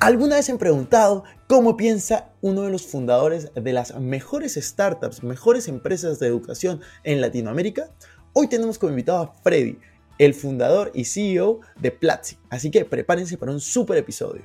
¿Alguna 0.00 0.36
vez 0.36 0.48
han 0.48 0.56
preguntado 0.56 1.24
cómo 1.46 1.76
piensa 1.76 2.30
uno 2.40 2.62
de 2.62 2.70
los 2.70 2.86
fundadores 2.86 3.50
de 3.54 3.72
las 3.74 3.94
mejores 4.00 4.54
startups, 4.54 5.22
mejores 5.22 5.68
empresas 5.68 6.18
de 6.18 6.26
educación 6.26 6.80
en 7.04 7.20
Latinoamérica? 7.20 7.90
Hoy 8.32 8.46
tenemos 8.46 8.78
como 8.78 8.92
invitado 8.92 9.18
a 9.18 9.34
Freddy, 9.42 9.78
el 10.16 10.32
fundador 10.32 10.90
y 10.94 11.04
CEO 11.04 11.60
de 11.78 11.90
Platzi. 11.90 12.38
Así 12.48 12.70
que 12.70 12.86
prepárense 12.86 13.36
para 13.36 13.52
un 13.52 13.60
super 13.60 13.98
episodio. 13.98 14.40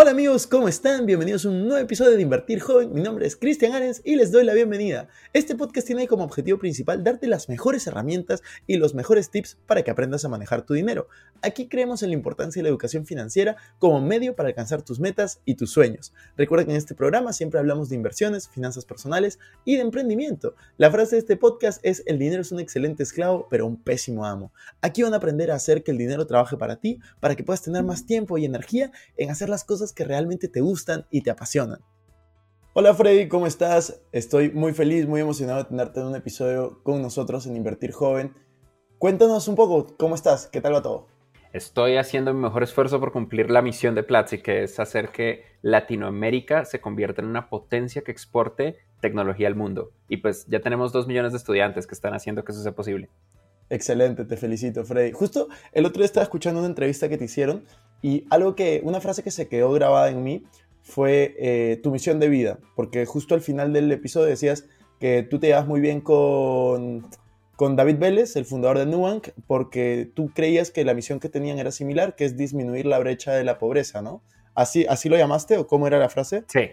Hola 0.00 0.12
amigos, 0.12 0.46
¿cómo 0.46 0.68
están? 0.68 1.06
Bienvenidos 1.06 1.44
a 1.44 1.48
un 1.48 1.66
nuevo 1.66 1.82
episodio 1.82 2.14
de 2.14 2.22
Invertir 2.22 2.60
Joven. 2.60 2.92
Mi 2.92 3.00
nombre 3.00 3.26
es 3.26 3.34
Cristian 3.34 3.72
Arens 3.72 4.00
y 4.04 4.14
les 4.14 4.30
doy 4.30 4.44
la 4.44 4.54
bienvenida. 4.54 5.08
Este 5.32 5.56
podcast 5.56 5.88
tiene 5.88 6.06
como 6.06 6.22
objetivo 6.22 6.56
principal 6.56 7.02
darte 7.02 7.26
las 7.26 7.48
mejores 7.48 7.84
herramientas 7.88 8.44
y 8.68 8.76
los 8.76 8.94
mejores 8.94 9.32
tips 9.32 9.58
para 9.66 9.82
que 9.82 9.90
aprendas 9.90 10.24
a 10.24 10.28
manejar 10.28 10.62
tu 10.62 10.74
dinero. 10.74 11.08
Aquí 11.42 11.66
creemos 11.66 12.04
en 12.04 12.10
la 12.10 12.14
importancia 12.14 12.60
de 12.60 12.62
la 12.62 12.68
educación 12.68 13.06
financiera 13.06 13.56
como 13.80 14.00
medio 14.00 14.36
para 14.36 14.50
alcanzar 14.50 14.82
tus 14.82 15.00
metas 15.00 15.40
y 15.44 15.56
tus 15.56 15.72
sueños. 15.72 16.12
Recuerda 16.36 16.64
que 16.64 16.70
en 16.70 16.76
este 16.76 16.94
programa 16.94 17.32
siempre 17.32 17.58
hablamos 17.58 17.88
de 17.88 17.96
inversiones, 17.96 18.48
finanzas 18.48 18.84
personales 18.84 19.40
y 19.64 19.74
de 19.74 19.82
emprendimiento. 19.82 20.54
La 20.76 20.92
frase 20.92 21.16
de 21.16 21.20
este 21.22 21.36
podcast 21.36 21.84
es 21.84 22.04
el 22.06 22.20
dinero 22.20 22.42
es 22.42 22.52
un 22.52 22.60
excelente 22.60 23.02
esclavo 23.02 23.48
pero 23.50 23.66
un 23.66 23.76
pésimo 23.76 24.24
amo. 24.24 24.52
Aquí 24.80 25.02
van 25.02 25.14
a 25.14 25.16
aprender 25.16 25.50
a 25.50 25.56
hacer 25.56 25.82
que 25.82 25.90
el 25.90 25.98
dinero 25.98 26.24
trabaje 26.24 26.56
para 26.56 26.76
ti, 26.76 27.00
para 27.18 27.34
que 27.34 27.42
puedas 27.42 27.62
tener 27.62 27.82
más 27.82 28.06
tiempo 28.06 28.38
y 28.38 28.44
energía 28.44 28.92
en 29.16 29.30
hacer 29.30 29.48
las 29.48 29.64
cosas 29.64 29.87
que 29.92 30.04
realmente 30.04 30.48
te 30.48 30.60
gustan 30.60 31.06
y 31.10 31.22
te 31.22 31.30
apasionan. 31.30 31.80
Hola 32.74 32.94
Freddy, 32.94 33.28
¿cómo 33.28 33.46
estás? 33.46 34.02
Estoy 34.12 34.52
muy 34.52 34.72
feliz, 34.72 35.06
muy 35.06 35.20
emocionado 35.20 35.58
de 35.58 35.68
tenerte 35.68 36.00
en 36.00 36.06
un 36.06 36.16
episodio 36.16 36.80
con 36.84 37.02
nosotros 37.02 37.46
en 37.46 37.56
Invertir 37.56 37.92
Joven. 37.92 38.34
Cuéntanos 38.98 39.48
un 39.48 39.56
poco, 39.56 39.96
¿cómo 39.96 40.14
estás? 40.14 40.46
¿Qué 40.46 40.60
tal 40.60 40.74
va 40.74 40.82
todo? 40.82 41.06
Estoy 41.52 41.96
haciendo 41.96 42.34
mi 42.34 42.40
mejor 42.40 42.62
esfuerzo 42.62 43.00
por 43.00 43.10
cumplir 43.10 43.50
la 43.50 43.62
misión 43.62 43.94
de 43.94 44.02
Platzi, 44.02 44.38
que 44.38 44.64
es 44.64 44.78
hacer 44.78 45.08
que 45.08 45.44
Latinoamérica 45.62 46.66
se 46.66 46.80
convierta 46.80 47.22
en 47.22 47.28
una 47.28 47.48
potencia 47.48 48.02
que 48.02 48.12
exporte 48.12 48.76
tecnología 49.00 49.48
al 49.48 49.54
mundo. 49.54 49.92
Y 50.08 50.18
pues 50.18 50.46
ya 50.46 50.60
tenemos 50.60 50.92
dos 50.92 51.06
millones 51.06 51.32
de 51.32 51.38
estudiantes 51.38 51.86
que 51.86 51.94
están 51.94 52.12
haciendo 52.12 52.44
que 52.44 52.52
eso 52.52 52.62
sea 52.62 52.72
posible. 52.72 53.08
Excelente, 53.70 54.24
te 54.24 54.36
felicito, 54.36 54.84
Freddy. 54.84 55.12
Justo 55.12 55.48
el 55.72 55.86
otro 55.86 55.98
día 55.98 56.06
estaba 56.06 56.24
escuchando 56.24 56.60
una 56.60 56.68
entrevista 56.68 57.08
que 57.08 57.18
te 57.18 57.24
hicieron 57.24 57.64
y 58.02 58.24
algo 58.30 58.54
que, 58.54 58.80
una 58.84 59.00
frase 59.00 59.22
que 59.22 59.30
se 59.30 59.48
quedó 59.48 59.72
grabada 59.72 60.08
en 60.10 60.22
mí 60.22 60.42
fue 60.82 61.34
eh, 61.38 61.80
tu 61.82 61.90
misión 61.90 62.20
de 62.20 62.28
vida, 62.28 62.58
porque 62.74 63.04
justo 63.06 63.34
al 63.34 63.40
final 63.40 63.72
del 63.72 63.90
episodio 63.92 64.26
decías 64.26 64.64
que 64.98 65.22
tú 65.22 65.38
te 65.38 65.48
llevas 65.48 65.66
muy 65.66 65.80
bien 65.80 66.00
con, 66.00 67.06
con 67.56 67.76
David 67.76 67.98
Vélez, 67.98 68.36
el 68.36 68.44
fundador 68.44 68.78
de 68.78 68.86
Nubank, 68.86 69.28
porque 69.46 70.10
tú 70.14 70.30
creías 70.34 70.70
que 70.70 70.84
la 70.84 70.94
misión 70.94 71.20
que 71.20 71.28
tenían 71.28 71.58
era 71.58 71.72
similar, 71.72 72.16
que 72.16 72.24
es 72.24 72.36
disminuir 72.36 72.86
la 72.86 72.98
brecha 72.98 73.32
de 73.32 73.44
la 73.44 73.58
pobreza, 73.58 74.02
¿no? 74.02 74.22
¿Así, 74.54 74.86
así 74.88 75.08
lo 75.08 75.16
llamaste 75.16 75.56
o 75.56 75.66
cómo 75.66 75.86
era 75.86 75.98
la 75.98 76.08
frase? 76.08 76.44
Sí, 76.48 76.70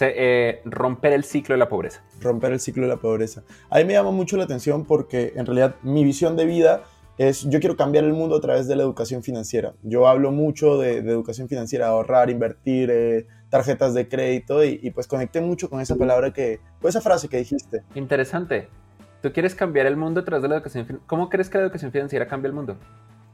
eh, 0.00 0.60
romper 0.64 1.12
el 1.12 1.24
ciclo 1.24 1.54
de 1.54 1.58
la 1.58 1.68
pobreza. 1.68 2.02
Romper 2.20 2.52
el 2.52 2.60
ciclo 2.60 2.82
de 2.82 2.88
la 2.88 2.96
pobreza. 2.96 3.42
A 3.70 3.78
mí 3.78 3.84
me 3.84 3.94
llama 3.94 4.10
mucho 4.10 4.36
la 4.36 4.44
atención 4.44 4.84
porque 4.84 5.32
en 5.36 5.46
realidad 5.46 5.76
mi 5.82 6.04
visión 6.04 6.36
de 6.36 6.44
vida 6.46 6.84
es, 7.28 7.46
yo 7.50 7.60
quiero 7.60 7.76
cambiar 7.76 8.04
el 8.04 8.14
mundo 8.14 8.36
a 8.36 8.40
través 8.40 8.66
de 8.66 8.76
la 8.76 8.82
educación 8.82 9.22
financiera. 9.22 9.74
Yo 9.82 10.08
hablo 10.08 10.32
mucho 10.32 10.78
de, 10.78 10.96
educación 11.00 11.50
financiera, 11.50 11.88
ahorrar, 11.88 12.30
invertir, 12.30 12.90
eh, 12.90 13.26
tarjetas 13.50 13.92
de 13.92 14.08
crédito 14.08 14.64
y, 14.64 14.90
pues 14.90 15.06
conecté 15.06 15.42
mucho 15.42 15.68
con 15.68 15.82
esa 15.82 15.96
palabra 15.96 16.32
que, 16.32 16.60
con 16.80 16.88
esa 16.88 17.02
frase 17.02 17.28
que 17.28 17.36
dijiste. 17.36 17.82
Interesante. 17.94 18.68
¿Tú 19.20 19.34
quieres 19.34 19.54
cambiar 19.54 19.84
el 19.84 19.98
mundo 19.98 20.20
a 20.20 20.24
través 20.24 20.42
de 20.42 20.48
la 20.48 20.54
educación 20.54 20.86
financiera? 20.86 21.06
¿Cómo 21.06 21.28
crees 21.28 21.50
que 21.50 21.58
la 21.58 21.64
educación 21.64 21.92
financiera 21.92 22.26
cambia 22.26 22.48
el 22.48 22.54
mundo? 22.54 22.78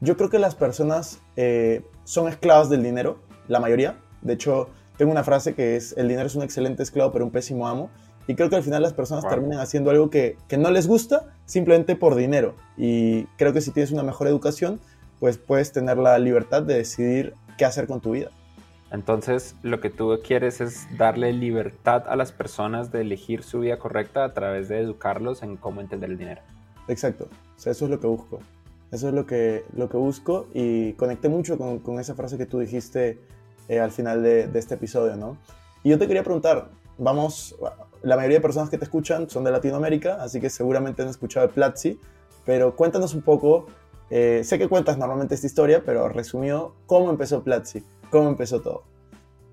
Yo 0.01 0.17
creo 0.17 0.29
que 0.29 0.37
las 0.37 0.53
personas 0.53 1.21
eh, 1.37 1.85
son 2.03 2.27
esclavas 2.27 2.69
del 2.69 2.83
dinero, 2.83 3.21
la 3.47 3.61
mayoría. 3.61 3.95
De 4.21 4.33
hecho, 4.33 4.69
tengo 4.97 5.13
una 5.13 5.23
frase 5.23 5.55
que 5.55 5.77
es, 5.77 5.95
el 5.95 6.09
dinero 6.09 6.27
es 6.27 6.35
un 6.35 6.43
excelente 6.43 6.83
esclavo 6.83 7.13
pero 7.13 7.23
un 7.23 7.31
pésimo 7.31 7.65
amo. 7.65 7.89
Y 8.27 8.35
creo 8.35 8.49
que 8.49 8.57
al 8.57 8.63
final 8.63 8.81
las 8.81 8.93
personas 8.93 9.27
terminan 9.27 9.59
haciendo 9.59 9.89
algo 9.89 10.09
que, 10.09 10.37
que, 10.47 10.57
no 10.57 10.69
les 10.69 10.87
gusta 10.87 11.23
simplemente 11.45 11.95
por 11.95 12.15
dinero. 12.15 12.55
Y 12.75 13.23
creo 13.37 13.53
que 13.53 13.61
si 13.61 13.71
tienes 13.71 13.91
una 13.91 14.03
mejor 14.03 14.27
educación, 14.27 14.79
pues 15.19 15.37
puedes 15.37 15.71
tener 15.71 15.97
la 15.97 16.19
libertad 16.19 16.61
de 16.61 16.75
decidir 16.75 17.33
qué 17.57 17.65
hacer 17.65 17.87
con 17.87 18.01
tu 18.01 18.11
vida. 18.11 18.29
Entonces, 18.91 19.55
lo 19.63 19.81
que 19.81 19.89
tú 19.89 20.17
quieres 20.25 20.61
es 20.61 20.87
darle 20.97 21.33
libertad 21.33 22.03
a 22.07 22.15
las 22.15 22.31
personas 22.31 22.91
de 22.91 23.01
elegir 23.01 23.43
su 23.43 23.61
vida 23.61 23.77
correcta 23.77 24.23
a 24.23 24.33
través 24.33 24.69
de 24.69 24.79
educarlos 24.79 25.43
en 25.43 25.57
cómo 25.57 25.81
entender 25.81 26.09
el 26.09 26.17
dinero. 26.17 26.41
Exacto. 26.87 27.27
O 27.57 27.59
sea, 27.59 27.71
eso 27.71 27.85
es 27.85 27.91
lo 27.91 27.99
que 27.99 28.07
busco. 28.07 28.39
Eso 28.91 29.09
es 29.09 29.13
lo 29.13 29.25
que, 29.25 29.65
lo 29.75 29.89
que 29.89 29.97
busco 29.97 30.47
y 30.53 30.93
conecté 30.93 31.27
mucho 31.27 31.57
con, 31.57 31.79
con 31.79 31.99
esa 31.99 32.15
frase 32.15 32.37
que 32.37 32.45
tú 32.45 32.59
dijiste 32.59 33.19
eh, 33.67 33.79
al 33.79 33.91
final 33.91 34.23
de, 34.23 34.49
este 34.53 34.75
episodio, 34.75 35.17
¿no? 35.17 35.37
Y 35.83 35.89
yo 35.89 35.99
te 35.99 36.07
quería 36.07 36.23
preguntar, 36.23 36.69
vamos, 36.97 37.55
la 38.03 38.15
mayoría 38.15 38.37
de 38.37 38.41
personas 38.41 38.69
que 38.69 38.77
te 38.77 38.85
escuchan 38.85 39.29
son 39.29 39.43
de 39.43 39.51
Latinoamérica, 39.51 40.21
así 40.21 40.39
que 40.39 40.49
seguramente 40.49 41.01
han 41.01 41.09
escuchado 41.09 41.47
de 41.47 41.53
Platzi, 41.53 41.99
pero 42.45 42.75
cuéntanos 42.75 43.13
un 43.13 43.21
poco, 43.21 43.67
eh, 44.09 44.41
sé 44.43 44.57
que 44.57 44.67
cuentas 44.67 44.97
normalmente 44.97 45.35
esta 45.35 45.47
historia, 45.47 45.83
pero 45.85 46.09
resumido, 46.09 46.75
¿cómo 46.85 47.09
empezó 47.09 47.43
Platzi? 47.43 47.83
¿Cómo 48.09 48.29
empezó 48.29 48.61
todo? 48.61 48.83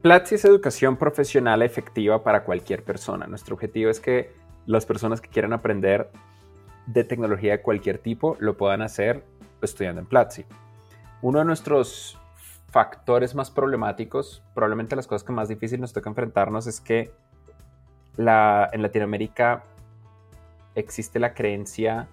Platzi 0.02 0.34
es 0.34 0.44
educación 0.44 0.96
profesional 0.96 1.62
efectiva 1.62 2.22
para 2.22 2.44
cualquier 2.44 2.84
persona. 2.84 3.26
Nuestro 3.26 3.54
objetivo 3.54 3.90
es 3.90 4.00
que 4.00 4.32
las 4.66 4.86
personas 4.86 5.20
que 5.20 5.28
quieran 5.28 5.52
aprender 5.52 6.10
de 6.86 7.04
tecnología 7.04 7.52
de 7.52 7.62
cualquier 7.62 7.98
tipo 7.98 8.36
lo 8.38 8.56
puedan 8.56 8.82
hacer 8.82 9.24
estudiando 9.62 10.02
en 10.02 10.06
Platzi. 10.06 10.44
Uno 11.22 11.38
de 11.38 11.46
nuestros 11.46 12.18
factores 12.68 13.34
más 13.34 13.50
problemáticos, 13.50 14.42
probablemente 14.54 14.96
las 14.96 15.06
cosas 15.06 15.24
que 15.24 15.32
más 15.32 15.48
difícil 15.48 15.80
nos 15.80 15.92
toca 15.92 16.10
enfrentarnos 16.10 16.66
es 16.66 16.80
que 16.80 17.12
en 18.16 18.82
Latinoamérica 18.82 19.62
existe 20.74 21.18
la 21.18 21.34
creencia 21.34 22.08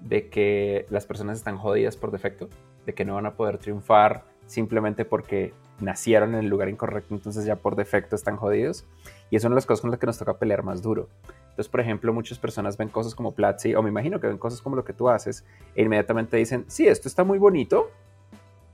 de 0.00 0.28
que 0.28 0.86
las 0.90 1.06
personas 1.06 1.38
están 1.38 1.56
jodidas 1.56 1.96
por 1.96 2.10
defecto, 2.10 2.48
de 2.86 2.94
que 2.94 3.04
no 3.04 3.14
van 3.14 3.26
a 3.26 3.34
poder 3.34 3.58
triunfar 3.58 4.24
simplemente 4.46 5.04
porque 5.04 5.52
nacieron 5.80 6.34
en 6.34 6.40
el 6.40 6.46
lugar 6.46 6.68
incorrecto, 6.68 7.14
entonces 7.14 7.44
ya 7.44 7.56
por 7.56 7.76
defecto 7.76 8.16
están 8.16 8.36
jodidos. 8.36 8.84
Y 9.30 9.36
es 9.36 9.44
una 9.44 9.54
de 9.54 9.56
las 9.56 9.66
cosas 9.66 9.80
con 9.80 9.90
las 9.90 9.98
que 9.98 10.06
nos 10.06 10.18
toca 10.18 10.38
pelear 10.38 10.62
más 10.62 10.82
duro. 10.82 11.08
Entonces, 11.50 11.68
por 11.68 11.80
ejemplo, 11.80 12.12
muchas 12.12 12.38
personas 12.38 12.76
ven 12.76 12.88
cosas 12.88 13.14
como 13.14 13.32
Platzi, 13.32 13.74
o 13.74 13.82
me 13.82 13.88
imagino 13.88 14.20
que 14.20 14.26
ven 14.26 14.38
cosas 14.38 14.62
como 14.62 14.76
lo 14.76 14.84
que 14.84 14.92
tú 14.92 15.08
haces, 15.08 15.44
e 15.74 15.82
inmediatamente 15.82 16.36
dicen, 16.36 16.64
sí, 16.68 16.86
esto 16.86 17.08
está 17.08 17.24
muy 17.24 17.38
bonito, 17.38 17.90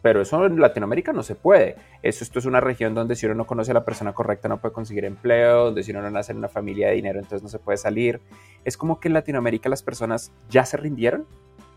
pero 0.03 0.21
eso 0.23 0.45
en 0.47 0.61
Latinoamérica 0.61 1.13
no 1.13 1.23
se 1.23 1.35
puede. 1.35 1.77
Eso, 2.03 2.25
esto 2.25 2.39
es 2.39 2.47
una 2.47 2.61
región 2.61 2.95
donde 2.95 3.17
si 3.17 3.27
uno 3.27 3.35
no 3.35 3.47
conoce 3.47 3.73
a 3.73 3.75
la 3.75 3.85
persona 3.85 4.13
correcta 4.13 4.49
no 4.49 4.59
puede 4.59 4.73
conseguir 4.73 5.05
empleo, 5.05 5.67
donde 5.67 5.83
si 5.83 5.91
uno 5.91 6.03
no 6.03 6.11
nace 6.11 6.33
en 6.33 6.39
una 6.39 6.49
familia 6.49 6.89
de 6.89 6.95
dinero 6.95 7.19
entonces 7.19 7.43
no 7.43 7.49
se 7.49 7.59
puede 7.59 7.79
salir. 7.79 8.21
Es 8.65 8.77
como 8.77 9.01
que 9.01 9.09
en 9.09 9.15
Latinoamérica 9.15 9.69
las 9.69 9.83
personas 9.83 10.33
ya 10.49 10.65
se 10.65 10.77
rindieron 10.77 11.27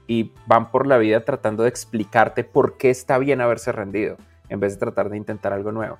y 0.08 0.31
van 0.46 0.72
por 0.72 0.88
la 0.88 0.98
vida 0.98 1.24
tratando 1.24 1.64
de 1.64 1.70
explicarte 1.70 2.44
por 2.44 2.78
qué 2.78 2.90
está 2.90 3.18
bien 3.18 3.42
haberse 3.42 3.72
rendido, 3.72 4.18
en 4.50 4.60
vez 4.60 4.74
de 4.74 4.80
tratar 4.80 5.10
de 5.10 5.18
intentar 5.18 5.54
algo 5.54 5.72
nuevo. 5.72 5.98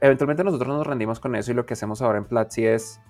Eventualmente 0.00 0.44
nosotros 0.44 0.68
nos 0.68 0.86
rendimos 0.86 1.20
con 1.20 1.34
eso 1.36 1.50
y 1.50 1.54
lo 1.54 1.66
que 1.66 1.74
hacemos 1.74 2.02
ahora 2.02 2.18
en 2.18 2.26
Platzi 2.26 2.66
es 2.66 3.00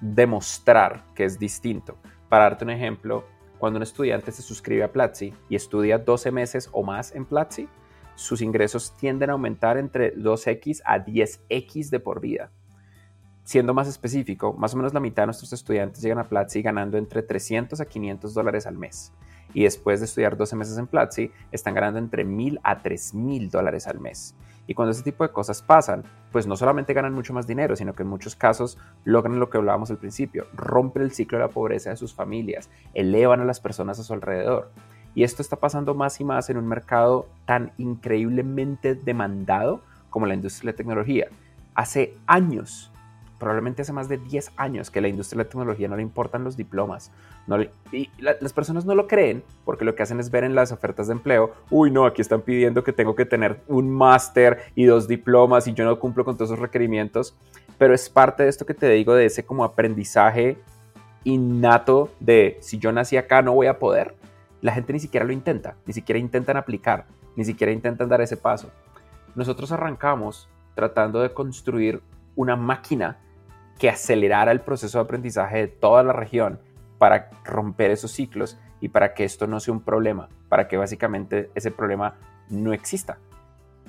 demostrar 0.00 1.04
que 1.14 1.24
es 1.24 1.38
distinto. 1.38 1.96
Para 2.28 2.44
darte 2.44 2.64
un 2.64 2.70
ejemplo, 2.70 3.24
cuando 3.58 3.78
un 3.78 3.82
estudiante 3.82 4.32
se 4.32 4.42
suscribe 4.42 4.84
a 4.84 4.92
Platzi 4.92 5.32
y 5.48 5.56
estudia 5.56 5.98
12 5.98 6.30
meses 6.30 6.68
o 6.72 6.82
más 6.82 7.14
en 7.14 7.24
Platzi, 7.24 7.68
sus 8.14 8.40
ingresos 8.42 8.96
tienden 8.96 9.30
a 9.30 9.32
aumentar 9.32 9.76
entre 9.76 10.14
2x 10.14 10.82
a 10.84 11.04
10x 11.04 11.90
de 11.90 12.00
por 12.00 12.20
vida. 12.20 12.50
Siendo 13.44 13.74
más 13.74 13.88
específico, 13.88 14.54
más 14.54 14.72
o 14.72 14.76
menos 14.76 14.94
la 14.94 15.00
mitad 15.00 15.24
de 15.24 15.26
nuestros 15.26 15.52
estudiantes 15.52 16.00
llegan 16.00 16.18
a 16.18 16.28
Platzi 16.28 16.62
ganando 16.62 16.96
entre 16.96 17.22
300 17.22 17.80
a 17.80 17.84
500 17.84 18.32
dólares 18.32 18.66
al 18.66 18.78
mes. 18.78 19.12
Y 19.52 19.64
después 19.64 20.00
de 20.00 20.06
estudiar 20.06 20.36
12 20.36 20.56
meses 20.56 20.78
en 20.78 20.86
Platzi, 20.86 21.30
están 21.52 21.74
ganando 21.74 21.98
entre 21.98 22.24
1000 22.24 22.60
a 22.62 22.82
3000 22.82 23.50
dólares 23.50 23.86
al 23.86 24.00
mes. 24.00 24.34
Y 24.66 24.74
cuando 24.74 24.92
ese 24.92 25.02
tipo 25.02 25.24
de 25.24 25.32
cosas 25.32 25.62
pasan, 25.62 26.04
pues 26.32 26.46
no 26.46 26.56
solamente 26.56 26.94
ganan 26.94 27.12
mucho 27.12 27.34
más 27.34 27.46
dinero, 27.46 27.76
sino 27.76 27.94
que 27.94 28.02
en 28.02 28.08
muchos 28.08 28.34
casos 28.34 28.78
logran 29.04 29.38
lo 29.38 29.50
que 29.50 29.58
hablábamos 29.58 29.90
al 29.90 29.98
principio, 29.98 30.46
rompen 30.54 31.02
el 31.02 31.12
ciclo 31.12 31.38
de 31.38 31.44
la 31.44 31.50
pobreza 31.50 31.90
de 31.90 31.96
sus 31.96 32.14
familias, 32.14 32.70
elevan 32.94 33.40
a 33.40 33.44
las 33.44 33.60
personas 33.60 33.98
a 33.98 34.04
su 34.04 34.12
alrededor. 34.12 34.70
Y 35.14 35.22
esto 35.22 35.42
está 35.42 35.56
pasando 35.56 35.94
más 35.94 36.20
y 36.20 36.24
más 36.24 36.50
en 36.50 36.56
un 36.56 36.66
mercado 36.66 37.28
tan 37.44 37.72
increíblemente 37.78 38.94
demandado 38.94 39.82
como 40.10 40.26
la 40.26 40.34
industria 40.34 40.68
de 40.68 40.72
la 40.72 40.76
tecnología. 40.76 41.28
Hace 41.74 42.16
años 42.26 42.90
probablemente 43.38 43.82
hace 43.82 43.92
más 43.92 44.08
de 44.08 44.18
10 44.18 44.52
años 44.56 44.90
que 44.90 45.00
la 45.00 45.08
industria 45.08 45.38
de 45.38 45.44
la 45.44 45.50
tecnología 45.50 45.88
no 45.88 45.96
le 45.96 46.02
importan 46.02 46.44
los 46.44 46.56
diplomas. 46.56 47.10
Y 47.92 48.10
las 48.18 48.52
personas 48.52 48.84
no 48.84 48.94
lo 48.94 49.06
creen 49.06 49.42
porque 49.64 49.84
lo 49.84 49.94
que 49.94 50.02
hacen 50.02 50.20
es 50.20 50.30
ver 50.30 50.44
en 50.44 50.54
las 50.54 50.72
ofertas 50.72 51.08
de 51.08 51.12
empleo, 51.12 51.52
uy, 51.70 51.90
no, 51.90 52.06
aquí 52.06 52.22
están 52.22 52.40
pidiendo 52.40 52.82
que 52.84 52.92
tengo 52.92 53.14
que 53.14 53.26
tener 53.26 53.60
un 53.68 53.90
máster 53.90 54.58
y 54.74 54.84
dos 54.84 55.08
diplomas 55.08 55.66
y 55.66 55.74
yo 55.74 55.84
no 55.84 55.98
cumplo 55.98 56.24
con 56.24 56.36
todos 56.36 56.50
esos 56.50 56.60
requerimientos, 56.60 57.36
pero 57.76 57.94
es 57.94 58.08
parte 58.08 58.44
de 58.44 58.48
esto 58.48 58.64
que 58.64 58.74
te 58.74 58.88
digo, 58.88 59.14
de 59.14 59.26
ese 59.26 59.44
como 59.44 59.64
aprendizaje 59.64 60.58
innato 61.24 62.10
de 62.20 62.58
si 62.60 62.78
yo 62.78 62.92
nací 62.92 63.16
acá 63.16 63.42
no 63.42 63.52
voy 63.52 63.66
a 63.66 63.78
poder, 63.78 64.14
la 64.60 64.72
gente 64.72 64.92
ni 64.92 65.00
siquiera 65.00 65.26
lo 65.26 65.32
intenta, 65.32 65.76
ni 65.86 65.92
siquiera 65.92 66.18
intentan 66.18 66.56
aplicar, 66.56 67.06
ni 67.36 67.44
siquiera 67.44 67.72
intentan 67.72 68.08
dar 68.08 68.20
ese 68.20 68.36
paso. 68.36 68.70
Nosotros 69.34 69.72
arrancamos 69.72 70.48
tratando 70.74 71.20
de 71.20 71.32
construir 71.32 72.02
una 72.36 72.56
máquina 72.56 73.18
que 73.78 73.88
acelerara 73.88 74.52
el 74.52 74.60
proceso 74.60 74.98
de 74.98 75.04
aprendizaje 75.04 75.58
de 75.58 75.68
toda 75.68 76.02
la 76.02 76.12
región 76.12 76.60
para 76.98 77.30
romper 77.44 77.90
esos 77.90 78.12
ciclos 78.12 78.58
y 78.80 78.88
para 78.88 79.14
que 79.14 79.24
esto 79.24 79.46
no 79.46 79.60
sea 79.60 79.74
un 79.74 79.82
problema, 79.82 80.28
para 80.48 80.68
que 80.68 80.76
básicamente 80.76 81.50
ese 81.54 81.70
problema 81.70 82.16
no 82.50 82.72
exista. 82.72 83.18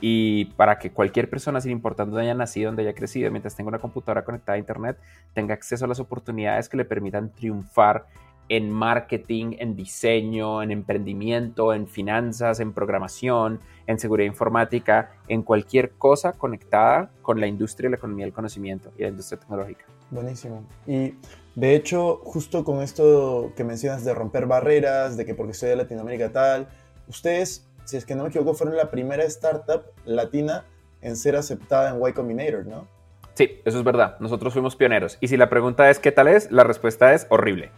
Y 0.01 0.45
para 0.57 0.77
que 0.77 0.91
cualquier 0.91 1.29
persona, 1.29 1.61
sin 1.61 1.71
importar 1.71 2.07
dónde 2.07 2.21
haya 2.21 2.33
nacido, 2.33 2.67
donde 2.67 2.83
haya 2.83 2.93
crecido, 2.93 3.31
mientras 3.31 3.55
tenga 3.55 3.69
una 3.69 3.79
computadora 3.79 4.25
conectada 4.25 4.55
a 4.55 4.59
Internet, 4.59 4.99
tenga 5.33 5.53
acceso 5.53 5.85
a 5.85 5.87
las 5.87 5.99
oportunidades 5.99 6.67
que 6.67 6.77
le 6.77 6.85
permitan 6.85 7.31
triunfar 7.31 8.07
en 8.49 8.71
marketing, 8.71 9.55
en 9.59 9.75
diseño, 9.75 10.61
en 10.61 10.71
emprendimiento, 10.71 11.73
en 11.73 11.87
finanzas, 11.87 12.59
en 12.59 12.73
programación, 12.73 13.59
en 13.87 13.99
seguridad 13.99 14.27
informática, 14.27 15.11
en 15.27 15.41
cualquier 15.41 15.91
cosa 15.91 16.33
conectada 16.33 17.11
con 17.21 17.39
la 17.39 17.47
industria, 17.47 17.89
la 17.89 17.97
economía 17.97 18.25
del 18.25 18.33
conocimiento 18.33 18.91
y 18.97 19.03
la 19.03 19.09
industria 19.09 19.39
tecnológica. 19.39 19.85
Buenísimo. 20.11 20.63
Y 20.85 21.15
de 21.55 21.75
hecho, 21.75 22.21
justo 22.23 22.63
con 22.63 22.81
esto 22.81 23.51
que 23.55 23.63
mencionas 23.63 24.03
de 24.05 24.13
romper 24.13 24.45
barreras, 24.45 25.17
de 25.17 25.25
que 25.25 25.33
porque 25.33 25.53
soy 25.53 25.69
de 25.69 25.77
Latinoamérica 25.77 26.31
tal, 26.31 26.67
ustedes, 27.07 27.67
si 27.85 27.97
es 27.97 28.05
que 28.05 28.15
no 28.15 28.23
me 28.23 28.29
equivoco, 28.29 28.53
fueron 28.53 28.77
la 28.77 28.91
primera 28.91 29.23
startup 29.23 29.83
latina 30.05 30.65
en 31.01 31.15
ser 31.15 31.35
aceptada 31.35 31.95
en 31.95 32.07
Y 32.07 32.13
Combinator, 32.13 32.65
¿no? 32.65 32.87
Sí, 33.35 33.61
eso 33.65 33.77
es 33.77 33.83
verdad. 33.83 34.17
Nosotros 34.19 34.53
fuimos 34.53 34.75
pioneros. 34.75 35.17
Y 35.19 35.27
si 35.27 35.37
la 35.37 35.49
pregunta 35.49 35.89
es 35.89 35.99
¿qué 35.99 36.11
tal 36.11 36.27
es? 36.27 36.51
La 36.51 36.63
respuesta 36.63 37.13
es 37.13 37.27
horrible. 37.29 37.71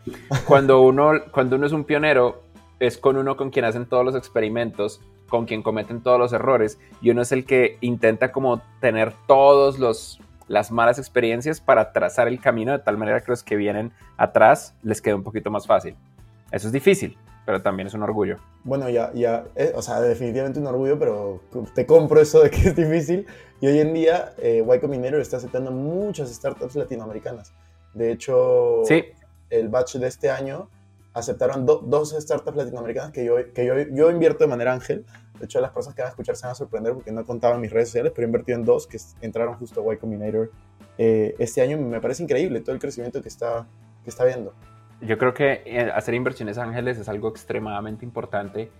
Cuando 0.45 0.81
uno, 0.81 1.11
cuando 1.31 1.55
uno 1.55 1.65
es 1.65 1.71
un 1.71 1.83
pionero, 1.83 2.43
es 2.79 2.97
con 2.97 3.17
uno 3.17 3.35
con 3.35 3.49
quien 3.49 3.65
hacen 3.65 3.87
todos 3.87 4.05
los 4.05 4.15
experimentos, 4.15 5.01
con 5.27 5.45
quien 5.45 5.63
cometen 5.63 6.01
todos 6.01 6.19
los 6.19 6.31
errores, 6.31 6.79
y 7.01 7.09
uno 7.09 7.23
es 7.23 7.31
el 7.31 7.43
que 7.43 7.77
intenta 7.81 8.31
como 8.31 8.61
tener 8.79 9.13
todos 9.25 9.79
las 10.47 10.71
malas 10.71 10.99
experiencias 10.99 11.59
para 11.59 11.91
trazar 11.91 12.27
el 12.27 12.39
camino 12.39 12.71
de 12.71 12.79
tal 12.79 12.97
manera 12.97 13.19
que 13.19 13.31
los 13.31 13.43
que 13.43 13.55
vienen 13.55 13.91
atrás 14.15 14.75
les 14.83 15.01
quede 15.01 15.15
un 15.15 15.23
poquito 15.23 15.49
más 15.49 15.65
fácil. 15.65 15.95
Eso 16.51 16.67
es 16.67 16.71
difícil, 16.71 17.17
pero 17.47 17.61
también 17.61 17.87
es 17.87 17.93
un 17.93 18.03
orgullo. 18.03 18.39
Bueno, 18.65 18.89
ya, 18.89 19.13
ya, 19.13 19.45
eh, 19.55 19.71
o 19.73 19.81
sea, 19.81 20.01
definitivamente 20.01 20.59
un 20.59 20.67
orgullo, 20.67 20.99
pero 20.99 21.41
te 21.73 21.85
compro 21.85 22.19
eso 22.19 22.41
de 22.41 22.49
que 22.49 22.57
es 22.57 22.75
difícil. 22.75 23.25
Y 23.61 23.67
hoy 23.67 23.79
en 23.79 23.93
día, 23.93 24.33
eh, 24.39 24.65
Y 24.67 24.79
Combinator 24.79 25.21
está 25.21 25.37
aceptando 25.37 25.71
muchas 25.71 26.29
startups 26.29 26.75
latinoamericanas. 26.75 27.53
De 27.93 28.11
hecho, 28.11 28.81
sí. 28.83 29.05
el 29.49 29.69
batch 29.69 29.95
de 29.95 30.07
este 30.07 30.29
año 30.29 30.69
aceptaron 31.13 31.65
dos 31.65 32.13
startups 32.19 32.57
latinoamericanas 32.57 33.13
que, 33.13 33.23
yo, 33.23 33.35
que 33.53 33.65
yo, 33.65 33.75
yo, 33.93 34.11
invierto 34.11 34.43
de 34.43 34.49
manera 34.49 34.73
ángel. 34.73 35.05
De 35.39 35.45
hecho, 35.45 35.61
las 35.61 35.71
personas 35.71 35.95
que 35.95 36.01
van 36.01 36.07
a 36.07 36.09
escuchar 36.09 36.35
se 36.35 36.45
van 36.45 36.51
a 36.51 36.55
sorprender 36.55 36.95
porque 36.95 37.13
no 37.13 37.23
contaba 37.25 37.55
en 37.55 37.61
mis 37.61 37.71
redes 37.71 37.87
sociales, 37.87 38.11
pero 38.13 38.25
he 38.25 38.27
invertido 38.27 38.57
en 38.57 38.65
dos 38.65 38.87
que 38.87 38.97
entraron 39.21 39.55
justo 39.55 39.89
a 39.89 39.93
Y 39.93 39.97
Combinator 39.97 40.51
eh, 40.97 41.33
este 41.39 41.61
año. 41.61 41.77
Me 41.77 42.01
parece 42.01 42.23
increíble 42.23 42.59
todo 42.59 42.75
el 42.75 42.81
crecimiento 42.81 43.21
que 43.21 43.29
está, 43.29 43.65
que 44.03 44.09
está 44.09 44.25
viendo. 44.25 44.53
Yo 45.01 45.17
creo 45.17 45.33
que 45.33 45.61
eh, 45.65 45.91
hacer 45.93 46.13
inversiones 46.13 46.57
ángeles 46.57 46.97
es 46.97 47.07
algo 47.07 47.29
extremadamente 47.29 48.03
importante. 48.03 48.71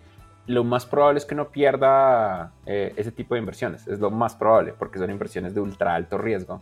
Lo 0.47 0.63
más 0.63 0.85
probable 0.85 1.19
es 1.19 1.25
que 1.25 1.35
no 1.35 1.49
pierda 1.49 2.53
eh, 2.65 2.93
ese 2.95 3.11
tipo 3.11 3.35
de 3.35 3.39
inversiones. 3.39 3.87
Es 3.87 3.99
lo 3.99 4.09
más 4.09 4.35
probable 4.35 4.73
porque 4.77 4.97
son 4.97 5.11
inversiones 5.11 5.53
de 5.53 5.61
ultra 5.61 5.93
alto 5.93 6.17
riesgo. 6.17 6.61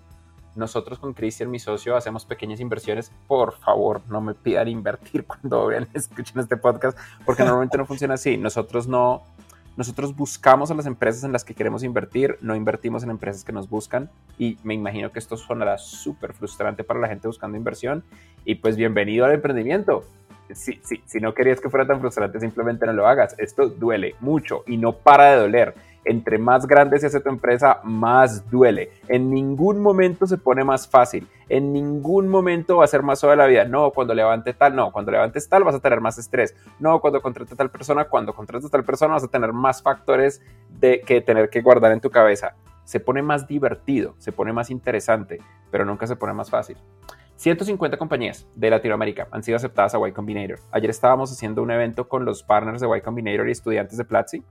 Nosotros 0.56 1.00
con 1.00 1.14
Cristian, 1.14 1.52
mi 1.52 1.60
socio, 1.60 1.98
hacemos 1.98 2.26
pequeñas 2.26 2.62
inversiones. 2.62 3.12
Por 3.28 3.54
favor, 3.54 4.02
no 4.08 4.22
me 4.22 4.34
pidan 4.34 4.70
invertir 4.70 5.26
cuando 5.28 5.68
vean, 5.68 5.88
escuchen 5.94 6.40
este 6.40 6.58
podcast, 6.58 6.98
porque 7.26 7.44
normalmente 7.44 7.78
no 7.78 7.86
funciona 7.86 8.16
así. 8.16 8.38
Nosotros 8.38 8.88
no, 8.88 9.24
nosotros 9.78 10.16
buscamos 10.16 10.72
a 10.72 10.74
las 10.74 10.86
empresas 10.86 11.24
en 11.24 11.32
las 11.32 11.44
que 11.44 11.54
queremos 11.54 11.84
invertir, 11.84 12.38
no 12.42 12.56
invertimos 12.56 13.04
en 13.04 13.10
empresas 13.10 13.44
que 13.44 13.52
nos 13.52 13.70
buscan 13.70 14.10
y 14.38 14.58
me 14.64 14.74
imagino 14.74 15.12
que 15.12 15.20
esto 15.20 15.36
sonará 15.36 15.78
súper 15.78 16.34
frustrante 16.34 16.84
para 16.84 17.00
la 17.00 17.08
gente 17.08 17.28
buscando 17.28 17.58
inversión 17.58 18.04
y 18.46 18.56
pues 18.56 18.78
bienvenido 18.78 19.26
al 19.26 19.34
emprendimiento. 19.34 20.04
Si, 20.54 20.80
si, 20.84 21.02
si 21.06 21.20
no 21.20 21.34
querías 21.34 21.60
que 21.60 21.70
fuera 21.70 21.88
tan 21.88 22.00
frustrante, 22.00 22.40
simplemente 22.40 22.86
no 22.86 22.94
lo 22.94 23.08
hagas. 23.08 23.36
Esto 23.40 23.68
duele 23.68 24.16
mucho 24.20 24.64
y 24.68 24.78
no 24.78 24.94
para 24.94 25.32
de 25.32 25.38
doler 25.38 25.74
entre 26.06 26.38
más 26.38 26.68
grande 26.68 27.00
se 27.00 27.08
hace 27.08 27.20
tu 27.20 27.30
empresa, 27.30 27.80
más 27.84 28.50
duele. 28.50 28.92
En 29.08 29.30
ningún 29.30 29.80
momento 29.80 30.28
se 30.28 30.38
pone 30.38 30.64
más 30.64 30.88
fácil. 30.88 31.28
En 31.50 31.74
ningún 31.74 32.28
momento 32.28 32.78
va 32.78 32.86
a 32.86 32.88
ser 32.88 33.04
más 33.04 33.20
suave 33.20 33.36
la 33.36 33.48
vida. 33.48 33.66
No, 33.66 33.92
cuando 33.92 34.14
levante 34.14 34.54
tal, 34.54 34.76
no. 34.76 34.92
Cuando 34.92 35.12
levantes 35.12 35.50
tal 35.50 35.64
vas 35.64 35.76
a 35.76 35.80
tener 35.80 36.02
más 36.02 36.18
estrés. 36.18 36.56
No, 36.80 37.00
cuando 37.02 37.22
contrates 37.22 37.58
tal 37.58 37.70
persona, 37.70 38.06
cuando 38.06 38.34
contrates 38.34 38.70
tal 38.72 38.84
persona 38.84 39.16
vas 39.16 39.24
a 39.24 39.28
tener 39.28 39.52
más 39.52 39.82
factores 39.82 40.42
de 40.70 41.02
que 41.02 41.22
tener 41.22 41.50
que 41.50 41.62
guardar 41.62 41.92
en 41.92 42.02
tu 42.02 42.10
cabeza. 42.10 42.56
Se 42.84 43.00
pone 43.00 43.22
más 43.22 43.48
divertido, 43.48 44.14
se 44.20 44.32
pone 44.32 44.54
más 44.54 44.70
interesante, 44.70 45.40
pero 45.72 45.86
nunca 45.86 46.06
se 46.06 46.16
pone 46.16 46.34
más 46.34 46.50
fácil. 46.50 46.78
150 47.38 47.98
compañías 47.98 48.48
de 48.56 48.70
Latinoamérica 48.70 49.28
han 49.32 49.44
sido 49.44 49.58
aceptadas 49.58 49.94
a 49.94 50.08
Y 50.08 50.12
Combinator. 50.14 50.60
Ayer 50.72 50.90
estábamos 50.90 51.32
haciendo 51.32 51.64
un 51.64 51.72
evento 51.72 52.08
con 52.08 52.24
los 52.24 52.44
partners 52.44 52.80
de 52.80 52.88
Y 52.98 53.02
Combinator 53.02 53.50
y 53.50 53.52
estudiantes 53.52 53.98
de 53.98 54.06
Platzi 54.06 54.44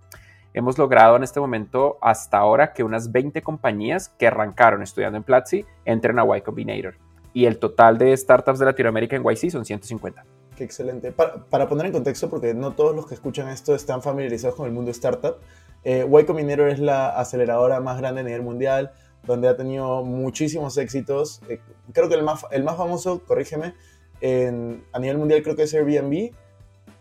hemos 0.55 0.79
logrado 0.79 1.17
en 1.17 1.25
este 1.25 1.41
momento 1.41 1.99
hasta 2.01 2.39
ahora 2.39 2.73
que 2.73 2.85
unas 2.85 3.13
20 3.13 3.43
compañías 3.43 4.09
que 4.09 4.29
arrancaron 4.29 4.83
estudiando 4.83 5.19
en 5.19 5.25
Platzi 5.25 5.67
entren 5.85 6.19
a 6.19 6.39
Y 6.39 6.41
Combinator. 6.41 6.95
Y 7.35 7.47
el 7.47 7.59
total 7.59 7.99
de 7.99 8.17
startups 8.17 8.61
de 8.61 8.65
Latinoamérica 8.65 9.17
en 9.17 9.25
YC 9.25 9.51
son 9.51 9.65
150. 9.65 10.25
Qué 10.57 10.63
excelente. 10.63 11.11
Para, 11.11 11.69
poner 11.69 11.87
en 11.87 11.93
contexto, 11.93 12.31
porque 12.31 12.55
no 12.55 12.73
todos 12.73 12.95
los 12.95 13.07
que 13.07 13.15
escuchan 13.15 13.49
esto 13.49 13.75
están 13.75 14.01
familiarizados 14.01 14.55
con 14.55 14.67
el 14.67 14.73
mundo 14.73 14.93
startup, 14.93 15.39
eh, 15.83 16.07
Y 16.09 16.25
Combinator 16.25 16.69
es 16.69 16.79
la 16.79 17.09
aceleradora 17.09 17.81
más 17.81 17.99
grande 17.99 18.21
a 18.21 18.25
nivel 18.25 18.43
mundial, 18.43 18.93
donde 19.25 19.49
ha 19.49 19.57
tenido 19.57 20.05
muchísimos 20.05 20.79
éxitos. 20.79 21.43
Eh, 21.49 21.61
creo 21.93 22.09
que 22.09 22.15
el 22.15 22.23
más, 22.23 22.47
el 22.53 22.63
más 22.63 22.77
famoso, 22.77 23.25
corrígeme, 23.27 23.75
a 24.23 24.99
nivel 25.01 25.19
mundial 25.19 25.43
creo 25.43 25.57
que 25.57 25.65
es 25.65 25.75
Airbnb. 25.75 26.33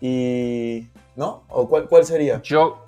Y, 0.01 0.89
¿no? 1.15 1.44
¿O 1.47 1.69
cuál, 1.69 1.88
cuál 1.88 2.06
sería? 2.06 2.41
Yo, 2.41 2.83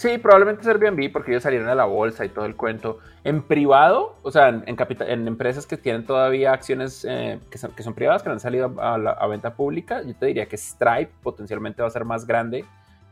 Sí, 0.00 0.16
probablemente 0.16 0.62
es 0.62 0.66
Airbnb 0.66 1.12
porque 1.12 1.30
ellos 1.30 1.42
salieron 1.42 1.68
a 1.68 1.74
la 1.74 1.84
bolsa 1.84 2.24
y 2.24 2.30
todo 2.30 2.46
el 2.46 2.56
cuento. 2.56 3.00
En 3.22 3.42
privado, 3.42 4.16
o 4.22 4.30
sea, 4.30 4.48
en, 4.48 4.64
en 4.66 5.28
empresas 5.28 5.66
que 5.66 5.76
tienen 5.76 6.06
todavía 6.06 6.54
acciones 6.54 7.04
eh, 7.06 7.38
que, 7.50 7.58
son, 7.58 7.72
que, 7.72 7.82
son, 7.82 7.92
privadas, 7.92 8.22
que 8.22 8.30
no 8.30 8.32
han 8.32 8.40
salido 8.40 8.74
a, 8.80 8.94
a, 8.94 9.26
venta 9.26 9.52
pública, 9.56 10.00
yo 10.00 10.14
te 10.14 10.24
diría 10.24 10.46
que 10.46 10.56
Stripe 10.56 11.12
potencialmente 11.22 11.82
va 11.82 11.88
a 11.88 11.90
ser 11.90 12.06
más 12.06 12.26
grande 12.26 12.64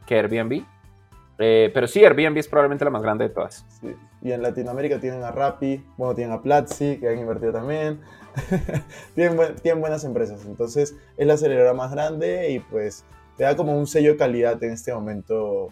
que 0.07 0.15
Airbnb. 0.15 0.65
Eh, 1.39 1.71
pero 1.75 1.87
sí, 1.87 2.03
Airbnb 2.03 2.39
es 2.39 2.49
probablemente 2.49 2.87
la 2.87 2.91
más 2.91 3.03
grande 3.03 3.29
de 3.29 3.35
todas. 3.35 3.67
Sí. 3.83 3.95
Y 4.23 4.33
en 4.33 4.41
Latinoamérica 4.41 4.99
tienen 4.99 5.23
a 5.25 5.31
Rappi, 5.31 5.85
bueno, 5.99 6.15
tienen 6.15 6.33
a 6.33 6.41
Platzi, 6.41 6.97
que 6.97 7.11
han 7.11 7.19
invertido 7.19 7.53
también. 7.53 8.01
tienen, 9.15 9.39
tienen 9.61 9.83
buenas 9.83 10.05
empresas. 10.05 10.47
Entonces, 10.47 10.97
es 11.19 11.27
la 11.27 11.35
aceleradora 11.35 11.75
más 11.75 11.91
grande 11.91 12.51
y 12.51 12.61
pues 12.61 13.05
te 13.37 13.45
da 13.45 13.55
como 13.57 13.79
un 13.79 13.87
sello 13.87 14.13
de 14.13 14.17
calidad 14.17 14.65
en 14.65 14.73
este 14.73 14.95
momento 14.95 15.71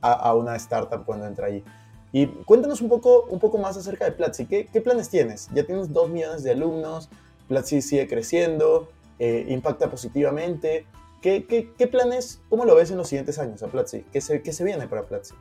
a, 0.00 0.34
una 0.34 0.56
startup 0.56 1.04
cuando 1.04 1.26
entra 1.26 1.46
allí. 1.46 1.64
Y 2.12 2.26
cuéntanos 2.26 2.80
un 2.80 2.88
poco, 2.88 3.24
un 3.24 3.38
poco 3.38 3.58
más 3.58 3.76
acerca 3.76 4.04
de 4.04 4.12
Platzi. 4.12 4.46
¿Qué, 4.46 4.66
¿Qué, 4.66 4.80
planes 4.80 5.08
tienes? 5.08 5.48
Ya 5.52 5.64
tienes 5.64 5.92
dos 5.92 6.08
millones 6.08 6.42
de 6.42 6.52
alumnos, 6.52 7.10
Platzi 7.48 7.82
sigue 7.82 8.08
creciendo, 8.08 8.88
eh, 9.18 9.46
impacta 9.48 9.90
positivamente. 9.90 10.86
¿Qué, 11.20 11.44
¿Qué, 11.46 11.72
qué, 11.76 11.86
planes, 11.86 12.40
cómo 12.48 12.64
lo 12.64 12.76
ves 12.76 12.90
en 12.90 12.96
los 12.96 13.08
siguientes 13.08 13.38
años 13.38 13.62
a 13.62 13.68
Platzi? 13.68 14.04
¿Qué 14.12 14.20
se, 14.20 14.40
qué 14.42 14.52
se 14.52 14.64
viene 14.64 14.86
para 14.86 15.02
Platzi? 15.02 15.34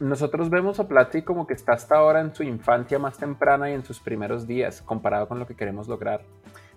Nosotros 0.00 0.50
vemos 0.50 0.80
a 0.80 0.88
Platzi 0.88 1.22
como 1.22 1.46
que 1.46 1.54
está 1.54 1.72
hasta 1.72 1.96
ahora 1.96 2.20
en 2.20 2.34
su 2.34 2.42
infancia 2.42 2.98
más 2.98 3.16
temprana 3.16 3.70
y 3.70 3.74
en 3.74 3.84
sus 3.84 4.00
primeros 4.00 4.46
días, 4.46 4.82
comparado 4.82 5.28
con 5.28 5.38
lo 5.38 5.46
que 5.46 5.54
queremos 5.54 5.88
lograr. 5.88 6.22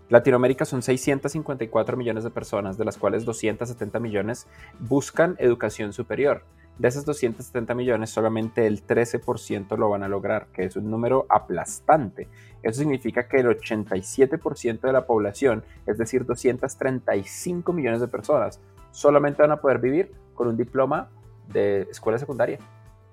Latinoamérica 0.09 0.63
son 0.63 0.81
654 0.81 1.97
millones 1.97 2.23
de 2.23 2.29
personas, 2.29 2.77
de 2.77 2.85
las 2.85 2.97
cuales 2.97 3.25
270 3.25 3.99
millones 3.99 4.47
buscan 4.79 5.35
educación 5.39 5.91
superior. 5.91 6.43
De 6.79 6.87
esos 6.87 7.05
270 7.05 7.73
millones, 7.73 8.11
solamente 8.11 8.67
el 8.67 8.85
13% 8.85 9.75
lo 9.77 9.89
van 9.89 10.03
a 10.03 10.07
lograr, 10.07 10.47
que 10.53 10.65
es 10.65 10.75
un 10.75 10.91
número 10.91 11.25
aplastante. 11.27 12.27
Eso 12.61 12.81
significa 12.81 13.27
que 13.27 13.37
el 13.37 13.47
87% 13.47 14.81
de 14.81 14.93
la 14.93 15.07
población, 15.07 15.63
es 15.87 15.97
decir, 15.97 16.23
235 16.25 17.73
millones 17.73 17.99
de 17.99 18.07
personas, 18.07 18.59
solamente 18.91 19.41
van 19.41 19.51
a 19.51 19.61
poder 19.61 19.79
vivir 19.79 20.11
con 20.35 20.47
un 20.47 20.55
diploma 20.55 21.09
de 21.47 21.81
escuela 21.89 22.19
secundaria, 22.19 22.59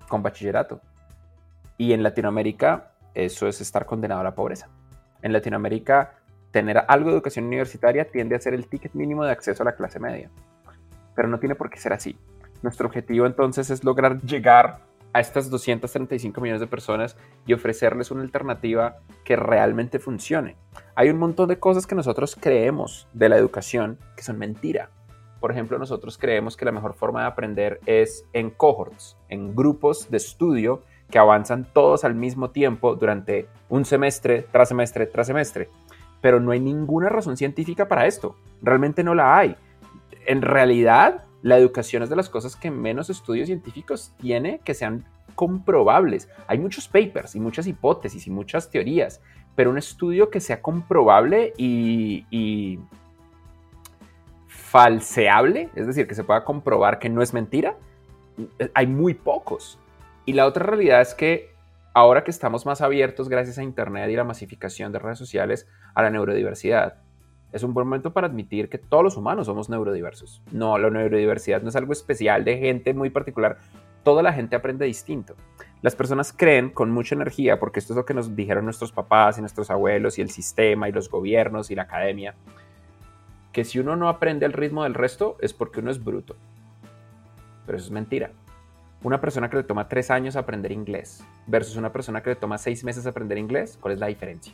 con 0.09 0.23
bachillerato. 0.23 0.80
Y 1.78 1.94
en 1.94 2.02
Latinoamérica, 2.02 2.92
eso 3.14 3.49
es 3.49 3.62
estar 3.62 3.87
condenado 3.87 4.21
a 4.21 4.25
la 4.25 4.35
pobreza. 4.35 4.68
En 5.23 5.33
Latinoamérica, 5.33 6.16
tener 6.50 6.85
algo 6.87 7.09
de 7.09 7.16
educación 7.16 7.47
universitaria 7.47 8.11
tiende 8.11 8.37
a 8.37 8.40
ser 8.40 8.52
el 8.52 8.68
ticket 8.68 8.92
mínimo 8.92 9.25
de 9.25 9.33
acceso 9.33 9.62
a 9.62 9.66
la 9.66 9.75
clase 9.75 9.99
media. 9.99 10.30
Pero 11.16 11.28
no 11.28 11.38
tiene 11.38 11.54
por 11.54 11.71
qué 11.71 11.78
ser 11.78 11.94
así. 11.94 12.18
Nuestro 12.64 12.87
objetivo 12.88 13.26
entonces 13.26 13.68
es 13.68 13.85
lograr 13.85 14.23
llegar 14.23 14.78
a 15.12 15.21
estas 15.21 15.50
235 15.50 16.40
millones 16.40 16.62
de 16.62 16.66
personas 16.66 17.14
y 17.47 17.52
ofrecerles 17.52 18.11
una 18.11 18.23
alternativa 18.23 18.97
que 19.23 19.37
realmente 19.37 19.99
funcione. 19.99 20.56
Hay 20.94 21.11
un 21.11 21.18
montón 21.18 21.50
de 21.50 21.59
cosas 21.59 21.87
que 21.87 21.94
nosotros 21.94 22.38
creemos 22.40 23.06
de 23.12 23.28
la 23.28 23.37
educación 23.37 23.99
que 24.16 24.23
son 24.23 24.38
mentira. 24.38 24.88
Por 25.40 25.52
ejemplo, 25.52 25.78
nosotros 25.78 26.16
creemos 26.16 26.56
que 26.56 26.64
la 26.64 26.73
mejor 26.73 26.94
forma 26.94 27.21
de 27.21 27.26
aprender 27.26 27.80
es 27.85 28.25
en 28.33 28.49
cohorts, 28.49 29.18
en 29.28 29.54
grupos 29.54 30.11
de 30.11 30.16
estudio 30.16 30.80
que 31.11 31.18
avanzan 31.18 31.66
todos 31.71 32.02
al 32.02 32.14
mismo 32.14 32.49
tiempo 32.49 32.97
durante 32.97 33.47
un 33.68 33.85
semestre 33.85 34.47
tras 34.50 34.68
semestre 34.71 35.04
tras 35.04 35.26
semestre. 35.26 35.68
Pero 36.23 36.40
no 36.40 36.50
hay 36.50 36.61
ninguna 36.61 37.11
razón 37.11 37.37
científica 37.37 37.88
para 37.88 38.06
esto. 38.06 38.37
Realmente 38.62 39.04
no 39.04 39.14
la 39.14 39.37
hay. 39.37 39.54
En 40.25 40.40
realidad, 40.40 41.24
la 41.44 41.58
educación 41.58 42.02
es 42.02 42.08
de 42.08 42.16
las 42.16 42.30
cosas 42.30 42.56
que 42.56 42.70
menos 42.70 43.10
estudios 43.10 43.48
científicos 43.48 44.14
tiene 44.16 44.60
que 44.64 44.72
sean 44.72 45.04
comprobables. 45.34 46.30
Hay 46.46 46.56
muchos 46.56 46.88
papers 46.88 47.34
y 47.34 47.40
muchas 47.40 47.66
hipótesis 47.66 48.26
y 48.26 48.30
muchas 48.30 48.70
teorías, 48.70 49.20
pero 49.54 49.68
un 49.68 49.76
estudio 49.76 50.30
que 50.30 50.40
sea 50.40 50.62
comprobable 50.62 51.52
y, 51.58 52.78
falseable, 54.48 55.68
es 55.74 55.86
decir, 55.86 56.08
que 56.08 56.14
se 56.14 56.24
pueda 56.24 56.46
comprobar 56.46 56.98
que 56.98 57.10
no 57.10 57.20
es 57.20 57.34
mentira, 57.34 57.76
hay 58.72 58.86
muy 58.86 59.12
pocos. 59.12 59.78
Y 60.24 60.32
la 60.32 60.46
otra 60.46 60.64
realidad 60.64 61.02
es 61.02 61.14
que 61.14 61.50
ahora 61.92 62.24
que 62.24 62.30
estamos 62.30 62.64
más 62.64 62.80
abiertos 62.80 63.28
gracias 63.28 63.58
a 63.58 63.62
Internet 63.62 64.08
y 64.08 64.16
la 64.16 64.24
masificación 64.24 64.92
de 64.92 64.98
redes 64.98 65.18
sociales 65.18 65.68
a 65.94 66.02
la 66.02 66.08
neurodiversidad, 66.08 67.03
es 67.54 67.62
un 67.62 67.73
buen 67.73 67.87
momento 67.87 68.12
para 68.12 68.26
admitir 68.26 68.68
que 68.68 68.78
todos 68.78 69.04
los 69.04 69.16
humanos 69.16 69.46
somos 69.46 69.70
neurodiversos. 69.70 70.42
No, 70.50 70.76
la 70.76 70.90
neurodiversidad 70.90 71.62
no 71.62 71.68
es 71.68 71.76
algo 71.76 71.92
especial 71.92 72.44
de 72.44 72.58
gente 72.58 72.92
muy 72.92 73.11
particular. 73.11 73.58
Toda 74.02 74.25
la 74.25 74.32
gente 74.32 74.56
aprende 74.56 74.84
distinto. 74.87 75.37
Las 75.80 75.94
personas 75.94 76.32
creen 76.32 76.70
con 76.70 76.90
mucha 76.90 77.14
energía, 77.14 77.61
porque 77.61 77.78
esto 77.78 77.92
es 77.92 77.96
lo 77.96 78.04
que 78.04 78.12
nos 78.12 78.34
dijeron 78.34 78.64
nuestros 78.64 78.90
papás 78.90 79.38
y 79.38 79.40
nuestros 79.40 79.70
abuelos 79.70 80.18
y 80.18 80.23
el 80.23 80.30
sistema 80.30 80.88
y 80.88 80.92
los 80.92 81.08
gobiernos 81.08 81.70
y 81.70 81.76
la 81.76 81.82
academia, 81.82 82.34
que 83.52 83.64
si 83.64 83.78
uno 83.78 83.94
no 83.94 84.08
aprende 84.08 84.46
el 84.46 84.52
ritmo 84.52 84.82
del 84.82 84.94
resto 84.94 85.37
es 85.40 85.52
porque 85.52 85.78
uno 85.78 85.92
es 85.92 86.02
bruto. 86.02 86.34
Pero 87.66 87.78
eso 87.78 87.87
es 87.87 87.92
mentira. 87.92 88.32
Una 89.04 89.20
persona 89.20 89.49
que 89.49 89.58
le 89.58 89.62
toma 89.62 89.88
tres 89.88 90.11
años 90.11 90.34
aprender 90.34 90.73
inglés 90.73 91.23
versus 91.46 91.76
una 91.76 91.92
persona 91.92 92.20
que 92.20 92.30
le 92.30 92.37
toma 92.37 92.58
seis 92.58 92.82
meses 92.82 93.06
aprender 93.06 93.38
inglés, 93.38 93.78
¿cuál 93.80 93.94
es 93.94 94.00
la 94.00 94.08
diferencia? 94.08 94.52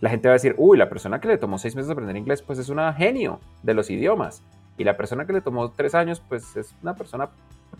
La 0.00 0.08
gente 0.08 0.28
va 0.28 0.32
a 0.32 0.36
decir, 0.36 0.54
uy, 0.56 0.78
la 0.78 0.88
persona 0.88 1.20
que 1.20 1.28
le 1.28 1.38
tomó 1.38 1.58
seis 1.58 1.76
meses 1.76 1.90
aprender 1.90 2.16
inglés, 2.16 2.42
pues 2.42 2.58
es 2.58 2.70
una 2.70 2.92
genio 2.94 3.40
de 3.62 3.74
los 3.74 3.90
idiomas. 3.90 4.42
Y 4.78 4.84
la 4.84 4.96
persona 4.96 5.26
que 5.26 5.34
le 5.34 5.42
tomó 5.42 5.70
tres 5.72 5.94
años, 5.94 6.22
pues 6.26 6.56
es 6.56 6.74
una 6.82 6.94
persona 6.94 7.30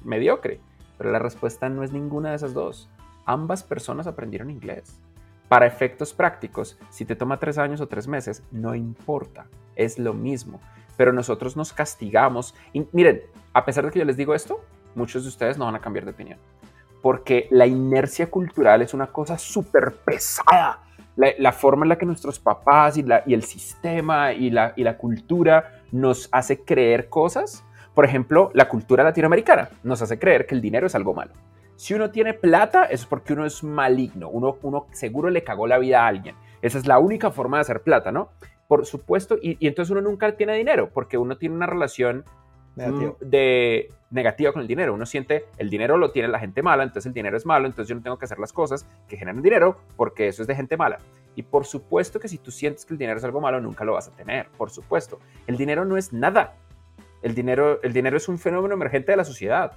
mediocre. 0.05 0.61
Pero 0.99 1.13
la 1.13 1.19
respuesta 1.19 1.71
no 1.71 1.83
es 1.83 1.93
ninguna 1.93 2.31
de 2.31 2.37
esas 2.37 2.53
dos. 2.53 2.91
Ambas 3.25 3.63
personas 3.63 4.07
aprendieron 4.07 4.51
inglés. 4.51 4.99
Para 5.49 5.67
efectos 5.67 6.13
prácticos, 6.13 6.79
si 6.91 7.07
te 7.07 7.17
toma 7.17 7.39
tres 7.39 7.57
años 7.57 7.81
o 7.81 7.89
tres 7.89 8.07
meses, 8.07 8.43
no 8.51 8.75
importa. 8.75 9.47
Es 9.75 9.99
lo 9.99 10.13
mismo. 10.13 10.61
Pero 10.99 11.15
nosotros 11.15 11.57
nos 11.57 11.73
castigamos. 11.73 12.55
Y 12.75 12.87
miren, 12.93 13.23
a 13.55 13.65
pesar 13.65 13.87
de 13.87 13.93
que 13.93 13.99
yo 13.99 14.05
les 14.05 14.19
digo 14.19 14.35
esto, 14.35 14.61
muchos 14.95 15.23
de 15.23 15.31
ustedes 15.31 15.57
no 15.57 15.65
van 15.65 15.77
a 15.77 15.81
cambiar 15.81 16.05
de 16.05 16.11
opinión. 16.11 16.39
Porque 17.01 17.49
la 17.51 17.67
inercia 17.67 18.31
cultural 18.31 18.83
es 18.83 18.93
una 18.93 19.07
cosa 19.07 19.39
súper 19.39 19.95
pesada 20.05 20.81
la, 21.39 21.53
forma 21.53 21.85
en 21.85 21.91
la 21.91 21.99
que 21.99 22.07
nuestros 22.07 22.39
papás 22.39 22.97
y, 22.97 23.03
la, 23.03 23.23
y 23.27 23.35
el 23.35 23.43
sistema 23.43 24.33
y 24.33 24.51
la, 24.51 24.73
y 24.77 24.83
la 24.83 24.97
cultura 24.97 25.83
nos 25.93 26.29
hace 26.33 26.65
creer 26.65 27.09
cosas. 27.09 27.65
Por 27.95 28.05
ejemplo, 28.05 28.51
la 28.55 28.69
cultura 28.69 29.05
latinoamericana 29.05 29.71
nos 29.83 30.01
hace 30.03 30.19
creer 30.19 30.47
que 30.47 30.55
el 30.55 30.61
dinero 30.61 30.87
es 30.87 30.95
algo 30.95 31.15
malo. 31.15 31.33
Si 31.77 31.95
uno 31.95 32.11
tiene 32.11 32.35
plata, 32.35 32.85
es 32.85 33.07
porque 33.07 33.33
uno 33.33 33.47
es 33.47 33.63
maligno, 33.65 34.29
uno, 34.29 34.57
uno 34.63 34.87
seguro 34.93 35.31
le 35.31 35.43
cagó 35.43 35.67
la 35.67 35.79
vida 35.79 36.05
a 36.05 36.09
alguien. 36.09 36.37
Esa 36.63 36.79
es 36.79 36.87
la 36.87 36.99
única 36.99 37.31
forma 37.31 37.57
de 37.57 37.63
hacer 37.63 37.83
plata, 37.83 38.13
¿no? 38.13 38.31
Por 38.69 38.85
supuesto, 38.87 39.37
y, 39.41 39.57
y 39.59 39.67
entonces 39.67 39.91
uno 39.91 40.03
nunca 40.03 40.37
tiene 40.37 40.55
dinero, 40.55 40.91
porque 40.93 41.19
uno 41.19 41.37
tiene 41.37 41.55
una 41.55 41.67
relación 41.67 42.25
de 43.21 43.93
negativa 44.11 44.53
con 44.53 44.63
el 44.63 44.69
dinero. 44.69 44.93
Uno 44.95 45.07
siente 45.07 45.47
el 45.57 45.71
dinero 45.71 45.97
lo 45.97 46.11
tiene 46.11 46.29
la 46.29 46.39
gente 46.39 46.63
mala, 46.63 46.83
entonces 46.83 47.07
el 47.07 47.15
dinero 47.15 47.37
es 47.37 47.47
malo, 47.47 47.67
entonces 47.67 47.89
yo 47.89 47.95
no 47.95 48.03
tengo 48.03 48.19
que 48.19 48.25
hacer 48.25 48.39
las 48.39 48.53
cosas 48.53 48.87
que 49.09 49.17
generan 49.17 49.43
dinero 49.43 49.79
porque 49.97 50.29
eso 50.29 50.43
es 50.43 50.49
de 50.49 50.55
gente 50.55 50.77
mala. 50.77 50.99
Y 51.37 51.43
por 51.43 51.65
supuesto 51.65 52.19
que 52.19 52.29
si 52.29 52.39
tú 52.39 52.51
sientes 52.51 52.85
que 52.85 52.95
el 52.95 52.99
dinero 52.99 53.19
es 53.19 53.25
algo 53.25 53.41
malo, 53.41 53.61
nunca 53.61 53.85
lo 53.85 53.95
vas 53.95 54.09
a 54.09 54.11
tener, 54.11 54.49
por 54.57 54.71
supuesto. 54.71 55.21
El 55.47 55.57
dinero 55.57 55.85
no 55.85 55.97
es 55.97 56.13
nada. 56.13 56.55
El 57.23 57.35
dinero, 57.35 57.81
el 57.83 57.93
dinero 57.93 58.17
es 58.17 58.29
un 58.29 58.39
fenómeno 58.39 58.75
emergente 58.75 59.13
de 59.13 59.17
la 59.17 59.25
sociedad. 59.25 59.73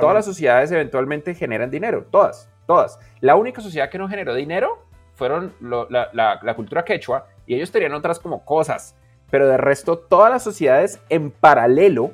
Todas 0.00 0.14
las 0.14 0.24
sociedades 0.24 0.72
eventualmente 0.72 1.34
generan 1.34 1.70
dinero, 1.70 2.06
todas, 2.10 2.50
todas. 2.66 2.98
La 3.20 3.36
única 3.36 3.60
sociedad 3.60 3.90
que 3.90 3.98
no 3.98 4.08
generó 4.08 4.34
dinero 4.34 4.86
fueron 5.14 5.52
la, 5.60 6.10
la 6.12 6.54
cultura 6.54 6.84
quechua 6.84 7.26
y 7.46 7.54
ellos 7.54 7.70
tenían 7.70 7.92
otras 7.92 8.18
como 8.18 8.44
cosas, 8.44 8.96
pero 9.30 9.46
de 9.46 9.56
resto 9.56 9.98
todas 9.98 10.30
las 10.30 10.42
sociedades 10.42 11.00
en 11.08 11.30
paralelo 11.30 12.12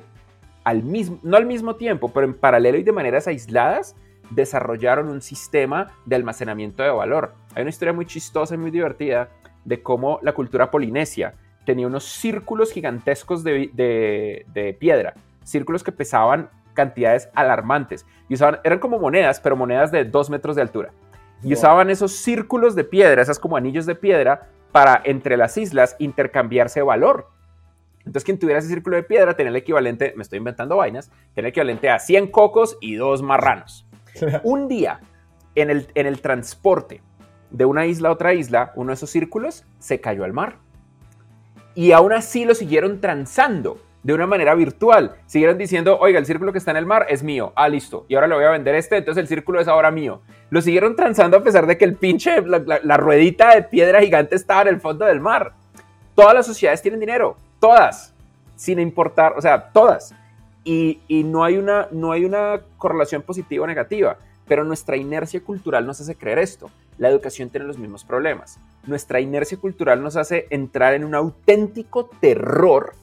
al 0.65 0.83
mismo, 0.83 1.19
no 1.23 1.37
al 1.37 1.47
mismo 1.47 1.77
tiempo, 1.77 2.09
pero 2.13 2.27
en 2.27 2.35
paralelo 2.35 2.79
y 2.79 2.83
de 2.83 2.93
maneras 2.93 3.27
aisladas, 3.27 3.97
desarrollaron 4.31 5.09
un 5.09 5.21
sistema 5.21 5.89
de 6.07 6.17
almacenamiento 6.17 6.83
de 6.83 6.91
valor. 6.91 7.35
Hay 7.55 7.63
una 7.63 7.71
historia 7.71 7.93
muy 7.93 8.07
chistosa 8.07 8.55
y 8.55 8.59
muy 8.59 8.71
divertida 8.71 9.29
de 9.65 9.83
cómo 9.83 10.19
la 10.23 10.33
cultura 10.33 10.71
polinesia 10.71 11.35
tenía 11.65 11.87
unos 11.87 12.05
círculos 12.05 12.73
gigantescos 12.73 13.45
de, 13.45 14.77
piedra, 14.79 15.15
círculos 15.45 15.83
que 15.83 15.93
pesaban 15.93 16.51
cantidades 16.75 17.29
alarmantes 17.35 18.07
y 18.29 18.35
usaban, 18.35 18.61
eran 18.65 18.79
como 18.79 18.99
monedas, 18.99 19.41
pero 19.41 19.57
monedas 19.57 19.93
de 19.93 20.05
dos 20.05 20.31
metros 20.31 20.57
de 20.57 20.63
altura. 20.63 20.91
Y 21.45 21.53
usaban 21.53 21.91
esos 21.91 22.13
círculos 22.13 22.75
de 22.77 22.85
piedra, 22.85 23.21
esas 23.21 23.39
como 23.39 23.57
anillos 23.57 23.85
de 23.85 23.97
piedra, 23.97 24.49
para 24.71 25.03
entre 25.05 25.37
las 25.37 25.57
islas 25.59 25.97
intercambiarse 25.99 26.83
valor. 26.83 27.29
Entonces, 28.05 28.25
quien 28.25 28.39
tuviera 28.39 28.59
ese 28.59 28.69
círculo 28.69 28.97
de 28.97 29.03
piedra 29.03 29.35
tenía 29.35 29.51
el 29.51 29.57
equivalente, 29.57 30.13
me 30.17 30.23
estoy 30.23 30.39
inventando 30.39 30.77
vainas, 30.77 31.11
tenía 31.35 31.49
el 31.49 31.51
equivalente 31.51 31.89
a 31.91 31.99
100 31.99 32.29
cocos 32.29 32.77
y 32.81 32.95
dos 32.95 33.23
marranos. 33.23 33.87
Un 34.43 34.69
día, 34.69 35.01
en 35.55 35.71
el, 35.71 35.87
en 35.95 36.07
el 36.07 36.21
transporte 36.21 37.01
de 37.51 37.65
una 37.65 37.87
isla 37.87 38.09
a 38.09 38.13
otra 38.13 38.35
isla, 38.35 38.73
uno 38.77 38.89
de 38.89 38.95
esos 38.95 39.11
círculos 39.11 39.65
se 39.79 40.01
cayó 40.01 40.25
al 40.25 40.33
mar. 40.33 40.57
Y 41.75 41.93
aún 41.93 42.13
así 42.13 42.45
lo 42.45 42.55
siguieron 42.55 43.01
transando 43.01 43.79
de 44.03 44.15
una 44.15 44.27
manera 44.27 44.55
virtual. 44.55 45.17
Siguieron 45.27 45.59
diciendo, 45.59 45.99
oiga, 45.99 46.19
el 46.19 46.27
círculo 46.27 46.53
que 46.53 46.59
está 46.59 46.71
en 46.73 46.77
el 46.79 46.87
mar 46.87 47.07
es 47.09 47.23
mío. 47.23 47.53
Ah, 47.55 47.69
listo. 47.69 48.05
Y 48.09 48.15
ahora 48.15 48.27
le 48.27 48.35
voy 48.35 48.45
a 48.45 48.51
vender 48.51 48.75
este, 48.75 48.97
entonces 48.97 49.23
el 49.23 49.29
círculo 49.29 49.61
es 49.61 49.69
ahora 49.69 49.91
mío. 49.91 50.23
Lo 50.51 50.61
siguieron 50.61 50.97
transando 50.97 51.37
a 51.37 51.43
pesar 51.43 51.67
de 51.67 51.79
que 51.79 51.85
el 51.85 51.95
pinche, 51.95 52.43
la 52.43 52.97
ruedita 52.97 53.55
de 53.55 53.63
piedra 53.63 54.01
gigante 54.01 54.35
estaba 54.35 54.63
en 54.63 54.69
el 54.69 54.81
fondo 54.81 55.07
del 55.07 55.21
mar. 55.21 55.55
Todas 56.15 56.35
las 56.35 56.47
sociedades 56.47 56.83
tienen 56.83 57.01
dinero 57.01 57.37
todas, 57.63 58.13
sin 58.57 58.81
importar, 58.81 59.35
o 59.37 59.41
sea, 59.41 59.71
todas. 59.71 60.13
Y, 60.65 60.99
no, 61.25 61.45
hay 61.45 61.57
una, 61.57 61.87
no 61.93 62.11
hay 62.11 62.25
una 62.25 62.61
correlación 62.77 63.23
positiva 63.23 63.63
o 63.63 63.67
negativa, 63.69 64.17
pero 64.49 64.65
nuestra 64.65 64.97
inercia 64.97 65.41
cultural 65.41 65.87
nos 65.87 66.01
hace 66.01 66.17
creer 66.17 66.41
esto. 66.41 66.71
La 66.99 67.09
educación 67.09 67.51
tiene 67.51 67.67
los 67.67 67.79
mismos 67.79 68.03
problemas. 68.05 68.59
Nuestra 68.85 69.21
inercia 69.21 69.59
cultural 69.59 70.03
nos 70.03 70.17
hace 70.17 70.49
entrar 70.51 70.95
en 70.95 71.05
un 71.05 71.15
auténtico 71.15 72.11
terror 72.21 72.95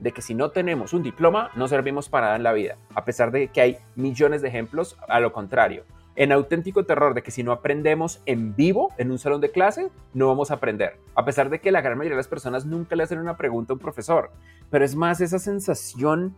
de 0.00 0.12
que 0.12 0.20
si 0.20 0.34
no 0.34 0.50
tenemos 0.50 0.92
un 0.92 1.02
diploma 1.02 1.50
no 1.54 1.66
servimos 1.66 2.10
para 2.10 2.26
nada 2.26 2.36
en 2.36 2.42
la 2.42 2.52
vida, 2.52 2.76
a 2.94 3.06
pesar 3.06 3.30
de 3.30 3.48
que 3.48 3.62
hay 3.62 3.78
millones 3.96 4.42
de 4.42 4.48
ejemplos 4.48 4.98
a 5.08 5.18
lo 5.18 5.32
contrario 5.32 5.84
en 6.16 6.32
auténtico 6.32 6.84
terror 6.84 7.14
de 7.14 7.22
que 7.22 7.30
si 7.30 7.42
no 7.42 7.52
aprendemos 7.52 8.22
en 8.26 8.54
vivo, 8.54 8.92
en 8.98 9.10
un 9.10 9.18
salón 9.18 9.40
de 9.40 9.50
clase, 9.50 9.90
no 10.12 10.28
vamos 10.28 10.50
a 10.50 10.54
aprender. 10.54 10.98
A 11.14 11.24
pesar 11.24 11.50
de 11.50 11.60
que 11.60 11.72
la 11.72 11.80
gran 11.80 11.98
mayoría 11.98 12.14
de 12.14 12.20
las 12.20 12.28
personas 12.28 12.66
nunca 12.66 12.94
le 12.96 13.02
hacen 13.02 13.18
una 13.18 13.36
pregunta 13.36 13.72
a 13.72 13.74
un 13.74 13.80
profesor. 13.80 14.30
Pero 14.70 14.84
es 14.84 14.94
más 14.94 15.20
esa 15.20 15.38
sensación, 15.38 16.36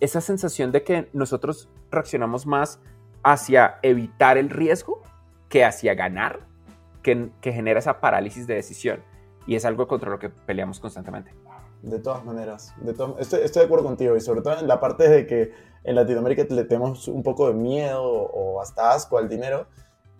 esa 0.00 0.20
sensación 0.20 0.72
de 0.72 0.82
que 0.82 1.08
nosotros 1.12 1.68
reaccionamos 1.90 2.46
más 2.46 2.80
hacia 3.22 3.78
evitar 3.82 4.38
el 4.38 4.48
riesgo 4.48 5.02
que 5.48 5.64
hacia 5.64 5.94
ganar, 5.94 6.40
que, 7.02 7.30
genera 7.42 7.80
esa 7.80 8.00
parálisis 8.00 8.46
de 8.46 8.54
decisión. 8.54 9.02
Y 9.46 9.56
es 9.56 9.64
algo 9.64 9.86
contra 9.88 10.10
lo 10.10 10.18
que 10.18 10.30
peleamos 10.30 10.80
constantemente. 10.80 11.32
De 11.82 11.98
todas 11.98 12.24
maneras, 12.24 12.74
de 12.82 12.90
estoy, 12.90 13.40
estoy 13.42 13.60
de 13.60 13.64
acuerdo 13.66 13.86
contigo 13.86 14.14
y 14.14 14.20
sobre 14.20 14.42
todo 14.42 14.58
en 14.58 14.68
la 14.68 14.80
parte 14.80 15.08
de 15.08 15.26
que 15.26 15.52
en 15.82 15.94
Latinoamérica 15.94 16.44
le 16.50 16.64
tenemos 16.64 17.08
un 17.08 17.22
poco 17.22 17.48
de 17.48 17.54
miedo 17.54 18.02
o 18.02 18.60
hasta 18.60 18.92
asco 18.92 19.16
al 19.16 19.28
dinero. 19.28 19.66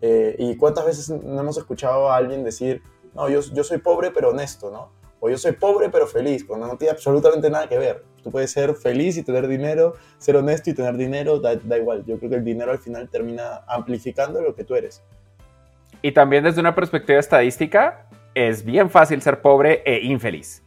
Eh, 0.01 0.37
¿Y 0.39 0.57
cuántas 0.57 0.87
veces 0.87 1.11
no 1.11 1.41
hemos 1.41 1.59
escuchado 1.59 2.11
a 2.11 2.17
alguien 2.17 2.43
decir, 2.45 2.83
no, 3.15 3.29
yo, 3.29 3.41
yo 3.53 3.63
soy 3.63 3.79
pobre 3.79 4.11
pero 4.11 4.31
honesto, 4.31 4.71
¿no? 4.71 4.91
O 5.21 5.29
yo 5.29 5.37
soy 5.37 5.53
pobre 5.53 5.91
pero 5.91 6.07
feliz, 6.07 6.47
cuando 6.47 6.67
no 6.67 6.79
tiene 6.79 6.93
absolutamente 6.93 7.51
nada 7.51 7.69
que 7.69 7.77
ver. 7.77 8.05
Tú 8.23 8.31
puedes 8.31 8.51
ser 8.51 8.75
feliz 8.75 9.19
y 9.19 9.23
tener 9.23 9.47
dinero, 9.47 9.95
ser 10.17 10.37
honesto 10.37 10.71
y 10.71 10.75
tener 10.75 10.97
dinero, 10.97 11.41
da, 11.41 11.57
da 11.57 11.77
igual. 11.77 12.05
Yo 12.07 12.19
creo 12.19 12.31
que 12.31 12.37
el 12.37 12.45
dinero 12.45 12.73
al 12.73 12.79
final 12.79 13.11
termina 13.11 13.63
amplificando 13.67 14.41
lo 14.41 14.55
que 14.55 14.65
tú 14.65 14.75
eres. 14.75 15.03
Y 16.01 16.13
también 16.13 16.45
desde 16.45 16.61
una 16.61 16.75
perspectiva 16.75 17.19
estadística, 17.19 18.07
es 18.35 18.65
bien 18.65 18.89
fácil 18.89 19.21
ser 19.21 19.43
pobre 19.43 19.83
e 19.85 20.07
infeliz. 20.07 20.63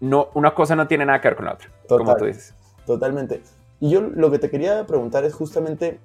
No, 0.00 0.28
una 0.34 0.54
cosa 0.54 0.76
no 0.76 0.86
tiene 0.86 1.06
nada 1.06 1.20
que 1.20 1.28
ver 1.28 1.36
con 1.36 1.46
la 1.46 1.54
otra, 1.54 1.70
como 1.88 2.16
tú 2.16 2.26
dices. 2.26 2.54
Totalmente. 2.86 3.42
Y 3.80 3.90
yo 3.90 4.00
lo 4.00 4.30
que 4.30 4.38
te 4.38 4.50
quería 4.50 4.86
preguntar 4.86 5.24
es 5.24 5.34
justamente, 5.34 6.00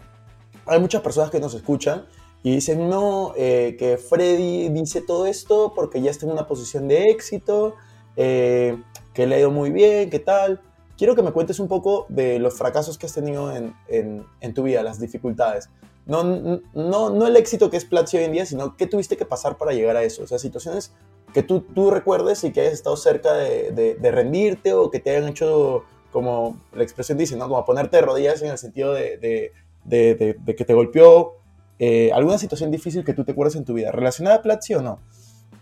hay 0.65 0.79
muchas 0.79 1.01
personas 1.01 1.29
que 1.29 1.39
nos 1.39 1.53
escuchan 1.53 2.05
y 2.43 2.55
dicen, 2.55 2.89
no, 2.89 3.33
eh, 3.37 3.75
que 3.77 3.97
Freddy 3.97 4.69
dice 4.69 5.01
todo 5.01 5.25
esto 5.25 5.73
porque 5.75 6.01
ya 6.01 6.11
está 6.11 6.25
en 6.25 6.31
una 6.31 6.47
posición 6.47 6.87
de 6.87 7.09
éxito, 7.09 7.75
eh, 8.15 8.81
que 9.13 9.27
le 9.27 9.35
ha 9.35 9.39
ido 9.39 9.51
muy 9.51 9.71
bien, 9.71 10.09
qué 10.09 10.19
tal. 10.19 10.61
Quiero 10.97 11.15
que 11.15 11.23
me 11.23 11.31
cuentes 11.31 11.59
un 11.59 11.67
poco 11.67 12.05
de 12.09 12.39
los 12.39 12.55
fracasos 12.55 12.97
que 12.97 13.05
has 13.05 13.13
tenido 13.13 13.55
en, 13.55 13.75
en, 13.87 14.53
tu 14.53 14.63
vida, 14.63 14.83
las 14.83 14.99
dificultades. 14.99 15.69
No, 16.05 16.23
no, 16.23 17.09
no 17.09 17.27
el 17.27 17.35
éxito 17.35 17.69
que 17.69 17.77
es 17.77 17.85
Platzi 17.85 18.17
hoy 18.17 18.23
en 18.23 18.31
día, 18.33 18.45
sino 18.45 18.75
qué 18.75 18.85
tuviste 18.87 19.17
que 19.17 19.25
pasar 19.25 19.57
para 19.57 19.71
llegar 19.71 19.95
a 19.95 20.03
eso. 20.03 20.23
O 20.23 20.27
sea, 20.27 20.37
situaciones 20.37 20.93
que 21.33 21.43
tú, 21.43 21.61
tú 21.61 21.91
recuerdes 21.91 22.43
y 22.43 22.51
que 22.51 22.61
hayas 22.61 22.73
estado 22.73 22.97
cerca 22.97 23.33
de, 23.33 23.95
de, 23.99 24.11
rendirte 24.11 24.73
o 24.73 24.91
que 24.91 24.99
te 24.99 25.11
hayan 25.15 25.29
hecho, 25.29 25.83
como 26.11 26.57
la 26.73 26.83
expresión 26.83 27.17
dice, 27.17 27.35
¿no? 27.35 27.47
como 27.47 27.65
ponerte 27.65 27.97
de 27.97 28.03
rodillas 28.03 28.41
en 28.41 28.51
el 28.51 28.57
sentido 28.57 28.93
de, 28.93 29.51
de 29.85 30.55
que 30.55 30.65
te 30.65 30.73
golpeó 30.73 31.41
eh, 31.83 32.11
alguna 32.13 32.37
situación 32.37 32.69
difícil 32.69 33.03
que 33.03 33.15
tú 33.15 33.23
te 33.23 33.31
acuerdas 33.31 33.55
en 33.55 33.65
tu 33.65 33.73
vida, 33.73 33.91
¿relacionada 33.91 34.35
a 34.35 34.41
Platzi 34.43 34.75
o 34.75 34.83
no? 34.83 34.99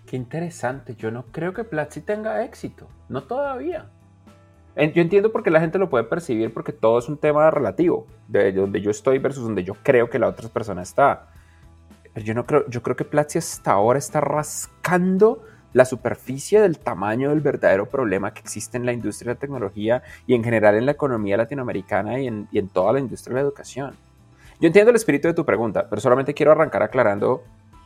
Qué 0.06 0.18
interesante, 0.18 0.94
yo 0.98 1.12
no 1.12 1.24
creo 1.32 1.54
que 1.54 1.64
Platzi 1.64 2.02
tenga 2.02 2.44
éxito, 2.44 2.88
no 3.08 3.24
todavía. 3.24 3.90
Yo 4.76 5.02
entiendo 5.02 5.32
por 5.32 5.44
qué 5.44 5.50
la 5.50 5.62
gente 5.62 5.80
lo 5.80 5.90
puede 5.90 6.04
percibir 6.04 6.54
porque 6.54 6.74
todo 6.74 7.00
es 7.00 7.08
un 7.08 7.16
tema 7.16 7.50
relativo, 7.52 8.06
de 8.28 8.52
donde 8.52 8.82
yo 8.82 8.92
estoy 8.92 9.18
versus 9.18 9.46
donde 9.46 9.64
yo 9.64 9.76
creo 9.82 10.10
que 10.10 10.20
la 10.20 10.28
otra 10.28 10.50
persona 10.50 10.82
está. 10.82 11.30
Pero 12.14 12.26
yo 12.26 12.34
no 12.34 12.46
creo, 12.46 12.68
yo 12.68 12.84
creo 12.84 12.98
que 12.98 13.06
Platzi 13.06 13.38
hasta 13.38 13.72
ahora 13.72 13.98
está 13.98 14.20
rascando 14.20 15.46
la 15.74 15.86
superficie 15.86 16.62
del 16.62 16.80
tamaño 16.80 17.30
del 17.30 17.42
verdadero 17.42 17.88
problema 17.88 18.34
que 18.34 18.40
existe 18.40 18.78
en 18.78 18.86
la 18.86 18.94
industria 18.94 19.30
de 19.30 19.36
la 19.36 19.40
tecnología 19.40 20.04
y 20.26 20.34
en 20.34 20.44
general 20.44 20.76
en 20.76 20.86
la 20.86 20.94
economía 20.94 21.38
latinoamericana 21.38 22.20
y 22.20 22.28
en, 22.28 22.48
en 22.52 22.70
toda 22.70 22.94
la 22.94 23.00
industria 23.00 23.36
de 23.36 23.42
la 23.42 23.48
educación. 23.48 23.96
Yo 24.60 24.68
entiendo 24.68 24.90
el 24.90 24.96
espíritu 24.96 25.28
de 25.28 25.34
tu 25.34 25.46
pregunta, 25.46 25.88
pero 25.90 26.02
solamente 26.02 26.34
quiero 26.34 26.52
arrancar 26.52 26.84
aclarando, 26.84 27.44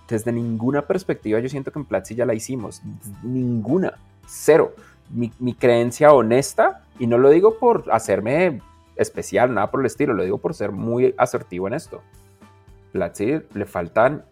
desde 0.08 0.32
ninguna 0.32 0.82
perspectiva 0.84 1.40
yo 1.40 1.50
siento 1.50 1.72
que 1.72 1.80
en 1.80 1.86
Platzi 1.86 2.16
ya 2.16 2.26
la 2.26 2.34
hicimos. 2.34 2.82
Ninguna. 3.24 3.94
Cero. 4.28 4.74
Mi, 5.10 5.54
creencia 5.54 6.12
honesta, 6.12 6.82
y 6.98 7.06
no 7.06 7.18
lo 7.18 7.30
digo 7.30 7.60
por 7.60 7.86
hacerme 7.92 8.62
especial, 8.96 9.54
nada 9.54 9.70
por 9.70 9.82
el 9.82 9.86
estilo, 9.86 10.14
lo 10.14 10.24
digo 10.24 10.40
por 10.40 10.56
ser 10.56 10.72
muy 10.72 11.14
asertivo 11.18 11.68
en 11.68 11.76
esto. 11.76 12.02
Platzi 12.94 13.42
le 13.54 13.66
faltan 13.66 14.24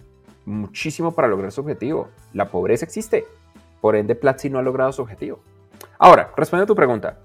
muchísimo 0.45 1.11
para 1.11 1.27
lograr 1.27 1.51
su 1.51 1.61
objetivo. 1.61 2.09
La 2.33 2.49
pobreza 2.49 2.85
existe. 2.85 3.25
Por 3.81 3.95
ende, 3.95 4.15
Platzi 4.15 4.49
no 4.49 4.59
ha 4.59 4.61
logrado 4.61 4.91
su 4.91 5.01
objetivo. 5.01 5.39
Ahora, 5.97 6.31
responde 6.37 6.63
a 6.63 6.67
tu 6.67 6.75
pregunta. 6.75 7.17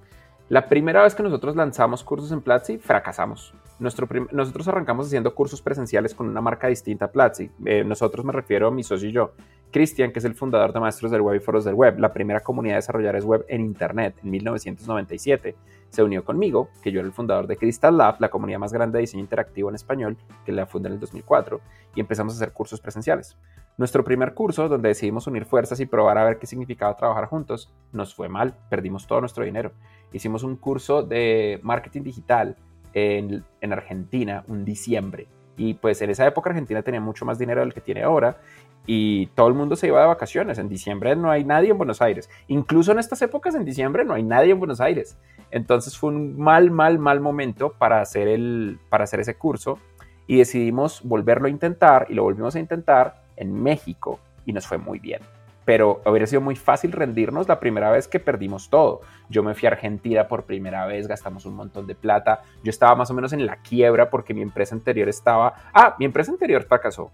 La 0.48 0.68
primera 0.68 1.02
vez 1.02 1.14
que 1.14 1.22
nosotros 1.22 1.54
lanzamos 1.54 2.02
cursos 2.02 2.32
en 2.32 2.40
Platzi, 2.40 2.78
fracasamos. 2.78 3.54
Nosotros 3.78 4.68
arrancamos 4.68 5.06
haciendo 5.06 5.34
cursos 5.34 5.60
presenciales 5.60 6.14
con 6.14 6.28
una 6.28 6.40
marca 6.40 6.68
distinta 6.68 7.06
a 7.06 7.12
Platzi. 7.12 7.50
Eh, 7.64 7.84
nosotros 7.84 8.24
me 8.24 8.32
refiero 8.32 8.68
a 8.68 8.70
mi 8.70 8.82
socio 8.82 9.08
y 9.08 9.12
yo. 9.12 9.32
Cristian, 9.70 10.12
que 10.12 10.20
es 10.20 10.24
el 10.24 10.34
fundador 10.34 10.72
de 10.72 10.80
Maestros 10.80 11.10
del 11.10 11.20
Web 11.20 11.36
y 11.36 11.40
Foros 11.40 11.64
del 11.64 11.74
Web, 11.74 11.98
la 11.98 12.12
primera 12.12 12.40
comunidad 12.40 12.74
de 12.74 12.78
desarrolladores 12.78 13.24
web 13.24 13.44
en 13.48 13.60
Internet 13.60 14.16
en 14.22 14.30
1997, 14.30 15.56
se 15.90 16.02
unió 16.02 16.24
conmigo, 16.24 16.70
que 16.82 16.90
yo 16.90 17.00
era 17.00 17.06
el 17.06 17.12
fundador 17.12 17.46
de 17.46 17.56
Crystal 17.56 17.96
Lab, 17.96 18.16
la 18.20 18.30
comunidad 18.30 18.58
más 18.58 18.72
grande 18.72 18.96
de 18.96 19.02
diseño 19.02 19.22
interactivo 19.22 19.68
en 19.68 19.74
español, 19.74 20.16
que 20.44 20.52
la 20.52 20.66
fundé 20.66 20.88
en 20.88 20.94
el 20.94 21.00
2004, 21.00 21.60
y 21.94 22.00
empezamos 22.00 22.34
a 22.34 22.36
hacer 22.36 22.52
cursos 22.52 22.80
presenciales. 22.80 23.36
Nuestro 23.76 24.02
primer 24.04 24.32
curso, 24.32 24.68
donde 24.68 24.88
decidimos 24.88 25.26
unir 25.26 25.44
fuerzas 25.44 25.80
y 25.80 25.86
probar 25.86 26.16
a 26.16 26.24
ver 26.24 26.38
qué 26.38 26.46
significaba 26.46 26.96
trabajar 26.96 27.26
juntos, 27.26 27.70
nos 27.92 28.14
fue 28.14 28.28
mal, 28.28 28.54
perdimos 28.70 29.06
todo 29.06 29.20
nuestro 29.20 29.44
dinero. 29.44 29.72
Hicimos 30.12 30.42
un 30.42 30.56
curso 30.56 31.02
de 31.02 31.60
marketing 31.62 32.02
digital 32.02 32.56
en, 32.96 33.44
en 33.60 33.72
Argentina 33.74 34.42
un 34.48 34.64
diciembre. 34.64 35.28
Y 35.58 35.74
pues 35.74 36.00
en 36.00 36.10
esa 36.10 36.26
época 36.26 36.50
Argentina 36.50 36.82
tenía 36.82 37.00
mucho 37.00 37.24
más 37.26 37.38
dinero 37.38 37.60
del 37.60 37.74
que 37.74 37.80
tiene 37.82 38.02
ahora 38.02 38.38
y 38.86 39.26
todo 39.28 39.48
el 39.48 39.54
mundo 39.54 39.76
se 39.76 39.88
iba 39.88 40.00
de 40.00 40.06
vacaciones. 40.06 40.58
En 40.58 40.68
diciembre 40.68 41.14
no 41.14 41.30
hay 41.30 41.44
nadie 41.44 41.70
en 41.70 41.78
Buenos 41.78 42.00
Aires. 42.00 42.30
Incluso 42.48 42.92
en 42.92 42.98
estas 42.98 43.20
épocas, 43.20 43.54
en 43.54 43.64
diciembre, 43.64 44.04
no 44.04 44.14
hay 44.14 44.22
nadie 44.22 44.52
en 44.52 44.58
Buenos 44.58 44.80
Aires. 44.80 45.18
Entonces 45.50 45.96
fue 45.96 46.10
un 46.10 46.38
mal, 46.38 46.70
mal, 46.70 46.98
mal 46.98 47.20
momento 47.20 47.72
para 47.72 48.00
hacer, 48.00 48.28
el, 48.28 48.78
para 48.88 49.04
hacer 49.04 49.20
ese 49.20 49.34
curso 49.34 49.78
y 50.26 50.38
decidimos 50.38 51.02
volverlo 51.04 51.48
a 51.48 51.50
intentar 51.50 52.06
y 52.08 52.14
lo 52.14 52.22
volvimos 52.22 52.56
a 52.56 52.60
intentar 52.60 53.22
en 53.36 53.52
México 53.52 54.20
y 54.46 54.52
nos 54.54 54.66
fue 54.66 54.78
muy 54.78 54.98
bien. 54.98 55.20
Pero 55.66 56.00
hubiera 56.06 56.26
sido 56.26 56.40
muy 56.40 56.56
fácil 56.56 56.92
rendirnos 56.92 57.46
la 57.46 57.60
primera 57.60 57.90
vez 57.90 58.08
que 58.08 58.18
perdimos 58.18 58.70
todo. 58.70 59.02
Yo 59.28 59.42
me 59.42 59.54
fui 59.54 59.66
a 59.66 59.72
Argentina 59.72 60.26
por 60.26 60.44
primera 60.44 60.86
vez, 60.86 61.06
gastamos 61.06 61.44
un 61.44 61.56
montón 61.56 61.86
de 61.86 61.94
plata. 61.94 62.40
Yo 62.64 62.70
estaba 62.70 62.94
más 62.94 63.10
o 63.10 63.14
menos 63.14 63.34
en 63.34 63.44
la 63.44 63.56
quiebra 63.56 64.08
porque 64.08 64.32
mi 64.32 64.40
empresa 64.40 64.74
anterior 64.74 65.10
estaba... 65.10 65.52
Ah, 65.74 65.94
mi 65.98 66.06
empresa 66.06 66.32
anterior 66.32 66.62
fracasó 66.62 67.10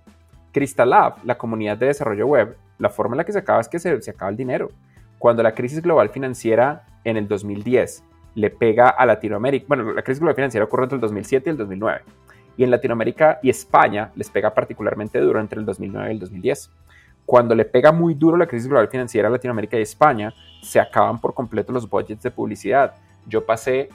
Crystal 0.53 0.89
Lab, 0.89 1.17
la 1.25 1.37
comunidad 1.37 1.79
de 1.79 1.87
desarrollo 1.87 2.27
web, 2.27 2.57
la 2.79 2.91
forma 2.91 3.15
en 3.15 3.19
la 3.19 3.25
que 3.25 3.33
se 3.33 3.39
acaba 3.39 3.61
es 3.61 3.69
que 3.69 3.79
se, 3.79 4.01
se 4.03 4.11
acaba 4.11 4.31
el 4.31 4.37
dinero. 4.37 4.71
Cuando 5.19 5.43
la 5.43 5.55
crisis 5.55 5.81
global 5.81 6.11
financiera 6.11 6.85
en 7.05 7.17
el 7.17 7.27
2010 7.27 8.05
le 8.35 8.51
pega 8.51 8.91
a 8.91 9.07
Latinoamérica, 9.07 9.65
bueno, 9.67 9.93
la 9.93 10.03
crisis 10.03 10.21
global 10.21 10.37
financiera 10.37 10.65
ocurre 10.65 10.85
entre 10.85 10.97
el 10.97 11.01
2007 11.01 11.49
y 11.49 11.53
el 11.53 11.57
2009, 11.57 12.03
y 12.57 12.65
en 12.65 12.71
Latinoamérica 12.71 13.39
y 13.43 13.51
España 13.51 14.11
les 14.15 14.29
pega 14.31 14.53
particularmente 14.53 15.19
duro 15.21 15.41
entre 15.41 15.59
el 15.59 15.65
2009 15.65 16.09
y 16.09 16.13
el 16.13 16.19
2010. 16.19 16.71
Cuando 17.27 17.55
le 17.55 17.65
pega 17.65 17.93
muy 17.93 18.15
duro 18.15 18.37
la 18.37 18.47
crisis 18.47 18.69
global 18.69 18.89
financiera 18.89 19.29
a 19.29 19.31
Latinoamérica 19.31 19.79
y 19.79 19.83
España, 19.83 20.35
se 20.63 20.81
acaban 20.81 21.21
por 21.21 21.35
completo 21.35 21.73
los 21.73 21.89
budgets 21.89 22.23
de 22.23 22.31
publicidad. 22.31 22.95
Yo 23.27 23.47
pasé 23.47 23.89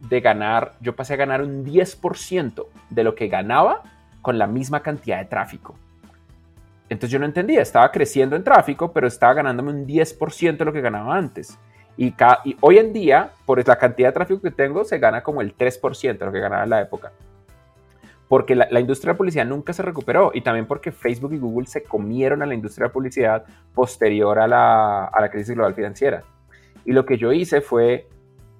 de 0.00 0.20
ganar, 0.20 0.72
yo 0.80 0.96
pasé 0.96 1.14
a 1.14 1.16
ganar 1.16 1.42
un 1.42 1.64
10% 1.64 2.66
de 2.88 3.04
lo 3.04 3.14
que 3.14 3.28
ganaba 3.28 3.82
con 4.22 4.38
la 4.38 4.46
misma 4.46 4.80
cantidad 4.82 5.18
de 5.18 5.26
tráfico. 5.26 5.74
Entonces 6.88 7.12
yo 7.12 7.18
no 7.18 7.26
entendía, 7.26 7.62
estaba 7.62 7.90
creciendo 7.92 8.34
en 8.34 8.42
tráfico, 8.42 8.92
pero 8.92 9.06
estaba 9.06 9.34
ganándome 9.34 9.70
un 9.70 9.86
10% 9.86 10.56
de 10.56 10.64
lo 10.64 10.72
que 10.72 10.80
ganaba 10.80 11.16
antes. 11.16 11.56
Y, 11.96 12.14
hoy 12.60 12.78
en 12.78 12.92
día, 12.92 13.30
por 13.44 13.66
la 13.66 13.76
cantidad 13.76 14.08
de 14.08 14.12
tráfico 14.12 14.40
que 14.40 14.50
tengo, 14.50 14.84
se 14.84 14.98
gana 14.98 15.22
como 15.22 15.40
el 15.40 15.54
3% 15.56 16.18
de 16.18 16.24
lo 16.24 16.32
que 16.32 16.40
ganaba 16.40 16.64
en 16.64 16.70
la 16.70 16.80
época. 16.80 17.12
Porque 18.30 18.54
la, 18.54 18.78
industria 18.78 19.12
de 19.12 19.18
publicidad 19.18 19.44
nunca 19.44 19.72
se 19.72 19.82
recuperó 19.82 20.30
y 20.32 20.42
también 20.42 20.66
porque 20.66 20.92
Facebook 20.92 21.32
y 21.32 21.38
Google 21.38 21.66
se 21.66 21.82
comieron 21.82 22.42
a 22.42 22.46
la 22.46 22.54
industria 22.54 22.86
de 22.86 22.92
publicidad 22.92 23.44
posterior 23.74 24.38
a 24.38 24.46
la, 24.46 25.06
a 25.06 25.20
la 25.20 25.30
crisis 25.32 25.56
global 25.56 25.74
financiera. 25.74 26.22
Y 26.84 26.92
lo 26.92 27.04
que 27.04 27.18
yo 27.18 27.32
hice 27.32 27.60
fue 27.60 28.06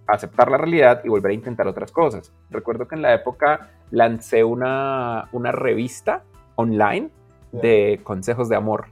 aceptar 0.08 0.50
la 0.50 0.58
realidad 0.58 1.02
y 1.04 1.08
volver 1.08 1.30
a 1.30 1.34
intentar 1.34 1.68
otras 1.68 1.92
cosas. 1.92 2.32
Recuerdo 2.50 2.88
que 2.88 2.96
en 2.96 3.02
la 3.02 3.14
época 3.14 3.70
lancé 3.92 4.42
una, 4.42 5.28
una 5.30 5.52
revista 5.52 6.24
online 6.56 7.10
de 7.52 8.00
consejos 8.02 8.48
de 8.48 8.56
amor 8.56 8.86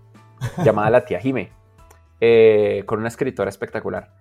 llamada 0.64 0.90
La 0.90 1.04
Tía 1.04 1.18
Jime, 1.18 1.50
eh, 2.20 2.84
con 2.86 3.00
una 3.00 3.08
escritora 3.08 3.48
espectacular. 3.48 4.12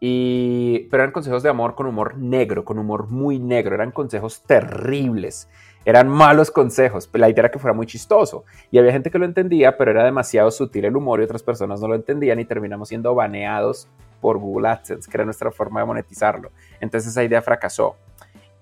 Y, 0.00 0.86
pero 0.90 1.02
eran 1.02 1.12
consejos 1.12 1.42
de 1.42 1.48
amor 1.48 1.74
con 1.74 1.86
humor 1.86 2.16
negro, 2.16 2.64
con 2.64 2.78
humor 2.78 3.10
muy 3.10 3.38
negro, 3.38 3.74
eran 3.74 3.90
consejos 3.90 4.42
terribles, 4.44 5.48
eran 5.84 6.08
malos 6.08 6.50
consejos, 6.50 7.08
la 7.12 7.28
idea 7.28 7.42
era 7.42 7.50
que 7.50 7.58
fuera 7.58 7.74
muy 7.74 7.86
chistoso 7.86 8.44
y 8.70 8.78
había 8.78 8.92
gente 8.92 9.10
que 9.10 9.18
lo 9.18 9.24
entendía, 9.24 9.76
pero 9.76 9.90
era 9.90 10.04
demasiado 10.04 10.50
sutil 10.50 10.84
el 10.84 10.96
humor 10.96 11.20
y 11.20 11.24
otras 11.24 11.42
personas 11.42 11.80
no 11.80 11.88
lo 11.88 11.94
entendían 11.94 12.38
y 12.40 12.44
terminamos 12.44 12.88
siendo 12.88 13.14
baneados 13.14 13.88
por 14.20 14.38
Google 14.38 14.68
AdSense, 14.68 15.10
que 15.10 15.16
era 15.16 15.24
nuestra 15.24 15.50
forma 15.50 15.80
de 15.80 15.86
monetizarlo. 15.86 16.50
Entonces 16.80 17.10
esa 17.10 17.24
idea 17.24 17.40
fracasó. 17.40 17.96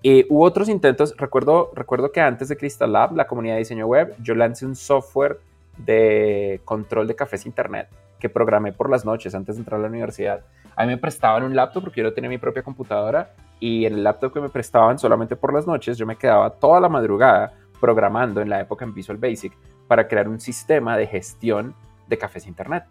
Y 0.01 0.25
hubo 0.29 0.43
otros 0.43 0.69
intentos, 0.69 1.15
recuerdo, 1.17 1.71
recuerdo 1.73 2.11
que 2.11 2.21
antes 2.21 2.49
de 2.49 2.57
Crystal 2.57 2.91
Lab, 2.91 3.15
la 3.15 3.27
comunidad 3.27 3.55
de 3.55 3.59
diseño 3.59 3.87
web, 3.87 4.15
yo 4.21 4.35
lancé 4.35 4.65
un 4.65 4.75
software 4.75 5.39
de 5.77 6.61
control 6.65 7.07
de 7.07 7.15
cafés 7.15 7.45
internet 7.45 7.87
que 8.19 8.29
programé 8.29 8.73
por 8.73 8.89
las 8.89 9.05
noches 9.05 9.35
antes 9.35 9.55
de 9.55 9.61
entrar 9.61 9.79
a 9.79 9.83
la 9.83 9.89
universidad. 9.89 10.41
A 10.77 10.83
mí 10.83 10.89
me 10.89 10.97
prestaban 10.97 11.43
un 11.43 11.55
laptop 11.55 11.85
porque 11.85 12.03
yo 12.03 12.13
tenía 12.13 12.29
mi 12.29 12.37
propia 12.37 12.61
computadora 12.61 13.33
y 13.59 13.85
en 13.85 13.95
el 13.95 14.03
laptop 14.03 14.31
que 14.31 14.39
me 14.39 14.49
prestaban 14.49 14.99
solamente 14.99 15.35
por 15.35 15.51
las 15.51 15.65
noches 15.65 15.97
yo 15.97 16.05
me 16.05 16.15
quedaba 16.15 16.51
toda 16.51 16.79
la 16.79 16.87
madrugada 16.87 17.51
programando 17.81 18.41
en 18.41 18.49
la 18.49 18.61
época 18.61 18.85
en 18.85 18.93
Visual 18.93 19.17
Basic 19.17 19.53
para 19.87 20.07
crear 20.07 20.29
un 20.29 20.39
sistema 20.39 20.95
de 20.95 21.07
gestión 21.07 21.73
de 22.07 22.17
cafés 22.19 22.45
internet. 22.45 22.83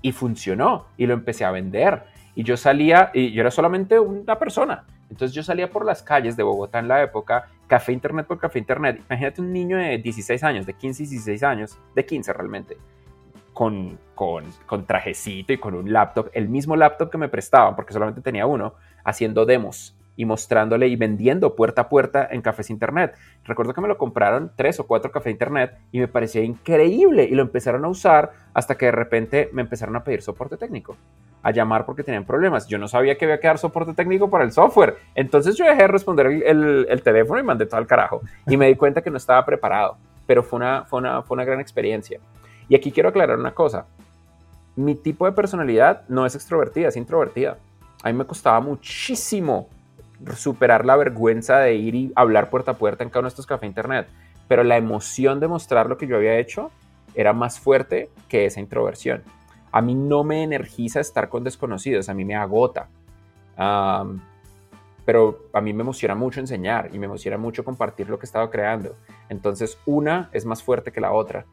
Y 0.00 0.12
funcionó 0.12 0.86
y 0.96 1.06
lo 1.06 1.12
empecé 1.12 1.44
a 1.44 1.50
vender. 1.50 2.04
Y 2.34 2.44
yo 2.44 2.56
salía, 2.56 3.10
y 3.12 3.32
yo 3.32 3.42
era 3.42 3.50
solamente 3.50 4.00
una 4.00 4.38
persona, 4.38 4.86
entonces 5.10 5.34
yo 5.34 5.42
salía 5.42 5.70
por 5.70 5.84
las 5.84 6.02
calles 6.02 6.36
de 6.36 6.42
Bogotá 6.42 6.78
en 6.78 6.88
la 6.88 7.02
época, 7.02 7.48
café 7.66 7.92
internet 7.92 8.26
por 8.26 8.38
café 8.38 8.58
internet. 8.58 9.02
Imagínate 9.08 9.40
un 9.40 9.52
niño 9.52 9.76
de 9.76 9.98
16 9.98 10.44
años, 10.44 10.66
de 10.66 10.74
15 10.74 11.02
y 11.02 11.06
16 11.06 11.42
años, 11.42 11.78
de 11.94 12.06
15 12.06 12.32
realmente, 12.32 12.76
con, 13.58 13.98
con, 14.14 14.44
con 14.66 14.86
trajecito 14.86 15.52
y 15.52 15.58
con 15.58 15.74
un 15.74 15.92
laptop, 15.92 16.30
el 16.32 16.48
mismo 16.48 16.76
laptop 16.76 17.10
que 17.10 17.18
me 17.18 17.28
prestaban, 17.28 17.74
porque 17.74 17.92
solamente 17.92 18.20
tenía 18.20 18.46
uno, 18.46 18.74
haciendo 19.02 19.44
demos 19.46 19.96
y 20.14 20.24
mostrándole 20.26 20.86
y 20.86 20.94
vendiendo 20.94 21.56
puerta 21.56 21.82
a 21.82 21.88
puerta 21.88 22.28
en 22.30 22.40
cafés 22.40 22.70
internet. 22.70 23.16
Recuerdo 23.42 23.74
que 23.74 23.80
me 23.80 23.88
lo 23.88 23.98
compraron 23.98 24.52
tres 24.54 24.78
o 24.78 24.86
cuatro 24.86 25.10
cafés 25.10 25.32
internet 25.32 25.76
y 25.90 25.98
me 25.98 26.06
parecía 26.06 26.40
increíble 26.44 27.24
y 27.24 27.34
lo 27.34 27.42
empezaron 27.42 27.84
a 27.84 27.88
usar 27.88 28.30
hasta 28.54 28.76
que 28.76 28.86
de 28.86 28.92
repente 28.92 29.50
me 29.52 29.62
empezaron 29.62 29.96
a 29.96 30.04
pedir 30.04 30.22
soporte 30.22 30.56
técnico. 30.56 30.96
a 31.42 31.50
llamar 31.50 31.84
porque 31.84 32.04
tenían 32.04 32.24
problemas. 32.24 32.68
Yo 32.68 32.78
no 32.78 32.86
sabía 32.86 33.18
que 33.18 33.24
había 33.24 33.40
que 33.40 33.48
dar 33.48 33.58
soporte 33.58 33.92
técnico 33.92 34.30
para 34.30 34.44
el 34.44 34.52
software. 34.52 34.98
Entonces 35.16 35.56
yo 35.56 35.64
dejé 35.64 35.82
de 35.82 35.88
responder 35.88 36.26
el, 36.28 37.02
teléfono 37.02 37.40
y 37.40 37.42
mandé 37.42 37.66
todo 37.66 37.78
al 37.78 37.88
carajo. 37.88 38.20
Y 38.46 38.56
me 38.56 38.68
di 38.68 38.76
cuenta 38.76 39.02
que 39.02 39.10
no 39.10 39.16
estaba 39.16 39.44
preparado. 39.44 39.96
Pero 40.28 40.44
fue 40.44 40.58
una, 40.58 40.84
fue, 40.84 41.00
una, 41.00 41.22
fue 41.22 41.34
una 41.34 41.44
gran 41.44 41.58
experiencia. 41.58 42.20
Y 42.68 42.74
aquí 42.74 42.92
quiero 42.92 43.08
aclarar 43.08 43.38
una 43.38 43.54
cosa. 43.54 43.86
Mi 44.76 44.94
tipo 44.94 45.26
de 45.26 45.32
personalidad 45.32 46.02
no 46.08 46.26
es 46.26 46.34
extrovertida, 46.34 46.88
es 46.88 46.96
introvertida. 46.96 47.58
A 48.02 48.08
mí 48.08 48.16
me 48.16 48.26
costaba 48.26 48.60
muchísimo 48.60 49.68
superar 50.36 50.84
la 50.84 50.96
vergüenza 50.96 51.58
de 51.58 51.74
ir 51.74 51.94
y 51.94 52.12
hablar 52.14 52.50
puerta 52.50 52.72
a 52.72 52.74
puerta 52.74 53.04
en 53.04 53.10
cada 53.10 53.20
uno 53.20 53.28
de 53.28 53.30
estos 53.30 53.46
cafés 53.46 53.68
internet. 53.68 54.08
Pero 54.46 54.64
la 54.64 54.76
emoción 54.76 55.40
de 55.40 55.48
mostrar 55.48 55.88
lo 55.88 55.98
que 55.98 56.06
yo 56.06 56.16
había 56.16 56.38
hecho 56.38 56.70
era 57.14 57.32
más 57.32 57.58
fuerte 57.58 58.10
que 58.28 58.44
esa 58.46 58.60
introversión. 58.60 59.22
A 59.72 59.82
mí 59.82 59.94
no 59.94 60.24
me 60.24 60.42
energiza 60.42 61.00
estar 61.00 61.28
con 61.28 61.44
desconocidos, 61.44 62.08
a 62.08 62.14
mí 62.14 62.24
me 62.24 62.36
agota. 62.36 62.88
pero 65.04 65.48
a 65.52 65.60
mí 65.60 65.72
me 65.72 65.82
emociona 65.82 66.14
mucho 66.14 66.38
enseñar 66.38 66.90
y 66.92 66.98
me 66.98 67.06
emociona 67.06 67.38
mucho 67.38 67.64
compartir 67.64 68.08
lo 68.08 68.18
que 68.18 68.26
he 68.26 68.50
creando. 68.50 68.94
Entonces, 69.28 69.78
una 69.86 70.28
es 70.32 70.44
más 70.44 70.62
fuerte 70.62 70.92
que 70.92 71.00
la 71.00 71.12
otra. 71.12 71.46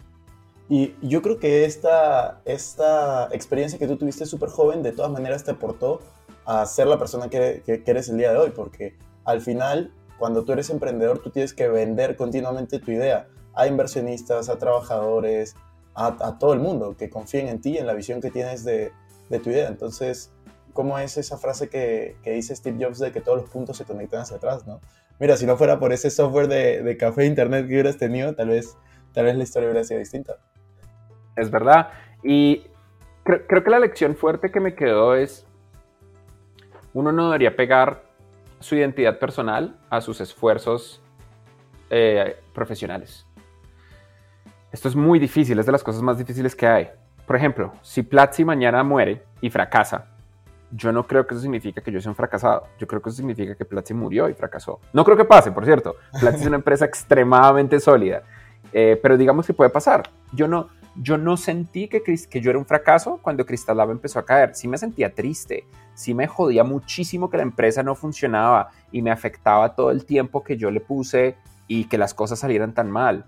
Y 0.67 0.95
yo 1.01 1.21
creo 1.21 1.39
que 1.39 1.65
esta, 1.65 2.41
esta 2.45 3.29
experiencia 3.31 3.77
que 3.77 3.87
tú 3.87 3.97
tuviste 3.97 4.25
súper 4.25 4.49
joven, 4.49 4.81
de 4.81 4.91
todas 4.91 5.11
maneras 5.11 5.43
te 5.43 5.51
aportó 5.51 6.01
a 6.45 6.65
ser 6.65 6.87
la 6.87 6.97
persona 6.97 7.29
que, 7.29 7.61
que, 7.65 7.83
eres 7.85 8.09
el 8.09 8.17
día 8.17 8.31
de 8.31 8.37
hoy, 8.37 8.51
porque 8.51 8.95
al 9.25 9.41
final, 9.41 9.93
cuando 10.17 10.43
tú 10.43 10.53
eres 10.53 10.69
emprendedor, 10.69 11.19
tú 11.19 11.29
tienes 11.29 11.53
que 11.53 11.67
vender 11.67 12.15
continuamente 12.15 12.79
tu 12.79 12.91
idea 12.91 13.27
a 13.53 13.67
inversionistas, 13.67 14.49
a 14.49 14.57
trabajadores, 14.57 15.55
a, 15.93 16.37
todo 16.39 16.53
el 16.53 16.59
mundo 16.59 16.97
que 16.97 17.09
confíen 17.09 17.47
en 17.47 17.61
ti, 17.61 17.77
en 17.77 17.87
la 17.87 17.93
visión 17.93 18.19
que 18.19 18.31
tienes 18.31 18.63
de, 18.63 18.91
de 19.29 19.39
tu 19.39 19.49
idea. 19.51 19.67
Entonces, 19.67 20.31
¿cómo 20.73 20.97
es 20.99 21.17
esa 21.17 21.37
frase 21.37 21.69
que, 21.69 22.17
que, 22.23 22.31
dice 22.31 22.55
Steve 22.55 22.83
Jobs 22.83 22.99
de 22.99 23.11
que 23.11 23.21
todos 23.21 23.41
los 23.41 23.49
puntos 23.49 23.77
se 23.77 23.85
conectan 23.85 24.21
hacia 24.21 24.37
atrás, 24.37 24.65
no? 24.67 24.81
Mira, 25.19 25.37
si 25.37 25.45
no 25.45 25.55
fuera 25.55 25.79
por 25.79 25.93
ese 25.93 26.09
software 26.09 26.47
de, 26.47 26.83
de 26.83 26.97
café 26.97 27.25
internet 27.25 27.67
que 27.67 27.73
hubieras 27.73 27.97
tenido, 27.97 28.35
tal 28.35 28.49
vez, 28.49 28.75
tal 29.13 29.25
vez 29.25 29.37
la 29.37 29.43
historia 29.43 29.69
hubiera 29.69 29.85
sido 29.85 29.99
distinta. 29.99 30.37
Es 31.35 31.51
verdad. 31.51 31.89
Y 32.23 32.67
creo, 33.23 33.45
creo 33.47 33.63
que 33.63 33.69
la 33.69 33.79
lección 33.79 34.15
fuerte 34.15 34.51
que 34.51 34.59
me 34.59 34.75
quedó 34.75 35.15
es, 35.15 35.45
uno 36.93 37.11
no 37.11 37.25
debería 37.25 37.55
pegar 37.55 38.03
su 38.59 38.75
identidad 38.75 39.19
personal 39.19 39.77
a 39.89 40.01
sus 40.01 40.21
esfuerzos 40.21 41.01
eh, 41.89 42.37
profesionales. 42.53 43.25
Esto 44.71 44.87
es 44.89 44.95
muy 44.95 45.19
difícil, 45.19 45.59
es 45.59 45.65
de 45.65 45.71
las 45.71 45.83
cosas 45.83 46.01
más 46.01 46.17
difíciles 46.17 46.55
que 46.55 46.67
hay. 46.67 46.89
Por 47.27 47.35
ejemplo, 47.35 47.73
si 47.81 48.01
Platzi 48.01 48.43
mañana 48.43 48.83
muere 48.83 49.23
y 49.39 49.49
fracasa, 49.49 50.07
yo 50.71 50.91
no 50.91 51.05
creo 51.05 51.27
que 51.27 51.33
eso 51.33 51.41
signifique 51.41 51.81
que 51.81 51.91
yo 51.91 52.01
sea 52.01 52.11
un 52.11 52.15
fracasado. 52.15 52.67
Yo 52.79 52.87
creo 52.87 53.01
que 53.01 53.09
eso 53.09 53.17
significa 53.17 53.55
que 53.55 53.65
Platzi 53.65 53.93
murió 53.93 54.27
y 54.29 54.33
fracasó. 54.33 54.79
No 54.93 55.05
creo 55.05 55.15
que 55.15 55.25
pase, 55.25 55.51
por 55.51 55.63
cierto. 55.63 55.95
Platzi 56.19 56.41
es 56.41 56.47
una 56.47 56.55
empresa 56.57 56.85
extremadamente 56.85 57.79
sólida. 57.79 58.23
Eh, 58.73 58.99
pero 59.01 59.15
digamos 59.15 59.45
que 59.47 59.53
puede 59.53 59.69
pasar. 59.69 60.09
Yo 60.33 60.47
no, 60.47 60.69
yo 61.01 61.17
no 61.17 61.37
sentí 61.37 61.87
que, 61.87 62.01
que 62.01 62.41
yo 62.41 62.49
era 62.49 62.59
un 62.59 62.65
fracaso 62.65 63.19
cuando 63.21 63.45
Cristal 63.45 63.77
Lab 63.77 63.91
empezó 63.91 64.19
a 64.19 64.25
caer. 64.25 64.55
Sí 64.55 64.67
me 64.67 64.77
sentía 64.77 65.13
triste. 65.13 65.65
Sí 65.93 66.13
me 66.13 66.27
jodía 66.27 66.63
muchísimo 66.63 67.29
que 67.29 67.37
la 67.37 67.43
empresa 67.43 67.83
no 67.83 67.95
funcionaba 67.95 68.69
y 68.91 69.01
me 69.01 69.11
afectaba 69.11 69.75
todo 69.75 69.91
el 69.91 70.05
tiempo 70.05 70.43
que 70.43 70.57
yo 70.57 70.71
le 70.71 70.81
puse 70.81 71.35
y 71.67 71.85
que 71.85 71.97
las 71.97 72.13
cosas 72.13 72.39
salieran 72.39 72.73
tan 72.73 72.91
mal 72.91 73.25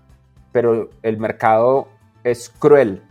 pero 0.52 0.90
el 1.02 1.18
mercado 1.18 1.88
es 2.24 2.50
cruel 2.50 3.02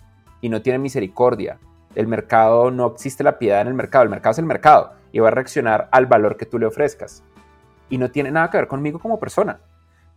y 0.42 0.50
no 0.50 0.62
tiene 0.62 0.80
misericordia. 0.80 1.60
El 1.96 2.08
mercado 2.08 2.72
no 2.72 2.88
existe 2.88 3.24
la 3.24 3.40
piedad 3.40 3.62
en 3.62 3.68
el 3.68 3.74
mercado, 3.74 4.04
el 4.04 4.10
mercado 4.10 4.32
es 4.32 4.40
el 4.40 4.46
mercado 4.46 4.94
y 5.12 5.20
va 5.20 5.30
a 5.30 5.32
reaccionar 5.32 5.88
al 5.92 6.06
valor 6.06 6.38
que 6.38 6.46
tú 6.46 6.60
le 6.60 6.66
ofrezcas. 6.66 7.24
Y 7.90 7.98
no 7.98 8.12
tiene 8.12 8.32
nada 8.32 8.50
que 8.50 8.58
ver 8.58 8.68
conmigo 8.68 9.00
como 9.00 9.20
persona. 9.20 9.60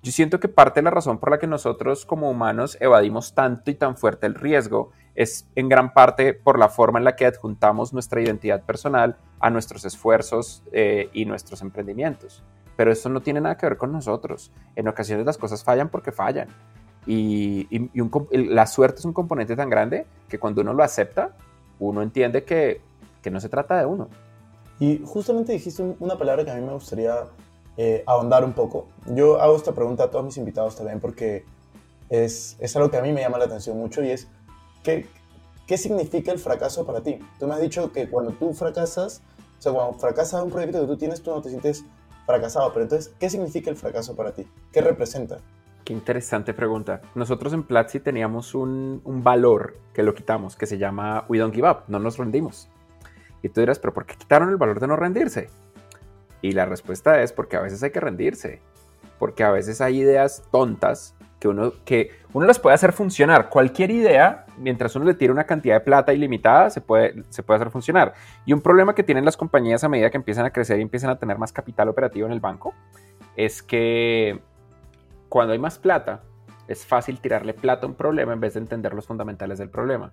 Yo 0.02 0.12
siento 0.12 0.40
que 0.40 0.48
parte 0.48 0.80
de 0.80 0.84
la 0.84 0.90
razón 0.90 1.18
por 1.18 1.30
la 1.30 1.38
que 1.38 1.46
nosotros 1.46 2.06
como 2.06 2.30
humanos 2.30 2.78
evadimos 2.80 3.34
tanto 3.34 3.70
y 3.70 3.74
tan 3.74 3.98
fuerte 3.98 4.26
el 4.26 4.34
riesgo 4.34 4.92
es 5.14 5.46
en 5.56 5.68
gran 5.68 5.92
parte 5.92 6.32
por 6.32 6.58
la 6.58 6.70
forma 6.70 6.98
en 6.98 7.04
la 7.04 7.16
que 7.16 7.26
adjuntamos 7.26 7.92
nuestra 7.92 8.22
identidad 8.22 8.62
personal 8.62 9.16
a 9.40 9.50
nuestros 9.50 9.84
esfuerzos 9.84 10.62
eh, 10.72 11.10
y 11.12 11.26
nuestros 11.26 11.60
emprendimientos. 11.60 12.42
Pero 12.76 12.90
eso 12.90 13.10
no 13.10 13.20
tiene 13.20 13.42
nada 13.42 13.58
que 13.58 13.66
ver 13.66 13.76
con 13.76 13.92
nosotros. 13.92 14.50
En 14.74 14.88
ocasiones 14.88 15.26
las 15.26 15.36
cosas 15.36 15.62
fallan 15.62 15.90
porque 15.90 16.12
fallan. 16.12 16.48
Y, 17.06 17.68
la 18.30 18.66
suerte 18.66 19.00
es 19.00 19.04
un 19.04 19.12
componente 19.12 19.56
tan 19.56 19.68
grande 19.68 20.06
que 20.28 20.38
cuando 20.38 20.62
uno 20.62 20.72
lo 20.72 20.82
acepta, 20.82 21.36
uno 21.78 22.00
entiende 22.00 22.44
que, 22.44 22.80
no 23.30 23.40
se 23.40 23.50
trata 23.50 23.78
de 23.78 23.84
uno. 23.84 24.08
Y 24.78 25.02
justamente 25.04 25.52
dijiste 25.52 25.82
una 25.98 26.16
palabra 26.16 26.42
que 26.44 26.52
a 26.52 26.54
mí 26.54 26.62
me 26.62 26.72
gustaría 26.72 27.26
eh, 27.82 28.04
ahondar 28.06 28.44
un 28.44 28.52
poco. 28.52 28.88
Yo 29.06 29.40
hago 29.40 29.56
esta 29.56 29.72
pregunta 29.72 30.04
a 30.04 30.10
todos 30.10 30.22
mis 30.22 30.36
invitados 30.36 30.76
también 30.76 31.00
porque 31.00 31.46
es, 32.10 32.58
es 32.60 32.76
algo 32.76 32.90
que 32.90 32.98
a 32.98 33.00
mí 33.00 33.10
me 33.10 33.22
llama 33.22 33.38
la 33.38 33.46
atención 33.46 33.78
mucho 33.78 34.04
y 34.04 34.10
es, 34.10 34.28
¿qué, 34.82 35.06
¿qué 35.66 35.78
significa 35.78 36.30
el 36.30 36.38
fracaso 36.38 36.84
para 36.84 37.00
ti? 37.00 37.18
Tú 37.38 37.46
me 37.46 37.54
has 37.54 37.60
dicho 37.62 37.90
que 37.90 38.06
cuando 38.10 38.32
tú 38.32 38.52
fracasas, 38.52 39.22
o 39.58 39.62
sea, 39.62 39.72
cuando 39.72 39.98
fracasas 39.98 40.42
un 40.42 40.50
proyecto 40.50 40.78
que 40.82 40.88
tú 40.88 40.98
tienes, 40.98 41.22
tú 41.22 41.30
no 41.30 41.40
te 41.40 41.48
sientes 41.48 41.82
fracasado, 42.26 42.70
pero 42.74 42.82
entonces, 42.82 43.14
¿qué 43.18 43.30
significa 43.30 43.70
el 43.70 43.76
fracaso 43.76 44.14
para 44.14 44.34
ti? 44.34 44.46
¿Qué 44.70 44.82
representa? 44.82 45.38
Qué 45.82 45.94
interesante 45.94 46.52
pregunta. 46.52 47.00
Nosotros 47.14 47.54
en 47.54 47.62
Platzi 47.62 47.98
teníamos 47.98 48.54
un, 48.54 49.00
valor 49.06 49.78
que 49.94 50.02
lo 50.02 50.14
quitamos, 50.14 50.54
que 50.54 50.66
se 50.66 50.76
llama 50.76 51.24
We 51.30 51.38
Don't 51.38 51.54
Give 51.54 51.70
Up, 51.70 51.84
no 51.88 51.98
nos 51.98 52.18
rendimos. 52.18 52.68
Y 53.40 53.48
tú 53.48 53.60
dirás, 53.60 53.78
pero 53.78 53.94
¿por 53.94 54.04
qué 54.04 54.16
quitaron 54.16 54.50
el 54.50 54.58
valor 54.58 54.80
de 54.80 54.86
no 54.86 54.96
rendirse? 54.96 55.48
Y 56.42 56.52
la 56.52 56.66
respuesta 56.66 57.22
es 57.22 57.32
porque 57.32 57.56
a 57.56 57.60
veces 57.60 57.82
hay 57.82 57.90
que 57.90 58.00
rendirse, 58.00 58.60
porque 59.18 59.44
a 59.44 59.50
veces 59.50 59.80
hay 59.80 60.00
ideas 60.00 60.42
tontas 60.50 61.14
que 61.38 61.48
uno, 61.48 61.72
que 61.84 62.10
uno 62.32 62.46
las 62.46 62.58
puede 62.58 62.74
hacer 62.74 62.92
funcionar. 62.92 63.48
Cualquier 63.48 63.90
idea, 63.90 64.46
mientras 64.58 64.94
uno 64.94 65.06
le 65.06 65.14
tire 65.14 65.32
una 65.32 65.44
cantidad 65.44 65.76
de 65.76 65.80
plata 65.80 66.12
ilimitada, 66.12 66.70
se 66.70 66.80
puede, 66.80 67.22
se 67.30 67.42
puede 67.42 67.56
hacer 67.56 67.70
funcionar. 67.70 68.12
Y 68.44 68.52
un 68.52 68.60
problema 68.60 68.94
que 68.94 69.02
tienen 69.02 69.24
las 69.24 69.36
compañías 69.36 69.82
a 69.82 69.88
medida 69.88 70.10
que 70.10 70.18
empiezan 70.18 70.44
a 70.44 70.50
crecer 70.50 70.78
y 70.78 70.82
empiezan 70.82 71.10
a 71.10 71.18
tener 71.18 71.38
más 71.38 71.52
capital 71.52 71.88
operativo 71.88 72.26
en 72.26 72.32
el 72.32 72.40
banco 72.40 72.74
es 73.36 73.62
que 73.62 74.40
cuando 75.28 75.52
hay 75.52 75.58
más 75.58 75.78
plata, 75.78 76.22
es 76.68 76.86
fácil 76.86 77.20
tirarle 77.20 77.54
plata 77.54 77.86
a 77.86 77.88
un 77.88 77.96
problema 77.96 78.32
en 78.32 78.40
vez 78.40 78.54
de 78.54 78.60
entender 78.60 78.94
los 78.94 79.06
fundamentales 79.06 79.58
del 79.58 79.70
problema. 79.70 80.12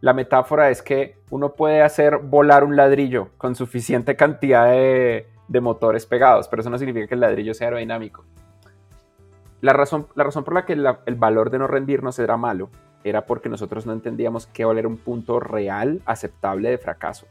La 0.00 0.12
metáfora 0.12 0.68
es 0.70 0.82
que 0.82 1.18
uno 1.30 1.54
puede 1.54 1.82
hacer 1.82 2.18
volar 2.18 2.64
un 2.64 2.76
ladrillo 2.76 3.30
con 3.38 3.54
suficiente 3.54 4.16
cantidad 4.16 4.66
de, 4.66 5.28
motores 5.48 6.06
pegados, 6.06 6.48
pero 6.48 6.60
eso 6.60 6.70
no 6.70 6.78
significa 6.78 7.06
que 7.06 7.14
el 7.14 7.20
ladrillo 7.20 7.54
sea 7.54 7.68
aerodinámico. 7.68 8.24
La 9.60 9.72
razón, 9.72 10.08
la 10.14 10.24
razón 10.24 10.44
por 10.44 10.54
la 10.54 10.66
que 10.66 10.74
el 10.74 11.14
valor 11.16 11.50
de 11.50 11.58
no 11.58 11.66
rendirnos 11.66 12.18
era 12.18 12.36
malo 12.36 12.70
era 13.04 13.26
porque 13.26 13.48
nosotros 13.48 13.86
no 13.86 13.92
entendíamos 13.92 14.46
qué 14.46 14.64
valer 14.64 14.86
un 14.86 14.96
punto 14.96 15.38
real 15.38 16.00
aceptable 16.06 16.70
de 16.70 16.78
fracaso. 16.78 17.26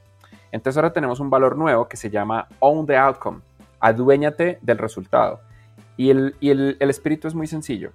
Entonces 0.52 0.78
ahora 0.78 0.94
tenemos 0.94 1.20
un 1.20 1.32
valor 1.32 1.58
nuevo 1.58 1.88
que 1.88 1.98
se 1.98 2.12
llama 2.12 2.48
Own 2.60 2.86
the 2.86 2.96
Outcome, 2.96 3.42
aduéñate 3.80 4.60
del 4.62 4.78
resultado. 4.78 5.42
Y, 5.98 6.12
el, 6.12 6.78
espíritu 6.80 7.28
es 7.28 7.36
muy 7.36 7.48
sencillo. 7.48 7.92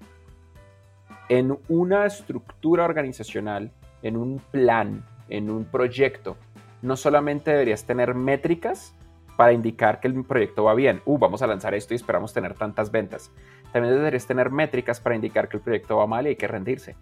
En 1.29 1.57
una 1.69 2.05
estructura 2.05 2.85
organizacional, 2.85 3.71
en 4.03 4.17
un 4.17 4.41
plan, 4.51 5.05
en 5.29 5.51
un 5.51 5.65
proyecto, 5.65 6.37
no 6.83 6.97
solamente 6.97 7.53
deberías 7.53 7.85
tener 7.85 8.15
métricas 8.15 8.95
para 9.39 9.53
indicar 9.53 10.01
que 10.01 10.09
el 10.09 10.25
proyecto 10.25 10.65
va 10.65 10.75
bien. 10.75 11.01
Uh, 11.05 11.17
vamos 11.17 11.43
a 11.43 11.47
lanzar 11.47 11.73
esto 11.73 11.95
y 11.95 11.97
esperamos 11.97 12.35
tener 12.35 12.55
tantas 12.55 12.91
ventas. 12.91 13.31
También 13.73 13.95
deberías 13.95 14.27
tener 14.27 14.51
métricas 14.51 14.99
para 14.99 15.15
indicar 15.15 15.49
que 15.49 15.59
el 15.59 15.63
proyecto 15.63 15.97
va 15.97 16.09
mal 16.09 16.27
y 16.27 16.31
hay 16.31 16.37
que 16.37 16.49
rendirse. 16.49 16.97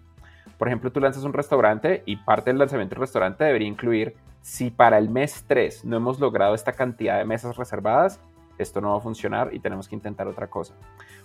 Por 0.59 0.67
ejemplo, 0.67 0.91
tú 0.91 0.99
lanzas 0.99 1.23
un 1.23 1.33
restaurante 1.33 2.03
y 2.05 2.17
parte 2.17 2.51
del 2.51 2.59
lanzamiento 2.59 2.93
del 2.93 3.01
restaurante 3.01 3.43
debería 3.43 3.67
incluir 3.67 4.13
si 4.43 4.69
para 4.69 4.99
el 4.99 5.09
mes 5.09 5.45
3 5.47 5.85
no 5.85 5.97
hemos 5.97 6.19
logrado 6.19 6.53
esta 6.53 6.73
cantidad 6.73 7.17
de 7.17 7.25
mesas 7.25 7.57
reservadas, 7.57 8.19
esto 8.59 8.81
no 8.81 8.91
va 8.91 8.97
a 8.97 9.01
funcionar 9.01 9.49
y 9.51 9.59
tenemos 9.59 9.87
que 9.87 9.95
intentar 9.95 10.27
otra 10.27 10.45
cosa. 10.45 10.75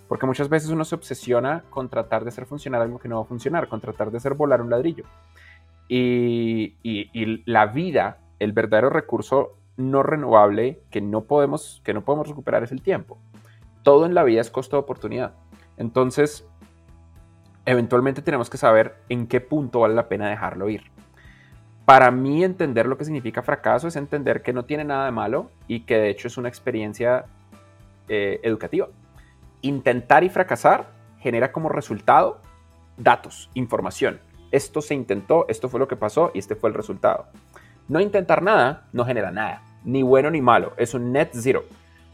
Porque 0.07 0.25
muchas 0.25 0.49
veces 0.49 0.71
uno 0.71 0.83
se 0.83 0.95
obsesiona 0.95 1.63
con 1.69 1.89
tratar 1.89 2.23
de 2.23 2.29
hacer 2.29 2.47
funcionar 2.47 2.81
algo 2.81 2.97
que 2.97 3.07
no 3.07 3.17
va 3.17 3.21
a 3.21 3.25
funcionar, 3.25 3.67
con 3.67 3.79
tratar 3.79 4.09
de 4.09 4.17
hacer 4.17 4.33
volar 4.33 4.63
un 4.63 4.71
ladrillo. 4.71 5.05
Y, 5.87 6.73
la 7.45 7.67
vida, 7.67 8.17
el 8.39 8.51
verdadero 8.51 8.89
recurso 8.89 9.57
no 9.77 10.03
renovable 10.03 10.81
que 10.89 11.01
no, 11.01 11.21
podemos, 11.21 11.81
que 11.83 11.93
no 11.93 12.03
podemos 12.03 12.27
recuperar 12.27 12.63
es 12.63 12.71
el 12.71 12.81
tiempo. 12.81 13.17
Todo 13.83 14.05
en 14.05 14.13
la 14.13 14.23
vida 14.23 14.41
es 14.41 14.49
costo 14.49 14.77
de 14.77 14.81
oportunidad. 14.81 15.33
Entonces, 15.77 16.47
eventualmente 17.65 18.21
tenemos 18.21 18.49
que 18.49 18.57
saber 18.57 18.95
en 19.09 19.27
qué 19.27 19.41
punto 19.41 19.81
vale 19.81 19.95
la 19.95 20.07
pena 20.07 20.29
dejarlo 20.29 20.69
ir 20.69 20.93
para 21.85 22.11
mí 22.11 22.43
entender 22.43 22.85
lo 22.85 22.97
que 22.97 23.05
significa 23.05 23.41
fracaso 23.41 23.87
es 23.87 23.95
entender 23.95 24.41
que 24.41 24.53
no 24.53 24.65
tiene 24.65 24.85
nada 24.85 25.05
de 25.05 25.11
malo 25.11 25.51
y 25.67 25.81
que 25.81 25.97
de 25.97 26.09
hecho 26.09 26.27
es 26.27 26.37
una 26.37 26.47
experiencia 26.47 27.25
eh, 28.07 28.39
educativa. 28.43 28.87
Intentar 29.61 30.23
y 30.23 30.29
fracasar 30.29 30.87
genera 31.19 31.51
como 31.51 31.69
resultado 31.69 32.41
datos, 32.97 33.49
información. 33.53 34.19
Esto 34.51 34.81
se 34.81 34.93
intentó, 34.93 35.45
esto 35.49 35.67
fue 35.67 35.79
lo 35.79 35.87
que 35.87 35.95
pasó 35.95 36.31
y 36.33 36.39
este 36.39 36.55
fue 36.55 36.69
el 36.69 36.75
resultado. 36.75 37.27
No 37.87 37.99
intentar 37.99 38.41
nada 38.41 38.87
no 38.93 39.05
genera 39.05 39.31
nada, 39.31 39.61
ni 39.83 40.03
bueno 40.03 40.31
ni 40.31 40.41
malo, 40.41 40.73
es 40.77 40.93
un 40.93 41.11
net 41.11 41.29
zero, 41.33 41.63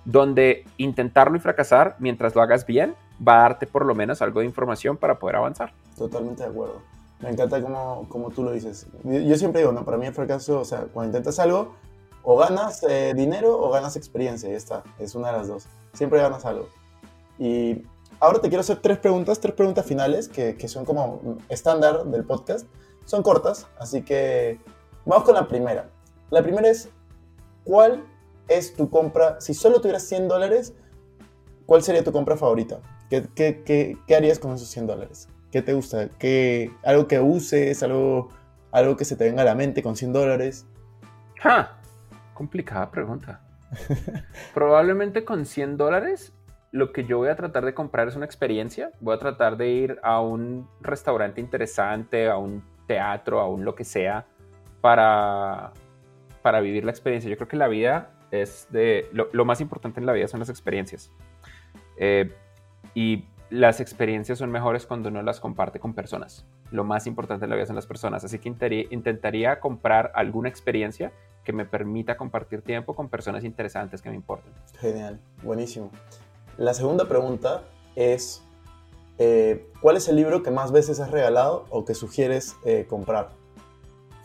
donde 0.06 0.66
intentarlo 0.78 1.38
y 1.38 1.40
fracasar 1.40 1.96
mientras 2.00 2.36
lo 2.36 2.42
hagas 2.42 2.66
bien 2.66 2.96
va 3.26 3.40
a 3.40 3.42
darte 3.42 3.68
por 3.68 3.86
lo 3.86 3.94
menos 3.96 4.22
algo 4.22 4.40
de 4.40 4.46
información 4.46 4.98
para 4.98 5.20
poder 5.20 5.36
avanzar. 5.36 5.74
Totalmente 5.98 6.44
de 6.44 6.50
acuerdo. 6.50 6.82
Me 7.22 7.30
encanta 7.30 7.62
como, 7.62 8.08
como 8.08 8.30
tú 8.30 8.44
lo 8.44 8.52
dices. 8.52 8.88
Yo 9.04 9.38
siempre 9.38 9.62
digo, 9.62 9.74
no, 9.74 9.84
para 9.84 9.98
mí 9.98 10.06
el 10.06 10.14
fracaso, 10.14 10.62
o 10.62 10.66
sea, 10.66 10.86
cuando 10.94 11.10
intentas 11.10 11.38
algo, 11.40 11.76
o 12.24 12.38
ganas 12.38 12.84
eh, 12.84 13.14
dinero 13.16 13.60
o 13.60 13.70
ganas 13.72 13.96
experiencia, 13.98 14.50
y 14.50 14.54
está, 14.54 14.84
es 15.00 15.16
una 15.16 15.32
de 15.32 15.38
las 15.38 15.48
dos. 15.48 15.68
Siempre 15.94 16.22
ganas 16.22 16.46
algo. 16.46 16.70
Y 17.38 17.84
ahora 18.20 18.40
te 18.40 18.48
quiero 18.48 18.62
hacer 18.62 18.78
tres 18.78 18.98
preguntas, 19.00 19.40
tres 19.40 19.54
preguntas 19.54 19.86
finales 19.86 20.30
que, 20.30 20.56
que 20.56 20.68
son 20.70 20.86
como 20.86 21.38
estándar 21.50 22.06
del 22.06 22.24
podcast. 22.24 22.66
Son 23.04 23.22
cortas, 23.22 23.68
así 23.80 24.04
que 24.04 24.60
vamos 25.10 25.26
con 25.26 25.36
la 25.36 25.48
primera. 25.48 25.89
La 26.30 26.41
primera 26.43 26.69
es, 26.69 26.89
¿cuál 27.63 28.04
es 28.48 28.74
tu 28.76 28.89
compra? 28.89 29.41
Si 29.41 29.54
solo 29.54 29.82
tuvieras 29.82 30.04
100 30.04 30.28
dólares, 30.28 30.74
¿cuál 31.65 31.82
sería 31.82 32.04
tu 32.04 32.12
compra 32.12 32.38
favorita? 32.38 32.80
¿Qué, 33.10 33.28
qué, 33.36 33.63
qué, 33.65 33.98
qué 34.08 34.15
harías 34.15 34.39
con 34.39 34.54
esos 34.54 34.67
100 34.69 34.88
dólares? 34.88 35.28
¿Qué 35.52 35.63
te 35.63 35.74
gusta? 35.74 36.10
¿Qué, 36.19 36.72
¿Algo 36.84 37.08
que 37.08 37.19
uses? 37.19 37.82
Algo, 37.82 38.30
¿Algo 38.72 38.95
que 38.95 39.06
se 39.06 39.15
te 39.15 39.26
venga 39.26 39.41
a 39.41 39.45
la 39.45 39.56
mente 39.56 39.82
con 39.82 39.95
100 39.95 40.13
dólares? 40.13 40.67
¡Ja! 41.41 41.80
Complicada 42.36 42.91
pregunta. 42.91 43.41
Probablemente 44.54 45.26
con 45.26 45.45
100 45.45 45.78
dólares 45.78 46.34
lo 46.72 46.91
que 46.91 47.04
yo 47.04 47.17
voy 47.17 47.30
a 47.30 47.36
tratar 47.36 47.65
de 47.65 47.74
comprar 47.74 48.08
es 48.08 48.15
una 48.15 48.26
experiencia. 48.26 48.91
Voy 49.00 49.15
a 49.15 49.19
tratar 49.19 49.58
de 49.58 49.69
ir 49.69 50.00
a 50.04 50.22
un 50.22 50.69
restaurante 50.82 51.41
interesante, 51.41 52.30
a 52.30 52.38
un 52.38 52.63
teatro, 52.86 53.39
a 53.39 53.48
un 53.48 53.65
lo 53.65 53.74
que 53.74 53.84
sea, 53.84 54.28
para, 54.82 55.74
para 56.42 56.62
vivir 56.62 56.84
la 56.84 56.92
experiencia. 56.92 57.30
Yo 57.30 57.38
creo 57.38 57.48
que 57.48 57.58
la 57.58 57.68
vida 57.68 58.12
es 58.32 58.68
de... 58.72 59.10
Lo, 59.12 59.46
más 59.46 59.62
importante 59.62 60.00
en 60.00 60.06
la 60.06 60.13
vida 60.13 60.28
son 60.28 60.39
las 60.39 60.50
experiencias. 60.50 61.12
Eh, 61.98 62.34
y 62.94 63.26
las 63.50 63.80
experiencias 63.80 64.38
son 64.38 64.52
mejores 64.52 64.86
cuando 64.86 65.10
uno 65.10 65.22
las 65.22 65.39
comparte 65.39 65.80
con 65.80 65.94
personas. 65.94 66.46
Lo 66.72 66.84
más 66.84 67.08
importante 67.08 67.46
en 67.46 67.50
la 67.50 67.56
vida 67.56 67.65
son 67.65 67.76
las 67.76 67.88
personas. 67.88 68.24
Así 68.24 68.39
que 68.39 68.50
intentaría, 68.92 69.60
comprar 69.60 70.12
alguna 70.15 70.50
experiencia 70.50 71.12
que 71.44 71.54
me 71.54 71.65
permita 71.65 72.15
compartir 72.15 72.62
tiempo 72.62 72.96
con 72.96 73.10
personas 73.10 73.44
interesantes 73.44 74.02
que 74.02 74.10
me 74.10 74.15
importen. 74.15 74.54
Genial, 74.80 75.20
buenísimo. 75.42 75.89
La 76.58 76.74
segunda 76.74 77.08
pregunta 77.08 77.63
es, 77.96 78.44
eh, 79.18 79.68
¿cuál 79.82 79.98
es 79.98 80.08
el 80.10 80.15
libro 80.15 80.44
que 80.44 80.52
más 80.52 80.72
veces 80.72 81.00
has 81.00 81.10
regalado 81.10 81.65
o 81.70 81.86
que 81.86 81.96
sugieres 81.96 82.56
eh, 82.65 82.86
comprar? 82.88 83.38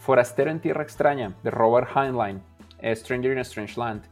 Forastero 0.05 0.51
en 0.51 0.61
Tierra 0.61 0.83
Extraña, 0.83 1.33
de 1.43 1.51
Robert 1.51 1.89
Heinlein, 1.97 2.43
Stranger 2.95 3.33
in 3.33 3.39
a 3.39 3.43
Strange 3.43 3.81
Land. 3.81 4.03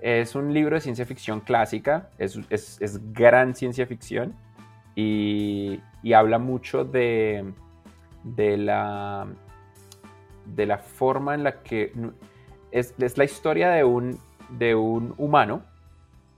Es 0.00 0.34
un 0.34 0.52
libro 0.52 0.74
de 0.74 0.80
ciencia 0.80 1.06
ficción 1.06 1.40
clásica, 1.40 2.10
es, 2.18 2.38
es 2.50 3.12
gran 3.12 3.54
ciencia 3.54 3.86
ficción 3.86 4.34
y, 4.94 5.80
habla 6.12 6.38
mucho 6.38 6.84
de, 6.84 7.52
de, 8.24 8.56
la, 8.56 9.26
de 10.44 10.66
la 10.66 10.78
forma 10.78 11.34
en 11.34 11.44
la 11.44 11.62
que 11.62 11.92
es, 12.72 12.94
la 13.16 13.24
historia 13.24 13.70
de 13.70 13.84
un, 13.84 14.18
de 14.50 14.74
un 14.74 15.14
humano 15.16 15.62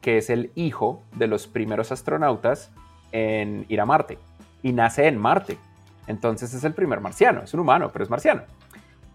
que 0.03 0.18
es 0.18 0.29
el 0.29 0.53
hijo 0.55 1.03
de 1.16 1.27
los 1.27 1.46
primeros 1.46 1.90
astronautas 1.90 2.70
en 3.12 3.64
ir 3.68 3.81
a 3.81 3.87
Marte 3.87 4.18
y 4.62 4.73
nace 4.73 5.07
en 5.09 5.18
Marte. 5.18 5.57
Entonces 6.07 6.53
es 6.53 6.62
el 6.64 6.75
primer 6.75 7.01
marciano, 7.01 7.42
es 7.42 7.55
un 7.55 7.61
humano, 7.61 7.90
pero 7.92 8.05
es 8.05 8.11
marciano. 8.11 8.42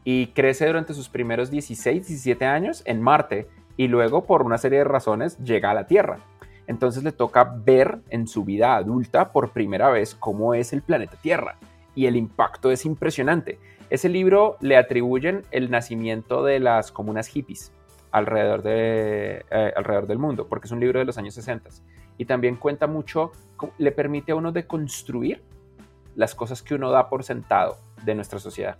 Y 0.05 0.27
crece 0.27 0.67
durante 0.67 0.93
sus 0.93 1.09
primeros 1.09 1.51
16, 1.51 2.07
17 2.07 2.45
años 2.45 2.83
en 2.85 3.01
Marte 3.01 3.49
y 3.75 3.87
luego 3.87 4.23
por 4.23 4.43
una 4.43 4.57
serie 4.57 4.77
de 4.77 4.83
razones 4.85 5.37
llega 5.39 5.71
a 5.71 5.73
la 5.73 5.87
Tierra. 5.87 6.19
Entonces 6.67 7.03
le 7.03 7.11
toca 7.11 7.43
ver 7.43 7.99
en 8.09 8.27
su 8.27 8.45
vida 8.45 8.75
adulta 8.75 9.31
por 9.31 9.49
primera 9.49 9.89
vez 9.89 10.15
cómo 10.15 10.53
es 10.53 10.73
el 10.73 10.81
planeta 10.81 11.17
Tierra. 11.17 11.57
Y 11.95 12.05
el 12.05 12.15
impacto 12.15 12.71
es 12.71 12.85
impresionante. 12.85 13.59
Ese 13.89 14.07
libro 14.07 14.57
le 14.61 14.77
atribuyen 14.77 15.43
el 15.51 15.69
nacimiento 15.69 16.43
de 16.43 16.59
las 16.59 16.91
comunas 16.91 17.27
hippies 17.27 17.71
alrededor, 18.11 18.63
de, 18.63 19.43
eh, 19.49 19.73
alrededor 19.75 20.07
del 20.07 20.19
mundo, 20.19 20.47
porque 20.47 20.67
es 20.67 20.71
un 20.71 20.79
libro 20.79 20.99
de 20.99 21.05
los 21.05 21.17
años 21.17 21.33
60. 21.33 21.69
Y 22.17 22.25
también 22.25 22.55
cuenta 22.55 22.87
mucho, 22.87 23.31
le 23.77 23.91
permite 23.91 24.31
a 24.31 24.35
uno 24.35 24.51
de 24.51 24.65
construir 24.65 25.43
las 26.15 26.33
cosas 26.33 26.63
que 26.63 26.75
uno 26.75 26.91
da 26.91 27.09
por 27.09 27.23
sentado 27.23 27.77
de 28.03 28.15
nuestra 28.15 28.39
sociedad. 28.39 28.77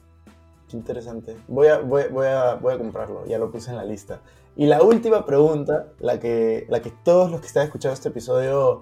Qué 0.70 0.78
interesante. 0.78 1.38
Voy 1.48 1.68
a, 1.68 1.80
voy, 1.80 2.04
a, 2.26 2.56
voy 2.56 2.74
a 2.74 2.78
comprarlo, 2.78 3.26
ya 3.26 3.38
lo 3.38 3.52
puse 3.52 3.72
en 3.72 3.78
la 3.78 3.86
lista. 3.86 4.22
Y 4.56 4.68
la 4.68 4.82
última 4.82 5.26
pregunta, 5.26 5.88
la 6.00 6.20
que, 6.20 6.66
la 6.70 6.82
que 6.82 6.92
todos 7.04 7.30
los 7.30 7.42
que 7.42 7.48
están 7.48 7.64
escuchando 7.64 7.94
este 7.94 8.10
episodio 8.10 8.82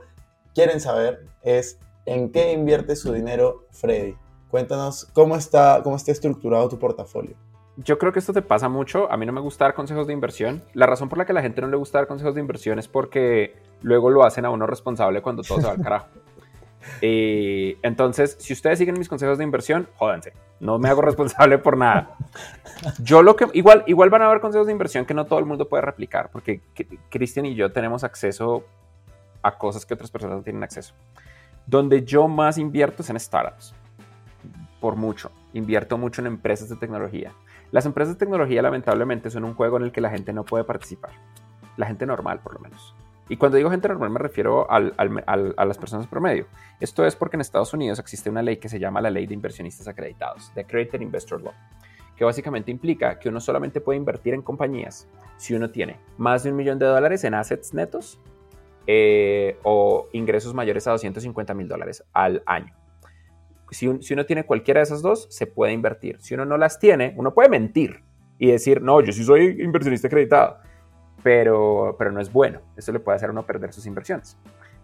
quieren 0.54 0.80
saber, 0.80 1.26
es 1.42 1.80
¿en 2.06 2.32
qué 2.32 2.54
invierte 2.54 2.96
su 2.96 3.12
dinero 3.12 3.66
Freddy? 3.72 4.16
Cuéntanos 4.50 5.06
cómo 5.14 5.36
está, 5.36 5.82
cómo 5.84 5.96
está 5.96 6.12
estructurado 6.12 6.70
tu 6.70 6.78
portafolio. 6.78 7.36
Yo 7.78 7.98
creo 7.98 8.14
que 8.14 8.20
esto 8.20 8.34
te 8.34 8.44
pasa 8.44 8.70
mucho. 8.70 9.12
A 9.12 9.18
mí 9.18 9.26
no 9.26 9.34
me 9.34 9.42
gusta 9.42 9.66
dar 9.66 9.74
consejos 9.74 10.06
de 10.06 10.14
inversión. 10.14 10.64
La 10.74 10.86
razón 10.86 11.10
por 11.10 11.18
la 11.18 11.26
que 11.26 11.32
a 11.32 11.36
la 11.36 11.42
gente 11.42 11.60
no 11.60 11.68
le 11.68 11.76
gusta 11.76 11.98
dar 11.98 12.08
consejos 12.08 12.36
de 12.36 12.42
inversión 12.42 12.78
es 12.78 12.88
porque 12.88 13.56
luego 13.82 14.12
lo 14.12 14.24
hacen 14.24 14.46
a 14.46 14.52
uno 14.52 14.68
responsable 14.68 15.24
cuando 15.24 15.42
todo 15.42 15.60
se 15.60 15.66
va 15.66 15.74
al 15.74 15.82
carajo. 15.82 16.08
Y 17.02 17.78
entonces, 17.82 18.36
si 18.40 18.54
ustedes 18.54 18.80
siguen 18.80 18.98
mis 18.98 19.10
consejos 19.10 19.38
de 19.38 19.44
inversión, 19.44 19.88
jódanse. 19.96 20.34
No 20.60 20.80
me 20.80 20.90
hago 20.90 21.02
responsable 21.04 21.58
por 21.58 21.78
nada. 21.78 22.16
Yo 23.00 23.22
lo 23.22 23.36
que 23.36 23.48
igual 23.54 23.84
igual 23.88 24.10
van 24.10 24.22
a 24.22 24.28
haber 24.28 24.40
consejos 24.40 24.68
de 24.68 24.74
inversión 24.74 25.06
que 25.06 25.14
no 25.14 25.26
todo 25.26 25.40
el 25.40 25.46
mundo 25.46 25.68
puede 25.68 25.82
replicar, 25.82 26.30
porque 26.32 26.62
Cristian 27.10 27.46
y 27.46 27.56
yo 27.56 27.72
tenemos 27.72 28.04
acceso 28.04 28.64
a 29.42 29.58
cosas 29.58 29.86
que 29.86 29.94
otras 29.94 30.10
personas 30.10 30.38
no 30.38 30.44
tienen 30.44 30.64
acceso. 30.64 30.94
Donde 31.66 32.04
yo 32.04 32.28
más 32.28 32.58
invierto 32.58 33.04
es 33.04 33.10
en 33.10 33.20
startups. 33.20 33.76
Por 34.80 34.96
mucho. 34.96 35.32
Invierto 35.54 35.98
mucho 35.98 36.22
en 36.22 36.28
empresas 36.28 36.70
de 36.70 36.76
tecnología. 36.76 37.34
Las 37.72 37.86
empresas 37.86 38.16
de 38.16 38.20
tecnología 38.20 38.62
lamentablemente 38.62 39.30
son 39.30 39.46
un 39.46 39.56
juego 39.56 39.78
en 39.78 39.84
el 39.84 39.92
que 39.92 40.02
la 40.02 40.10
gente 40.10 40.34
no 40.34 40.44
puede 40.44 40.64
participar. 40.64 41.12
La 41.78 41.88
gente 41.88 42.06
normal, 42.06 42.40
por 42.40 42.54
lo 42.54 42.60
menos. 42.60 42.96
Y 43.30 43.38
cuando 43.38 43.58
digo 43.58 43.70
gente 43.70 43.88
normal 43.88 44.10
me 44.10 44.20
refiero 44.20 44.68
a 44.70 44.80
las 45.66 45.78
personas 45.78 46.08
promedio. 46.08 46.48
Esto 46.80 47.06
es 47.06 47.16
porque 47.16 47.38
en 47.38 47.42
Estados 47.42 47.74
Unidos 47.74 48.00
existe 48.00 48.30
una 48.30 48.42
ley 48.42 48.58
que 48.58 48.68
se 48.68 48.80
llama 48.80 49.02
la 49.02 49.10
Ley 49.10 49.26
de 49.28 49.34
Inversionistas 49.34 49.88
Acreditados, 49.88 50.52
The 50.54 50.62
Accredited 50.62 51.00
Investor 51.00 51.42
Law, 51.42 51.54
que 52.18 52.26
básicamente 52.26 52.70
implica 52.70 53.20
que 53.20 53.30
uno 53.30 53.40
solamente 53.40 53.80
puede 53.80 53.98
invertir 53.98 54.34
en 54.34 54.42
compañías 54.42 55.08
si 55.38 55.54
uno 55.54 55.70
tiene 55.70 56.00
más 56.18 56.44
de 56.44 56.52
un 56.52 56.58
millón 56.58 56.80
de 56.80 56.86
dólares 56.86 57.24
en 57.24 57.34
assets 57.34 57.74
netos 57.74 58.20
eh, 58.88 59.58
o 59.64 60.10
ingresos 60.12 60.54
mayores 60.54 60.86
a 60.88 60.92
250 60.92 61.54
mil 61.54 61.70
dólares 61.70 62.04
al 62.12 62.44
año. 62.46 62.76
Si, 63.72 63.90
si 64.02 64.14
uno 64.14 64.26
tiene 64.26 64.46
cualquiera 64.46 64.82
de 64.82 64.84
esas 64.84 65.02
dos, 65.02 65.28
se 65.32 65.48
puede 65.48 65.72
invertir. 65.72 66.18
Si 66.20 66.34
uno 66.34 66.46
no 66.46 66.58
las 66.58 66.78
tiene, 66.78 67.14
uno 67.18 67.34
puede 67.34 67.50
mentir 67.50 68.04
y 68.38 68.52
decir, 68.52 68.82
no, 68.82 69.00
yo 69.02 69.14
sí 69.14 69.24
soy 69.24 69.62
inversionista 69.62 70.08
acreditado 70.08 70.58
pero, 71.24 71.96
pero 71.98 72.12
no 72.12 72.20
es 72.20 72.32
bueno. 72.32 72.60
Eso 72.76 72.92
le 72.92 73.00
puede 73.00 73.16
hacer 73.16 73.30
a 73.30 73.32
uno 73.32 73.44
perder 73.44 73.74
sus 73.74 73.86
inversiones. 73.86 74.38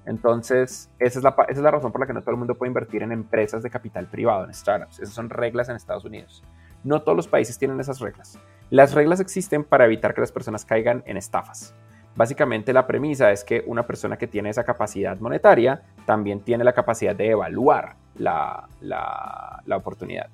Entonces, 0.06 0.89
esa 0.97 1.19
es, 1.19 1.23
la, 1.23 1.36
esa 1.47 1.52
es 1.52 1.60
la 1.60 1.71
razón 1.71 1.91
por 1.91 2.02
la 2.02 2.08
que 2.08 2.13
no 2.13 2.21
todo 2.21 2.32
el 2.32 2.38
mundo 2.38 2.56
puede 2.56 2.69
invertir 2.69 3.04
en 3.04 3.12
empresas 3.12 3.62
de 3.62 3.69
capital 3.69 4.08
privado, 4.08 4.45
en 4.45 4.54
startups. 4.54 4.99
Esas 4.99 5.13
son 5.13 5.30
reglas 5.30 5.69
en 5.69 5.75
Estados 5.75 6.06
Unidos. 6.06 6.43
No 6.84 7.02
todos 7.02 7.15
los 7.15 7.28
países 7.28 7.58
tienen 7.60 7.80
esas 7.80 7.99
reglas. 7.99 8.39
Las 8.69 8.93
reglas 8.93 9.19
existen 9.19 9.63
para 9.63 9.86
evitar 9.86 10.13
que 10.13 10.21
las 10.21 10.32
personas 10.32 10.65
caigan 10.65 11.04
en 11.06 11.17
estafas. 11.17 11.75
Básicamente 12.15 12.73
la 12.73 12.88
premisa 12.88 13.32
es 13.32 13.43
que 13.43 13.63
una 13.67 13.86
persona 13.86 14.17
que 14.17 14.28
tiene 14.28 14.49
esa 14.49 14.63
capacidad 14.63 15.19
monetaria 15.19 15.84
también 16.06 16.41
tiene 16.41 16.63
la 16.63 16.73
capacidad 16.73 17.15
de 17.15 17.32
evaluar 17.32 17.95
la, 18.15 18.67
la, 18.82 19.62
la 19.65 19.78
oportunidad. 19.78 20.28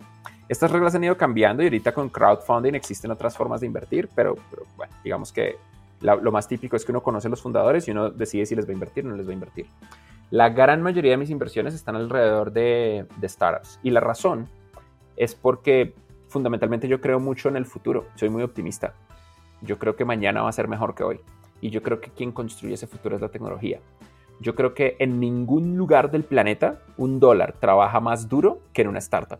Estas 0.48 0.72
reglas 0.72 0.96
han 0.96 1.04
ido 1.04 1.18
cambiando 1.18 1.64
y 1.64 1.66
ahorita 1.66 1.92
con 1.92 2.10
crowdfunding 2.10 2.76
existen 2.76 3.12
otras 3.12 3.36
formas 3.36 3.62
de 3.62 3.68
invertir, 3.68 4.10
pero, 4.16 4.36
pero 4.50 4.64
bueno, 4.78 4.94
digamos 5.04 5.34
que 5.34 5.58
lo 6.02 6.32
más 6.32 6.48
típico 6.48 6.76
es 6.76 6.86
que 6.86 6.92
uno 6.92 7.02
conoce 7.02 7.28
a 7.28 7.32
los 7.32 7.42
fundadores 7.42 7.88
y 7.88 7.92
uno 7.92 8.10
decide 8.10 8.46
si 8.46 8.56
les 8.56 8.66
va 8.66 8.72
a 8.72 8.74
invertir 8.74 9.06
o 9.06 9.10
no 9.10 9.16
les 9.16 9.26
va 9.26 9.32
a 9.32 9.34
invertir. 9.34 9.68
La 10.30 10.50
gran 10.50 10.82
mayoría 10.82 11.12
de 11.12 11.18
mis 11.18 11.30
inversiones 11.30 11.74
están 11.74 11.96
alrededor 11.96 12.52
de, 12.52 13.06
de 13.18 13.30
startups 13.30 13.80
y 13.84 13.92
la 13.92 14.00
razón 14.00 14.48
es 15.16 15.36
porque 15.36 15.94
fundamentalmente 16.28 16.88
yo 16.88 17.00
creo 17.00 17.20
mucho 17.20 17.50
en 17.50 17.56
el 17.56 17.66
futuro, 17.66 18.08
soy 18.16 18.30
muy 18.30 18.44
optimista. 18.44 18.94
Yo 19.62 19.80
creo 19.80 19.96
que 19.96 20.06
mañana 20.06 20.42
va 20.42 20.50
a 20.50 20.52
ser 20.52 20.68
mejor 20.68 20.96
que 20.96 21.04
hoy 21.04 21.20
y 21.62 21.70
yo 21.70 21.82
creo 21.82 22.02
que 22.02 22.12
quien 22.12 22.32
construye 22.32 22.74
ese 22.74 22.88
futuro 22.88 23.16
es 23.16 23.22
la 23.22 23.30
tecnología. 23.30 23.80
Yo 24.40 24.56
creo 24.56 24.74
que 24.74 24.98
en 25.00 25.20
ningún 25.20 25.78
lugar 25.78 26.12
del 26.12 26.24
planeta 26.24 26.82
un 26.98 27.20
dólar 27.20 27.54
trabaja 27.60 28.00
más 28.00 28.28
duro 28.28 28.60
que 28.74 28.82
en 28.82 28.90
una 28.90 29.00
startup. 29.00 29.40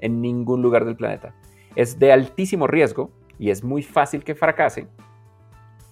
En 0.00 0.20
ningún 0.20 0.62
lugar 0.62 0.84
del 0.84 0.96
planeta. 0.96 1.34
Es 1.76 1.98
de 1.98 2.12
altísimo 2.12 2.66
riesgo 2.66 3.10
y 3.38 3.50
es 3.50 3.62
muy 3.62 3.82
fácil 3.82 4.24
que 4.24 4.34
fracase, 4.34 4.88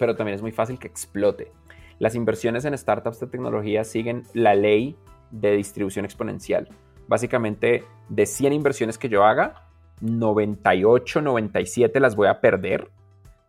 pero 0.01 0.17
también 0.17 0.35
es 0.35 0.43
muy 0.43 0.51
fácil 0.51 0.79
que 0.79 0.89
explote. 0.89 1.53
Las 1.99 2.15
inversiones 2.15 2.65
en 2.65 2.77
startups 2.77 3.21
de 3.21 3.27
tecnología 3.27 3.85
siguen 3.85 4.25
la 4.33 4.55
ley 4.55 4.97
de 5.31 5.53
distribución 5.53 6.07
exponencial. 6.07 6.69
Básicamente, 7.07 7.85
de 8.09 8.27
100 8.27 8.55
inversiones 8.55 8.97
que 8.97 9.11
yo 9.11 9.25
haga, 9.25 9.67
98, 10.01 11.21
97 11.21 12.01
las 12.01 12.17
voy 12.17 12.29
a 12.29 12.41
perder 12.41 12.91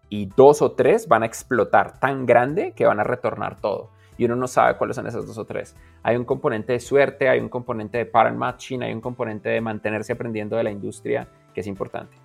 y 0.10 0.26
dos 0.26 0.62
o 0.62 0.74
tres 0.74 1.08
van 1.08 1.24
a 1.24 1.26
explotar 1.26 1.98
tan 2.00 2.26
grande 2.26 2.74
que 2.76 2.86
van 2.86 3.00
a 3.00 3.06
retornar 3.06 3.62
todo. 3.62 3.92
Y 4.18 4.26
uno 4.26 4.36
no 4.36 4.48
sabe 4.48 4.78
cuáles 4.78 4.98
son 4.98 5.08
esas 5.08 5.26
dos 5.26 5.38
o 5.38 5.46
tres. 5.46 5.74
Hay 6.04 6.18
un 6.18 6.26
componente 6.26 6.74
de 6.74 6.82
suerte, 6.82 7.30
hay 7.30 7.40
un 7.40 7.48
componente 7.48 7.98
de 7.98 8.06
pattern 8.06 8.38
matching, 8.38 8.84
hay 8.84 8.94
un 8.94 9.00
componente 9.00 9.48
de 9.48 9.62
mantenerse 9.62 10.12
aprendiendo 10.12 10.58
de 10.58 10.64
la 10.64 10.72
industria 10.72 11.30
que 11.54 11.62
es 11.62 11.68
importante. 11.68 12.18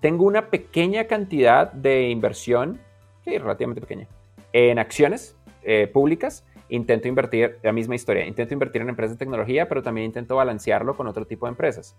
Tengo 0.00 0.24
una 0.24 0.48
pequeña 0.48 1.04
cantidad 1.04 1.70
de 1.70 2.08
inversión, 2.08 2.80
sí, 3.28 3.38
relativamente 3.38 3.80
pequeña, 3.80 4.06
en 4.52 4.78
acciones 4.78 5.36
eh, 5.62 5.86
públicas. 5.86 6.44
Intento 6.70 7.08
invertir, 7.08 7.58
la 7.62 7.72
misma 7.72 7.94
historia, 7.94 8.26
intento 8.26 8.52
invertir 8.52 8.82
en 8.82 8.90
empresas 8.90 9.16
de 9.16 9.18
tecnología, 9.18 9.68
pero 9.68 9.82
también 9.82 10.06
intento 10.06 10.36
balancearlo 10.36 10.96
con 10.96 11.06
otro 11.06 11.26
tipo 11.26 11.46
de 11.46 11.50
empresas. 11.50 11.96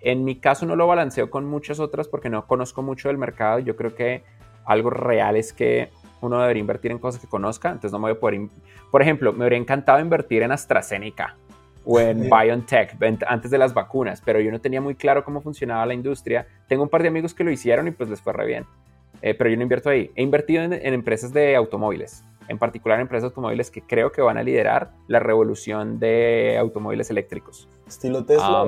En 0.00 0.24
mi 0.24 0.36
caso 0.36 0.64
no 0.64 0.74
lo 0.74 0.86
balanceo 0.86 1.30
con 1.30 1.44
muchas 1.44 1.80
otras 1.80 2.08
porque 2.08 2.30
no 2.30 2.46
conozco 2.46 2.82
mucho 2.82 3.08
del 3.08 3.18
mercado. 3.18 3.58
Yo 3.58 3.76
creo 3.76 3.94
que 3.94 4.22
algo 4.64 4.88
real 4.88 5.36
es 5.36 5.52
que 5.52 5.90
uno 6.22 6.40
debería 6.40 6.60
invertir 6.60 6.92
en 6.92 6.98
cosas 6.98 7.20
que 7.20 7.26
conozca, 7.26 7.68
entonces 7.68 7.92
no 7.92 7.98
me 7.98 8.04
voy 8.04 8.16
a 8.16 8.20
poder... 8.20 8.40
Por 8.90 9.02
ejemplo, 9.02 9.34
me 9.34 9.44
habría 9.44 9.58
encantado 9.58 10.00
invertir 10.00 10.42
en 10.42 10.52
AstraZeneca 10.52 11.36
o 11.84 12.00
en 12.00 12.28
BioNTech 12.30 12.96
antes 13.26 13.50
de 13.50 13.58
las 13.58 13.74
vacunas, 13.74 14.22
pero 14.24 14.40
yo 14.40 14.50
no 14.50 14.60
tenía 14.60 14.80
muy 14.80 14.94
claro 14.94 15.24
cómo 15.24 15.42
funcionaba 15.42 15.84
la 15.84 15.94
industria. 15.94 16.46
Tengo 16.68 16.82
un 16.82 16.88
par 16.88 17.02
de 17.02 17.08
amigos 17.08 17.34
que 17.34 17.44
lo 17.44 17.50
hicieron 17.50 17.86
y 17.86 17.90
pues 17.90 18.08
les 18.08 18.20
fue 18.20 18.32
re 18.32 18.46
bien, 18.46 18.64
eh, 19.26 19.34
pero 19.34 19.50
yo 19.50 19.56
no 19.56 19.64
invierto 19.64 19.90
ahí. 19.90 20.12
He 20.14 20.22
invertido 20.22 20.62
en, 20.62 20.72
empresas 20.72 21.32
de 21.32 21.56
automóviles, 21.56 22.22
en 22.46 22.58
particular 22.58 22.98
en 22.98 23.02
empresas 23.02 23.22
de 23.22 23.26
automóviles 23.30 23.72
que 23.72 23.82
creo 23.82 24.12
que 24.12 24.22
van 24.22 24.38
a 24.38 24.42
liderar 24.44 24.92
la 25.08 25.18
revolución 25.18 25.98
de 25.98 26.56
automóviles 26.56 27.10
eléctricos. 27.10 27.68
¿Estilo 27.88 28.24
Tesla 28.24 28.64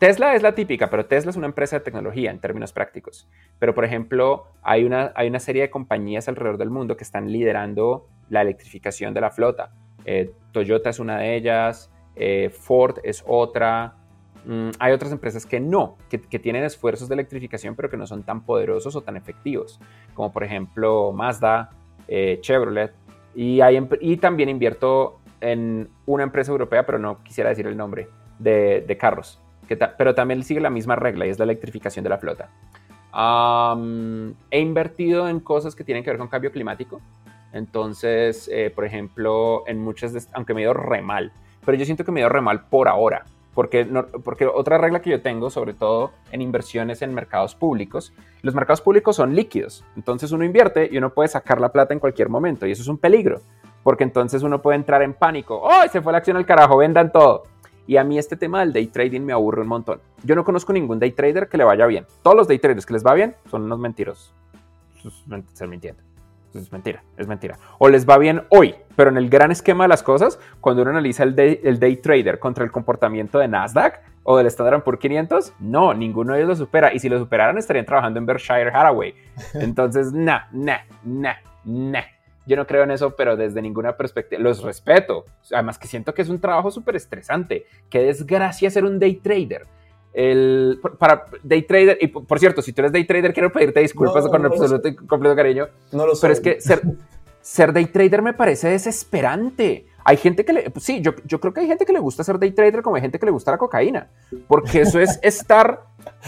Tesla 0.00 0.34
es 0.34 0.42
la 0.42 0.56
típica, 0.56 0.90
pero 0.90 1.06
Tesla 1.06 1.30
es 1.30 1.36
una 1.36 1.46
empresa 1.46 1.78
de 1.78 1.84
tecnología 1.84 2.32
en 2.32 2.40
términos 2.40 2.72
prácticos. 2.72 3.28
Pero, 3.60 3.76
por 3.76 3.84
ejemplo, 3.84 4.48
hay 4.60 4.82
una, 4.82 5.12
hay 5.14 5.28
una 5.28 5.38
serie 5.38 5.62
de 5.62 5.70
compañías 5.70 6.26
alrededor 6.26 6.58
del 6.58 6.70
mundo 6.70 6.96
que 6.96 7.04
están 7.04 7.30
liderando 7.30 8.08
la 8.28 8.42
electrificación 8.42 9.14
de 9.14 9.20
la 9.20 9.30
flota. 9.30 9.70
Eh, 10.04 10.32
Toyota 10.50 10.90
es 10.90 10.98
una 10.98 11.18
de 11.18 11.36
ellas, 11.36 11.92
eh, 12.16 12.50
Ford 12.50 12.98
es 13.04 13.22
otra. 13.24 13.94
Mm, 14.44 14.70
hay 14.78 14.92
otras 14.92 15.12
empresas 15.12 15.46
que 15.46 15.60
no, 15.60 15.96
que, 16.08 16.18
tienen 16.38 16.64
esfuerzos 16.64 17.08
de 17.08 17.14
electrificación, 17.14 17.74
pero 17.76 17.88
que 17.88 17.96
no 17.96 18.06
son 18.06 18.22
tan 18.22 18.44
poderosos 18.44 18.96
o 18.96 19.02
tan 19.02 19.16
efectivos, 19.16 19.80
como 20.14 20.32
por 20.32 20.44
ejemplo 20.44 21.12
Mazda, 21.12 21.70
eh, 22.08 22.38
Chevrolet. 22.40 22.92
Y, 23.34 23.60
también 24.18 24.48
invierto 24.48 25.20
en 25.40 25.88
una 26.06 26.24
empresa 26.24 26.52
europea, 26.52 26.84
pero 26.84 26.98
no 26.98 27.22
quisiera 27.22 27.50
decir 27.50 27.66
el 27.66 27.76
nombre, 27.76 28.08
de, 28.38 28.96
carros 28.98 29.38
pero 29.96 30.14
también 30.14 30.42
sigue 30.42 30.60
la 30.60 30.68
misma 30.68 30.96
regla 30.96 31.24
y 31.24 31.30
es 31.30 31.38
la 31.38 31.44
electrificación 31.44 32.02
de 32.02 32.10
la 32.10 32.18
flota. 32.18 32.50
he 34.50 34.60
invertido 34.60 35.28
en 35.28 35.40
cosas 35.40 35.74
que 35.74 35.82
tienen 35.82 36.04
que 36.04 36.10
ver 36.10 36.18
con 36.18 36.28
cambio 36.28 36.52
climático. 36.52 37.00
Entonces, 37.54 38.50
eh, 38.52 38.70
por 38.74 38.84
ejemplo, 38.84 39.64
en 39.66 39.78
muchas, 39.78 40.12
de, 40.12 40.22
aunque 40.32 40.52
me 40.52 40.62
dio 40.62 40.74
re 40.74 41.00
mal, 41.00 41.32
pero 41.64 41.76
yo 41.76 41.84
siento 41.84 42.04
que 42.04 42.12
me 42.12 42.20
dio 42.20 42.28
re 42.28 42.40
mal 42.40 42.66
por 42.68 42.88
ahora. 42.88 43.24
Porque, 43.54 43.84
porque 44.24 44.46
otra 44.46 44.78
regla 44.78 45.02
que 45.02 45.10
yo 45.10 45.20
tengo, 45.20 45.50
sobre 45.50 45.74
todo 45.74 46.12
en 46.30 46.40
inversiones 46.40 47.02
en 47.02 47.12
mercados 47.12 47.54
públicos, 47.54 48.14
los 48.40 48.54
mercados 48.54 48.80
públicos 48.80 49.16
son 49.16 49.34
líquidos. 49.34 49.84
Entonces 49.94 50.32
uno 50.32 50.44
invierte 50.44 50.88
y 50.90 50.96
uno 50.96 51.10
puede 51.10 51.28
sacar 51.28 51.60
la 51.60 51.70
plata 51.70 51.92
en 51.92 52.00
cualquier 52.00 52.28
momento. 52.28 52.66
Y 52.66 52.72
eso 52.72 52.82
es 52.82 52.88
un 52.88 52.98
peligro. 52.98 53.40
Porque 53.82 54.04
entonces 54.04 54.42
uno 54.42 54.62
puede 54.62 54.76
entrar 54.76 55.02
en 55.02 55.12
pánico. 55.12 55.60
¡Oh! 55.62 55.82
Se 55.90 56.00
fue 56.00 56.12
la 56.12 56.18
acción 56.18 56.36
al 56.36 56.46
carajo, 56.46 56.78
vendan 56.78 57.12
todo. 57.12 57.44
Y 57.86 57.96
a 57.96 58.04
mí 58.04 58.18
este 58.18 58.36
tema 58.36 58.60
del 58.60 58.72
day 58.72 58.86
trading 58.86 59.22
me 59.22 59.32
aburre 59.32 59.62
un 59.62 59.68
montón. 59.68 60.00
Yo 60.22 60.34
no 60.34 60.44
conozco 60.44 60.72
ningún 60.72 60.98
day 60.98 61.10
trader 61.10 61.48
que 61.48 61.58
le 61.58 61.64
vaya 61.64 61.86
bien. 61.86 62.06
Todos 62.22 62.36
los 62.36 62.48
day 62.48 62.58
traders 62.58 62.86
que 62.86 62.94
les 62.94 63.04
va 63.04 63.12
bien 63.14 63.34
son 63.50 63.62
unos 63.64 63.78
mentirosos. 63.78 64.32
Ser 65.52 65.68
mintiendo. 65.68 66.11
Es 66.54 66.70
mentira, 66.72 67.02
es 67.16 67.26
mentira. 67.26 67.58
O 67.78 67.88
les 67.88 68.08
va 68.08 68.18
bien 68.18 68.42
hoy, 68.50 68.74
pero 68.96 69.10
en 69.10 69.16
el 69.16 69.30
gran 69.30 69.50
esquema 69.50 69.84
de 69.84 69.88
las 69.88 70.02
cosas, 70.02 70.38
cuando 70.60 70.82
uno 70.82 70.90
analiza 70.90 71.22
el 71.22 71.34
day, 71.34 71.60
el 71.64 71.78
day 71.78 71.96
trader 71.96 72.38
contra 72.38 72.64
el 72.64 72.70
comportamiento 72.70 73.38
de 73.38 73.48
Nasdaq 73.48 74.00
o 74.22 74.36
del 74.36 74.46
Standard 74.46 74.82
Poor's 74.82 75.00
500, 75.00 75.54
no, 75.60 75.94
ninguno 75.94 76.32
de 76.32 76.40
ellos 76.40 76.48
lo 76.48 76.56
supera. 76.66 76.92
Y 76.92 76.98
si 76.98 77.08
lo 77.08 77.18
superaran, 77.18 77.58
estarían 77.58 77.86
trabajando 77.86 78.18
en 78.18 78.26
Berkshire 78.26 78.70
Hathaway. 78.70 79.14
Entonces, 79.54 80.12
nah, 80.12 80.42
nah, 80.52 80.80
nah, 81.04 81.36
nah. 81.64 82.04
Yo 82.44 82.56
no 82.56 82.66
creo 82.66 82.82
en 82.82 82.90
eso, 82.90 83.14
pero 83.14 83.36
desde 83.36 83.62
ninguna 83.62 83.96
perspectiva. 83.96 84.42
Los 84.42 84.62
respeto. 84.62 85.24
Además 85.52 85.78
que 85.78 85.86
siento 85.86 86.12
que 86.12 86.22
es 86.22 86.28
un 86.28 86.40
trabajo 86.40 86.70
súper 86.70 86.96
estresante. 86.96 87.66
Qué 87.88 88.00
desgracia 88.00 88.68
ser 88.70 88.84
un 88.84 88.98
day 88.98 89.14
trader. 89.16 89.62
El, 90.12 90.78
para 90.98 91.26
day 91.42 91.62
trader, 91.62 91.98
y 92.00 92.08
por 92.08 92.38
cierto, 92.38 92.60
si 92.60 92.72
tú 92.72 92.82
eres 92.82 92.92
day 92.92 93.04
trader, 93.04 93.32
quiero 93.32 93.50
pedirte 93.50 93.80
disculpas 93.80 94.28
con 94.28 94.44
absoluto 94.44 94.88
y 94.88 94.94
completo 94.94 95.34
cariño. 95.34 95.68
No 95.92 96.06
lo 96.06 96.14
sé. 96.14 96.22
Pero 96.22 96.32
es 96.32 96.40
que 96.40 96.60
ser, 96.60 96.82
ser 97.40 97.72
day 97.72 97.86
trader 97.86 98.22
me 98.22 98.32
parece 98.32 98.68
desesperante. 98.68 99.86
Hay 100.04 100.16
gente 100.16 100.44
que 100.44 100.52
le, 100.52 100.70
pues 100.70 100.84
sí, 100.84 101.00
yo, 101.00 101.12
yo 101.24 101.40
creo 101.40 101.52
que 101.52 101.60
hay 101.60 101.66
gente 101.66 101.84
que 101.84 101.92
le 101.92 102.00
gusta 102.00 102.24
ser 102.24 102.38
day 102.38 102.50
trader 102.50 102.82
como 102.82 102.96
hay 102.96 103.02
gente 103.02 103.18
que 103.18 103.26
le 103.26 103.32
gusta 103.32 103.52
la 103.52 103.58
cocaína, 103.58 104.08
porque 104.48 104.80
eso 104.80 104.98
es 104.98 105.18
estar 105.22 105.84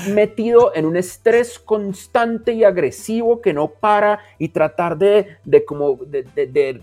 metido 0.09 0.73
en 0.75 0.87
un 0.87 0.97
estrés 0.97 1.59
constante 1.59 2.53
y 2.53 2.65
agresivo 2.65 3.41
que 3.41 3.53
no 3.53 3.69
para 3.69 4.21
y 4.39 4.49
tratar 4.49 4.97
de, 4.97 5.39
de 5.45 5.65
como, 5.65 5.99
de, 6.07 6.23
de, 6.23 6.81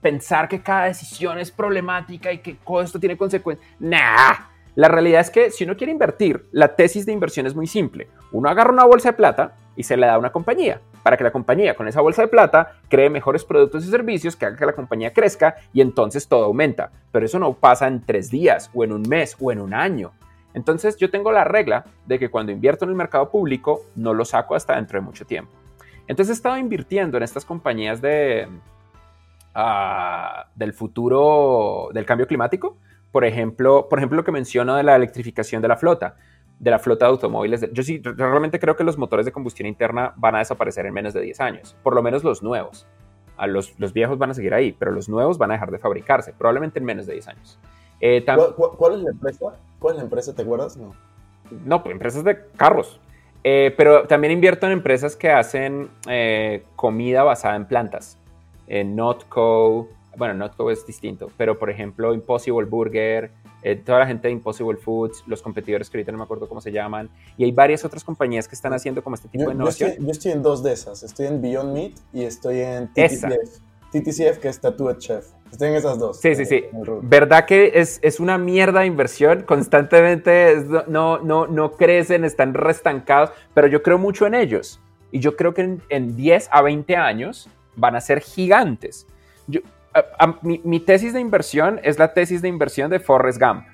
pensar 0.00 0.48
que 0.48 0.60
cada 0.60 0.86
decisión 0.86 1.38
es 1.38 1.52
problemática 1.52 2.32
y 2.32 2.38
que 2.38 2.54
todo 2.54 2.82
esto 2.82 2.98
tiene 2.98 3.16
consecuencias. 3.16 3.68
Nah, 3.78 4.34
la 4.74 4.88
realidad 4.88 5.20
es 5.20 5.30
que 5.30 5.50
si 5.50 5.64
uno 5.64 5.76
quiere 5.76 5.92
invertir, 5.92 6.46
la 6.50 6.76
tesis 6.76 7.04
de 7.04 7.12
inversión 7.12 7.46
es 7.46 7.54
muy 7.54 7.66
simple. 7.66 8.08
Uno 8.32 8.48
agarra 8.48 8.72
una 8.72 8.84
bolsa 8.84 9.10
de 9.10 9.16
plata 9.16 9.52
y 9.76 9.82
se 9.82 9.96
le 9.96 10.06
da 10.06 10.14
a 10.14 10.18
una 10.18 10.32
compañía 10.32 10.80
para 11.02 11.16
que 11.16 11.24
la 11.24 11.32
compañía 11.32 11.74
con 11.74 11.88
esa 11.88 12.00
bolsa 12.00 12.22
de 12.22 12.28
plata 12.28 12.74
cree 12.88 13.10
mejores 13.10 13.44
productos 13.44 13.84
y 13.84 13.90
servicios 13.90 14.36
que 14.36 14.46
haga 14.46 14.56
que 14.56 14.66
la 14.66 14.74
compañía 14.74 15.12
crezca 15.12 15.56
y 15.72 15.80
entonces 15.80 16.28
todo 16.28 16.44
aumenta. 16.44 16.90
Pero 17.10 17.26
eso 17.26 17.38
no 17.38 17.52
pasa 17.54 17.88
en 17.88 18.04
tres 18.04 18.30
días 18.30 18.70
o 18.72 18.84
en 18.84 18.92
un 18.92 19.02
mes 19.02 19.36
o 19.40 19.52
en 19.52 19.60
un 19.60 19.74
año. 19.74 20.12
Entonces 20.54 20.96
yo 20.96 21.10
tengo 21.10 21.32
la 21.32 21.44
regla 21.44 21.84
de 22.06 22.18
que 22.18 22.30
cuando 22.30 22.52
invierto 22.52 22.84
en 22.84 22.90
el 22.90 22.96
mercado 22.96 23.30
público 23.30 23.82
no 23.96 24.14
lo 24.14 24.24
saco 24.24 24.54
hasta 24.54 24.76
dentro 24.76 24.98
de 24.98 25.04
mucho 25.04 25.24
tiempo. 25.26 25.52
Entonces 26.06 26.30
he 26.30 26.36
estado 26.36 26.58
invirtiendo 26.58 27.16
en 27.16 27.22
estas 27.22 27.44
compañías 27.44 28.00
de, 28.02 28.48
ah, 29.54 30.46
del 30.54 30.72
futuro 30.72 31.88
del 31.92 32.04
cambio 32.04 32.26
climático. 32.26 32.76
Por 33.12 33.24
ejemplo, 33.24 33.88
por 33.88 34.00
ejemplo, 34.00 34.16
lo 34.16 34.24
que 34.24 34.32
menciono 34.32 34.74
de 34.74 34.82
la 34.82 34.96
electrificación 34.96 35.62
de 35.62 35.68
la 35.68 35.76
flota 35.76 36.16
de 36.62 36.70
la 36.70 36.78
flota 36.78 37.06
de 37.06 37.10
automóviles. 37.10 37.68
Yo 37.72 37.82
sí, 37.82 38.00
realmente 38.00 38.60
creo 38.60 38.76
que 38.76 38.84
los 38.84 38.96
motores 38.96 39.26
de 39.26 39.32
combustión 39.32 39.66
interna 39.66 40.12
van 40.16 40.36
a 40.36 40.38
desaparecer 40.38 40.86
en 40.86 40.94
menos 40.94 41.12
de 41.12 41.20
10 41.20 41.40
años, 41.40 41.76
por 41.82 41.92
lo 41.92 42.04
menos 42.04 42.22
los 42.22 42.40
nuevos. 42.40 42.86
A 43.36 43.48
los, 43.48 43.74
los 43.80 43.92
viejos 43.92 44.16
van 44.16 44.30
a 44.30 44.34
seguir 44.34 44.54
ahí, 44.54 44.70
pero 44.70 44.92
los 44.92 45.08
nuevos 45.08 45.38
van 45.38 45.50
a 45.50 45.54
dejar 45.54 45.72
de 45.72 45.80
fabricarse, 45.80 46.32
probablemente 46.32 46.78
en 46.78 46.84
menos 46.84 47.06
de 47.06 47.14
10 47.14 47.28
años. 47.28 47.58
Eh, 48.00 48.24
¿Cuál, 48.24 48.94
es 48.94 49.00
la 49.00 49.10
empresa? 49.10 49.56
¿Cuál 49.80 49.94
es 49.94 49.98
la 49.98 50.04
empresa? 50.04 50.34
¿Te 50.36 50.42
acuerdas? 50.42 50.76
No, 50.76 50.94
no 51.64 51.82
pues 51.82 51.92
empresas 51.94 52.22
de 52.22 52.38
carros. 52.56 53.00
Eh, 53.42 53.74
pero 53.76 54.04
también 54.06 54.32
invierto 54.32 54.66
en 54.66 54.72
empresas 54.72 55.16
que 55.16 55.30
hacen 55.30 55.90
eh, 56.08 56.62
comida 56.76 57.24
basada 57.24 57.56
en 57.56 57.66
plantas. 57.66 58.18
Notco, 58.68 59.88
bueno, 60.16 60.34
Notco 60.34 60.70
es 60.70 60.86
distinto, 60.86 61.30
pero 61.36 61.58
por 61.58 61.70
ejemplo 61.70 62.12
Impossible 62.14 62.66
Burger, 62.66 63.30
eh, 63.62 63.76
toda 63.76 64.00
la 64.00 64.06
gente 64.06 64.28
de 64.28 64.32
Impossible 64.32 64.76
Foods, 64.76 65.24
los 65.26 65.42
competidores 65.42 65.88
que 65.88 65.98
ahorita 65.98 66.12
no 66.12 66.18
me 66.18 66.24
acuerdo 66.24 66.48
cómo 66.48 66.60
se 66.60 66.72
llaman, 66.72 67.08
y 67.36 67.44
hay 67.44 67.52
varias 67.52 67.84
otras 67.84 68.04
compañías 68.04 68.48
que 68.48 68.54
están 68.54 68.72
haciendo 68.72 69.02
como 69.02 69.16
este 69.16 69.28
tipo 69.28 69.44
de 69.44 69.54
innovación. 69.54 69.94
Yo 69.98 70.10
estoy, 70.10 70.32
en 70.32 70.42
dos 70.42 70.62
de 70.62 70.72
esas, 70.72 71.02
estoy 71.02 71.26
en 71.26 71.40
Beyond 71.40 71.72
Meat 71.72 71.92
y 72.12 72.24
estoy 72.24 72.60
en 72.60 72.88
TTCF, 72.88 73.60
TTCF 73.90 74.38
que 74.38 74.48
es 74.48 74.60
Tattooed 74.60 74.98
Chef. 74.98 75.26
Estoy 75.50 75.68
en 75.68 75.74
esas 75.74 75.98
dos. 75.98 76.18
Sí, 76.18 76.34
sí, 76.34 76.46
sí. 76.46 76.64
¿Verdad 77.02 77.44
que 77.44 77.72
es, 77.74 77.98
es, 78.00 78.20
una 78.20 78.38
mierda 78.38 78.80
de 78.80 78.86
inversión? 78.86 79.42
Constantemente 79.42 80.64
no, 80.88 81.18
no, 81.18 81.46
no 81.46 81.72
crecen, 81.72 82.24
están 82.24 82.54
restancados, 82.54 83.32
pero 83.52 83.66
yo 83.66 83.82
creo 83.82 83.98
mucho 83.98 84.26
en 84.26 84.34
ellos. 84.34 84.80
Y 85.10 85.20
yo 85.20 85.36
creo 85.36 85.52
que 85.52 85.60
en, 85.60 85.82
en 85.90 86.16
10 86.16 86.48
a 86.50 86.62
20 86.62 86.96
años 86.96 87.50
van 87.76 87.96
a 87.96 88.00
ser 88.00 88.20
gigantes. 88.20 89.06
Yo, 89.46 89.60
mi, 90.42 90.80
tesis 90.80 91.12
de 91.12 91.20
inversión 91.20 91.80
es 91.82 91.98
la 91.98 92.12
tesis 92.14 92.42
de 92.42 92.48
inversión 92.48 92.90
de 92.90 93.00
Forrest 93.00 93.40
Gump. 93.40 93.66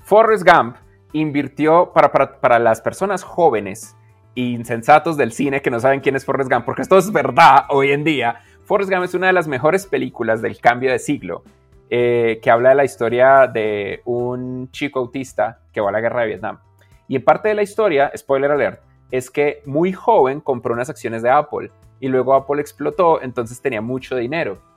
Forrest 0.00 0.44
Gump 0.44 0.76
invirtió 1.12 1.92
para, 1.92 2.12
para, 2.40 2.58
las 2.58 2.80
personas 2.80 3.22
jóvenes 3.22 3.96
e 4.34 4.42
insensatos 4.42 5.16
del 5.16 5.32
cine 5.32 5.62
que 5.62 5.70
no 5.70 5.80
saben 5.80 6.00
quién 6.00 6.16
es 6.16 6.24
Forrest 6.24 6.50
Gump, 6.50 6.64
porque 6.64 6.82
esto 6.82 6.98
es 6.98 7.12
verdad 7.12 7.64
hoy 7.68 7.92
en 7.92 8.04
día. 8.04 8.40
Forrest 8.64 8.90
Gump 8.90 9.04
es 9.04 9.14
una 9.14 9.28
de 9.28 9.32
las 9.32 9.48
mejores 9.48 9.86
películas 9.86 10.42
del 10.42 10.60
cambio 10.60 10.90
de 10.90 10.98
siglo, 10.98 11.42
eh, 11.90 12.40
que 12.42 12.50
habla 12.50 12.70
de 12.70 12.74
la 12.74 12.84
historia 12.84 13.46
de 13.46 14.02
un 14.04 14.70
chico 14.70 15.00
autista 15.00 15.60
que 15.72 15.80
va 15.80 15.90
a 15.90 15.92
la 15.92 16.00
guerra 16.00 16.22
de 16.22 16.28
Vietnam. 16.28 16.58
Y 17.06 17.16
en 17.16 17.24
parte 17.24 17.48
de 17.48 17.54
la 17.54 17.62
historia, 17.62 18.12
spoiler 18.16 18.50
alert, 18.50 18.82
es 19.10 19.30
que 19.30 19.62
muy 19.64 19.92
joven 19.92 20.40
compró 20.40 20.74
unas 20.74 20.90
acciones 20.90 21.22
de 21.22 21.30
Apple 21.30 21.70
y 22.00 22.08
luego 22.08 22.34
Apple 22.34 22.60
explotó, 22.60 23.22
entonces 23.22 23.62
tenía 23.62 23.80
mucho 23.80 24.16
dinero 24.16 24.67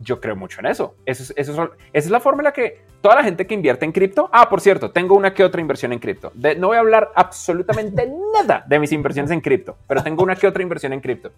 yo 0.00 0.20
creo 0.20 0.34
mucho 0.34 0.60
en 0.60 0.66
eso. 0.66 0.96
Eso, 1.06 1.22
es, 1.22 1.34
esa 1.36 1.70
es 1.92 2.10
la 2.10 2.20
forma 2.20 2.40
en 2.40 2.44
la 2.44 2.52
que 2.52 2.80
toda 3.00 3.14
la 3.14 3.22
gente 3.22 3.46
que 3.46 3.54
invierte 3.54 3.84
en 3.84 3.92
cripto, 3.92 4.28
ah, 4.32 4.48
por 4.48 4.60
cierto, 4.60 4.90
tengo 4.90 5.14
una 5.14 5.32
que 5.32 5.44
otra 5.44 5.60
inversión 5.60 5.92
en 5.92 5.98
cripto. 5.98 6.32
no 6.56 6.68
voy 6.68 6.76
a 6.76 6.80
hablar 6.80 7.12
absolutamente 7.14 8.10
nada 8.34 8.64
de 8.66 8.78
mis 8.78 8.92
inversiones 8.92 9.30
en 9.30 9.40
cripto, 9.40 9.76
pero 9.86 10.02
tengo 10.02 10.22
una 10.22 10.34
que 10.34 10.46
otra 10.46 10.62
inversión 10.62 10.92
en 10.92 11.00
cripto. 11.00 11.30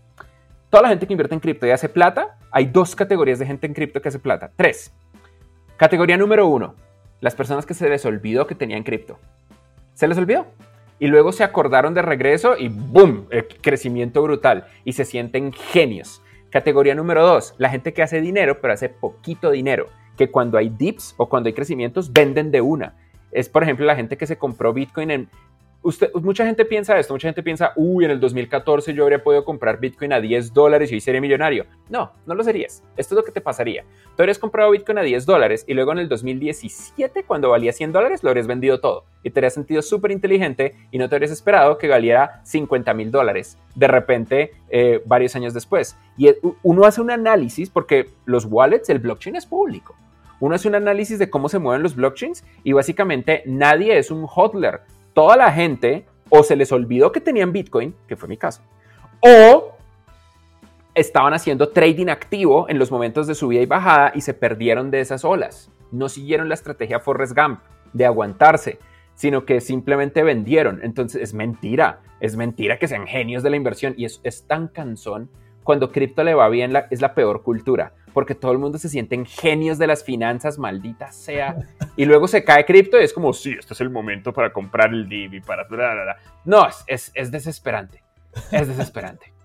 Toda 0.70 0.84
la 0.84 0.88
gente 0.88 1.06
que 1.06 1.12
invierte 1.12 1.34
en 1.34 1.40
cripto 1.40 1.66
y 1.66 1.70
hace 1.70 1.88
plata, 1.88 2.38
hay 2.50 2.66
dos 2.66 2.96
categorías 2.96 3.38
de 3.38 3.46
gente 3.46 3.66
en 3.66 3.74
cripto 3.74 4.00
que 4.00 4.08
hace 4.08 4.18
plata. 4.18 4.50
Tres. 4.56 4.92
Categoría 5.76 6.16
número 6.16 6.46
uno, 6.46 6.76
las 7.20 7.34
personas 7.34 7.66
que 7.66 7.74
se 7.74 7.88
les 7.88 8.06
olvidó 8.06 8.46
que 8.46 8.54
tenían 8.54 8.82
cripto. 8.82 9.18
Se 9.94 10.08
les 10.08 10.16
olvidó. 10.16 10.46
Y 10.98 11.08
luego 11.08 11.32
se 11.32 11.42
acordaron 11.42 11.94
de 11.94 12.02
regreso 12.02 12.56
y 12.56 12.68
¡boom! 12.68 13.26
crecimiento 13.60 14.22
brutal. 14.22 14.66
Y 14.84 14.92
se 14.92 15.04
sienten 15.04 15.52
genios. 15.52 16.22
Categoría 16.53 16.94
número 16.94 17.26
dos, 17.26 17.55
la 17.57 17.70
gente 17.70 17.94
que 17.94 18.03
hace 18.03 18.20
dinero, 18.20 18.61
pero 18.61 18.74
hace 18.74 18.90
poquito 18.90 19.50
dinero, 19.50 19.88
que 20.18 20.30
cuando 20.30 20.59
hay 20.59 20.68
dips 20.68 21.14
o 21.16 21.30
cuando 21.30 21.46
hay 21.46 21.55
crecimientos, 21.55 22.12
venden 22.12 22.50
de 22.50 22.61
una. 22.61 22.94
Es, 23.30 23.48
por 23.48 23.62
ejemplo, 23.62 23.86
la 23.86 23.96
gente 23.96 24.18
que 24.18 24.26
se 24.26 24.36
compró 24.36 24.74
Bitcoin 24.74 25.11
en 25.11 25.30
mucha 26.22 26.47
gente 26.47 26.64
piensa 26.64 26.99
esto, 26.99 27.12
mucha 27.12 27.28
gente 27.28 27.43
piensa, 27.43 27.72
uy, 27.76 28.05
en 28.05 28.12
el 28.12 28.20
2014 28.20 28.95
yo 28.95 29.03
habría 29.03 29.22
podido 29.22 29.45
comprar 29.45 29.80
Bitcoin 29.80 30.12
a 30.12 30.20
10 30.20 30.53
dólares 30.53 30.91
y 30.91 30.95
hoy 30.95 31.01
sería 31.01 31.20
millonario. 31.20 31.66
No, 31.89 32.12
no 32.26 32.35
lo 32.35 32.45
serías. 32.45 32.83
Esto 32.97 33.14
es 33.14 33.16
lo 33.16 33.24
que 33.24 33.33
te 33.33 33.41
pasaría. 33.41 33.85
Tú 34.16 34.22
habrías 34.22 34.39
comprado 34.39 34.70
Bitcoin 34.70 34.99
a 34.99 35.03
10 35.03 35.26
dólares 35.26 35.64
y 35.66 35.74
luego 35.74 35.93
en 35.93 35.99
el 35.99 36.09
2017, 36.09 37.24
cuando 37.24 37.51
valía 37.51 37.72
100 37.72 37.93
dólares, 37.93 38.22
lo 38.22 38.30
habrías 38.30 38.47
vendido 38.47 38.80
todo. 38.80 39.05
Y 39.22 39.30
te 39.30 39.41
habrías 39.41 39.55
sentido 39.55 39.83
súper 39.83 40.12
inteligente 40.12 40.74
y 40.91 40.99
no 40.99 41.09
te 41.09 41.16
habrías 41.16 41.33
esperado 41.33 41.78
que 41.78 41.89
valiera 41.89 42.43
50 42.45 42.95
mil 42.95 43.11
dólares 43.11 43.59
de 43.74 43.89
repente 43.89 44.53
eh, 44.68 45.03
varios 45.05 45.35
años 45.35 45.55
después. 45.55 45.97
Y 46.16 46.28
uno 46.62 46.85
hace 46.85 47.01
un 47.01 47.11
análisis 47.11 47.70
porque 47.70 48.11
los 48.24 48.45
wallets, 48.45 48.89
el 48.91 48.99
blockchain 48.99 49.37
es 49.37 49.47
público 49.47 49.97
uno 50.43 50.57
hace 50.57 50.66
un 50.66 50.74
análisis 50.74 51.20
de 51.20 51.30
cómo 51.30 51.49
se 51.49 51.61
mueven 51.61 51.85
los 51.85 51.95
blockchains 51.95 52.45
y 52.64 52.72
básicamente 52.72 53.45
nadie 53.47 53.97
es 53.97 54.11
un 54.11 54.26
hodler 54.26 54.80
toda 55.12 55.36
la 55.36 55.52
gente 55.52 56.06
o 56.28 56.42
se 56.42 56.56
les 56.56 56.72
olvidó 56.72 57.12
que 57.12 57.20
tenían 57.20 57.52
Bitcoin, 57.52 57.94
que 58.06 58.16
fue 58.16 58.28
mi 58.28 58.36
caso, 58.36 58.62
o 59.20 59.76
estaban 60.94 61.34
haciendo 61.34 61.70
trading 61.70 62.08
activo 62.08 62.68
en 62.68 62.78
los 62.78 62.90
momentos 62.90 63.26
de 63.26 63.34
subida 63.34 63.60
y 63.60 63.66
bajada 63.66 64.12
y 64.14 64.20
se 64.20 64.34
perdieron 64.34 64.90
de 64.90 65.00
esas 65.00 65.24
olas. 65.24 65.70
No 65.90 66.08
siguieron 66.08 66.48
la 66.48 66.54
estrategia 66.54 67.00
Forrest 67.00 67.36
Gump 67.36 67.60
de 67.92 68.06
aguantarse, 68.06 68.78
sino 69.14 69.44
que 69.44 69.60
simplemente 69.60 70.22
vendieron. 70.22 70.80
Entonces 70.82 71.22
es 71.22 71.34
mentira, 71.34 72.00
es 72.20 72.36
mentira 72.36 72.78
que 72.78 72.88
sean 72.88 73.06
genios 73.06 73.42
de 73.42 73.50
la 73.50 73.56
inversión 73.56 73.94
y 73.96 74.06
es, 74.06 74.20
es 74.24 74.46
tan 74.46 74.68
cansón. 74.68 75.30
Cuando 75.62 75.92
cripto 75.92 76.24
le 76.24 76.34
va 76.34 76.48
bien 76.48 76.72
es 76.90 77.00
la 77.00 77.14
peor 77.14 77.42
cultura 77.42 77.92
porque 78.12 78.34
todo 78.34 78.52
el 78.52 78.58
mundo 78.58 78.78
se 78.78 78.88
sienten 78.88 79.26
genios 79.26 79.78
de 79.78 79.86
las 79.86 80.04
finanzas, 80.04 80.58
maldita 80.58 81.12
sea. 81.12 81.56
Y 81.96 82.04
luego 82.04 82.28
se 82.28 82.44
cae 82.44 82.64
cripto 82.64 83.00
y 83.00 83.04
es 83.04 83.12
como, 83.12 83.32
sí, 83.32 83.54
este 83.58 83.74
es 83.74 83.80
el 83.80 83.90
momento 83.90 84.32
para 84.32 84.52
comprar 84.52 84.92
el 84.92 85.08
DIV 85.08 85.34
y 85.34 85.40
para... 85.40 85.66
No, 86.44 86.66
es, 86.86 87.12
es, 87.14 87.30
desesperante. 87.30 88.02
Es 88.50 88.68
desesperante. 88.68 89.32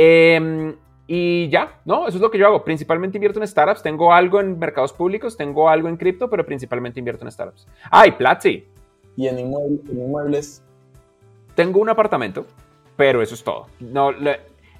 Em, 0.00 0.76
y 1.08 1.48
ya, 1.48 1.80
¿no? 1.84 2.06
Eso 2.06 2.18
es 2.18 2.22
lo 2.22 2.30
que 2.30 2.38
yo 2.38 2.46
hago. 2.46 2.62
Principalmente 2.62 3.16
invierto 3.18 3.40
en 3.40 3.48
startups. 3.48 3.82
Tengo 3.82 4.12
algo 4.12 4.40
en 4.40 4.58
mercados 4.58 4.92
públicos, 4.92 5.36
tengo 5.36 5.68
algo 5.68 5.88
en 5.88 5.96
cripto, 5.96 6.30
pero 6.30 6.46
principalmente 6.46 7.00
invierto 7.00 7.24
en 7.24 7.32
startups. 7.32 7.66
Ah, 7.90 8.06
y 8.06 8.12
Platzi. 8.12 8.68
¿Y 9.16 9.26
en, 9.26 9.40
inmuebles? 9.40 10.62
Tengo 11.56 11.80
un 11.80 11.88
apartamento, 11.88 12.46
pero 12.96 13.20
eso 13.20 13.34
es 13.34 13.42
todo. 13.42 13.66
No, 13.80 14.10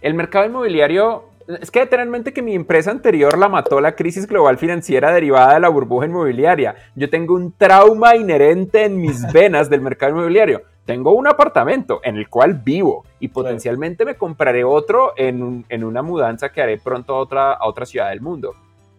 el 0.00 0.14
mercado 0.14 0.46
inmobiliario 0.46 1.27
es 1.48 1.70
que 1.70 1.80
literalmente 1.80 2.34
que 2.34 2.42
mi 2.42 2.54
empresa 2.54 2.90
anterior 2.90 3.38
la 3.38 3.48
mató 3.48 3.80
la 3.80 3.96
crisis 3.96 4.26
global 4.26 4.58
financiera 4.58 5.12
derivada 5.12 5.54
de 5.54 5.60
la 5.60 5.70
burbuja 5.70 6.06
inmobiliaria. 6.06 6.76
Yo 6.94 7.08
tengo 7.08 7.34
un 7.34 7.52
trauma 7.52 8.16
inherente 8.16 8.84
en 8.84 9.00
mis 9.00 9.22
venas 9.32 9.70
del 9.70 9.80
mercado 9.80 10.12
inmobiliario. 10.12 10.62
Tengo 10.84 11.12
un 11.12 11.26
apartamento 11.26 12.00
en 12.02 12.16
el 12.16 12.28
cual 12.28 12.54
vivo 12.54 13.04
y 13.18 13.28
potencialmente 13.28 14.04
me 14.04 14.16
compraré 14.16 14.64
otro 14.64 15.12
en, 15.16 15.64
una 15.84 16.02
mudanza 16.02 16.50
que 16.50 16.62
haré 16.62 16.78
pronto 16.78 17.14
a 17.14 17.18
otra, 17.18 17.52
a 17.52 17.66
otra 17.66 17.86
ciudad 17.86 18.10
del 18.10 18.20
mundo. 18.20 18.54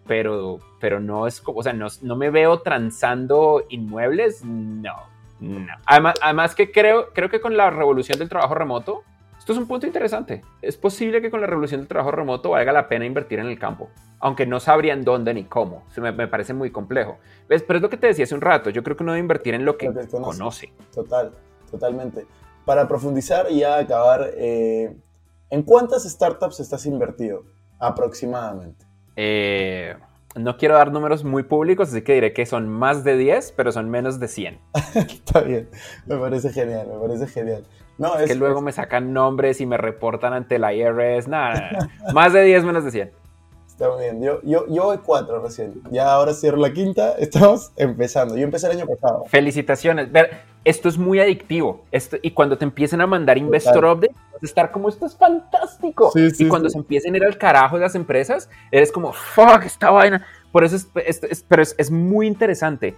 Pero, 0.08 0.58
pero 0.80 1.00
no 1.00 1.28
es 1.28 1.42
como, 1.42 1.60
o 1.60 1.64
sea, 1.64 1.74
no, 1.74 1.88
no 2.02 2.16
me 2.16 2.32
veo 2.32 2.62
transando 2.62 3.64
inmuebles, 3.70 4.44
no, 4.44 4.96
no. 5.40 5.76
Además, 5.86 6.16
además 6.22 6.56
que 6.56 6.72
creo, 6.72 7.10
creo 7.14 7.30
que 7.30 7.42
con 7.42 7.56
la 7.56 7.70
revolución 7.70 8.18
del 8.18 8.30
trabajo 8.30 8.56
remoto, 8.56 9.04
esto 9.50 9.58
es 9.58 9.64
un 9.64 9.68
punto 9.68 9.88
interesante. 9.88 10.44
Es 10.62 10.78
posible 10.78 11.24
que 11.24 11.32
con 11.32 11.42
la 11.42 11.48
revolución 11.48 11.82
del 11.82 11.88
trabajo 11.88 12.12
remoto 12.12 12.52
valga 12.52 12.72
la 12.72 12.88
pena 12.88 13.06
invertir 13.06 13.40
en 13.40 13.48
el 13.48 13.58
campo, 13.58 13.90
aunque 14.20 14.46
no 14.46 14.60
sabrían 14.60 15.04
dónde 15.04 15.34
ni 15.34 15.46
cómo. 15.46 15.86
Se 15.90 16.02
me, 16.02 16.28
parece 16.28 16.54
muy 16.54 16.70
complejo. 16.70 17.18
¿Ves? 17.48 17.64
Pero 17.64 17.78
es 17.78 17.82
lo 17.82 17.90
que 17.90 17.98
te 17.98 18.06
decía 18.06 18.26
hace 18.26 18.36
un 18.36 18.42
rato. 18.42 18.70
Yo 18.70 18.84
creo 18.84 18.96
que 18.96 19.02
uno 19.02 19.14
debe 19.14 19.22
invertir 19.22 19.56
en 19.56 19.66
lo 19.66 19.76
que, 19.76 19.92
conoce. 20.12 20.72
Total, 20.94 21.32
totalmente. 21.72 22.28
Para 22.64 22.88
profundizar 22.88 23.48
y 23.50 23.62
ya 23.62 23.80
acabar, 23.80 24.30
eh, 24.36 24.96
¿en 25.50 25.64
cuántas 25.64 26.04
startups 26.04 26.60
estás 26.60 26.86
invertido 26.86 27.44
aproximadamente? 27.80 28.86
Eh, 29.16 29.96
no 30.36 30.58
quiero 30.58 30.76
dar 30.76 30.92
números 30.92 31.24
muy 31.24 31.42
públicos, 31.42 31.90
así 31.90 32.04
que 32.04 32.14
diré 32.14 32.34
que 32.34 32.46
son 32.46 32.70
más 32.70 33.04
de 33.04 33.18
10, 33.18 33.54
pero 33.54 33.72
son 33.72 33.90
menos 33.90 34.20
de 34.20 34.28
100. 34.28 34.60
Está 34.94 35.42
bien, 35.42 35.68
me 36.06 36.18
parece 36.18 36.52
genial, 36.52 36.88
me 36.88 37.00
parece 37.00 37.26
genial. 37.26 37.66
No, 38.00 38.18
es, 38.18 38.30
que 38.30 38.36
luego 38.36 38.62
me 38.62 38.72
sacan 38.72 39.12
nombres 39.12 39.60
y 39.60 39.66
me 39.66 39.78
reportan 39.78 40.32
ante 40.32 40.58
la 40.58 40.74
IRS. 40.74 41.28
Nada, 41.28 41.90
más 42.14 42.32
de 42.32 42.44
10 42.44 42.64
menos 42.64 42.86
de 42.86 42.92
100. 42.92 43.12
Está 43.68 43.90
muy 43.90 44.02
bien. 44.04 44.22
Yo, 44.22 44.42
yo, 44.44 44.66
yo 44.70 44.86
voy 44.86 44.98
4 44.98 45.42
recién. 45.42 45.82
Ya 45.92 46.14
ahora 46.14 46.34
cierro 46.34 46.58
la 46.58 46.72
quinta. 46.72 47.12
Estamos 47.20 47.74
empezando. 47.76 48.38
Yo 48.38 48.44
empecé 48.44 48.68
el 48.68 48.78
año 48.78 48.88
pasado. 48.88 49.26
Felicitaciones. 49.28 50.10
Ver, 50.12 50.32
esto 50.64 50.88
es 50.88 50.98
muy 50.98 51.20
adictivo. 51.20 51.84
Esto, 51.92 52.16
y 52.22 52.32
cuando 52.32 52.58
te 52.58 52.64
empiecen 52.64 53.02
a 53.02 53.08
mandar 53.08 53.38
investor 53.38 53.84
update, 53.84 54.14
vas 54.34 54.44
a 54.44 54.46
estar 54.46 54.72
como 54.72 54.88
esto 54.88 55.06
es 55.06 55.18
fantástico. 55.18 56.12
y 56.16 56.48
cuando 56.48 56.70
se 56.70 56.78
empiecen 56.78 57.16
a 57.16 57.18
ir 57.18 57.26
al 57.26 57.38
carajo 57.38 57.76
de 57.76 57.82
las 57.82 57.96
empresas, 57.96 58.50
eres 58.72 58.94
como, 58.94 59.12
fuck, 59.12 59.64
esta 59.66 59.92
vaina. 59.92 60.26
Por 60.54 60.64
eso 60.64 60.78
es, 60.78 60.88
pero 61.48 61.62
es, 61.62 61.76
es 61.78 61.92
muy 61.92 62.28
interesante. 62.28 62.96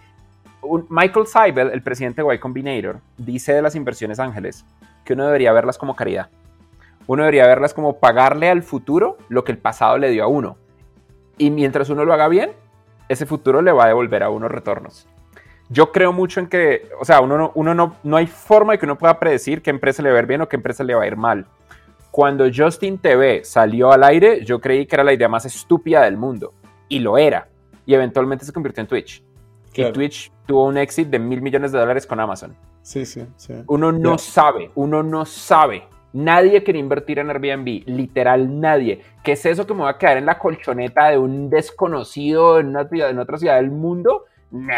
Michael 0.89 1.25
Seibel, 1.25 1.71
el 1.71 1.81
presidente 1.81 2.21
de 2.21 2.35
Y 2.35 2.37
Combinator, 2.37 2.99
dice 3.17 3.53
de 3.53 3.63
las 3.63 3.73
inversiones 3.75 4.19
ángeles 4.19 4.63
que 5.03 5.13
uno 5.13 5.25
debería 5.25 5.53
verlas 5.53 5.77
como 5.77 5.95
caridad. 5.95 6.29
Uno 7.07 7.23
debería 7.23 7.47
verlas 7.47 7.73
como 7.73 7.99
pagarle 7.99 8.49
al 8.49 8.63
futuro 8.63 9.17
lo 9.29 9.43
que 9.43 9.51
el 9.51 9.57
pasado 9.57 9.97
le 9.97 10.09
dio 10.09 10.23
a 10.23 10.27
uno. 10.27 10.57
Y 11.37 11.49
mientras 11.49 11.89
uno 11.89 12.05
lo 12.05 12.13
haga 12.13 12.27
bien, 12.27 12.51
ese 13.09 13.25
futuro 13.25 13.61
le 13.61 13.71
va 13.71 13.85
a 13.85 13.87
devolver 13.87 14.23
a 14.23 14.29
uno 14.29 14.47
retornos. 14.47 15.07
Yo 15.69 15.91
creo 15.91 16.13
mucho 16.13 16.39
en 16.39 16.47
que, 16.47 16.89
o 16.99 17.05
sea, 17.05 17.21
uno, 17.21 17.37
no, 17.37 17.51
uno 17.55 17.73
no, 17.73 17.95
no 18.03 18.17
hay 18.17 18.27
forma 18.27 18.73
de 18.73 18.79
que 18.79 18.85
uno 18.85 18.97
pueda 18.97 19.19
predecir 19.19 19.61
qué 19.61 19.69
empresa 19.69 20.03
le 20.03 20.11
va 20.11 20.17
a 20.17 20.21
ir 20.21 20.27
bien 20.27 20.41
o 20.41 20.49
qué 20.49 20.57
empresa 20.57 20.83
le 20.83 20.95
va 20.95 21.03
a 21.03 21.07
ir 21.07 21.15
mal. 21.15 21.45
Cuando 22.11 22.45
Justin 22.53 22.97
TV 22.97 23.45
salió 23.45 23.91
al 23.91 24.03
aire, 24.03 24.43
yo 24.43 24.59
creí 24.59 24.85
que 24.85 24.95
era 24.95 25.03
la 25.03 25.13
idea 25.13 25.29
más 25.29 25.45
estúpida 25.45 26.03
del 26.03 26.17
mundo. 26.17 26.53
Y 26.89 26.99
lo 26.99 27.17
era. 27.17 27.47
Y 27.85 27.93
eventualmente 27.93 28.43
se 28.43 28.51
convirtió 28.51 28.81
en 28.81 28.87
Twitch. 28.87 29.23
Y 29.73 29.91
Twitch 29.93 30.31
tuvo 30.45 30.65
un 30.65 30.77
éxito 30.77 31.09
de 31.09 31.19
mil 31.19 31.41
millones 31.41 31.71
de 31.71 31.79
dólares 31.79 32.05
con 32.05 32.19
Amazon. 32.19 32.55
Sí, 32.81 33.05
sí, 33.05 33.25
sí. 33.37 33.53
Uno 33.67 33.91
no 33.91 34.17
sabe, 34.17 34.71
uno 34.75 35.03
no 35.03 35.25
sabe. 35.25 35.83
Nadie 36.13 36.63
quiere 36.63 36.79
invertir 36.79 37.19
en 37.19 37.29
Airbnb, 37.29 37.83
literal 37.85 38.59
nadie. 38.59 39.01
¿Qué 39.23 39.33
es 39.33 39.45
eso 39.45 39.65
que 39.65 39.73
me 39.73 39.83
va 39.83 39.91
a 39.91 39.97
quedar 39.97 40.17
en 40.17 40.25
la 40.25 40.37
colchoneta 40.37 41.09
de 41.09 41.17
un 41.17 41.49
desconocido 41.49 42.59
en, 42.59 42.67
una, 42.67 42.87
en 42.91 43.19
otra 43.19 43.37
ciudad 43.37 43.55
del 43.55 43.71
mundo? 43.71 44.25
Nah. 44.51 44.73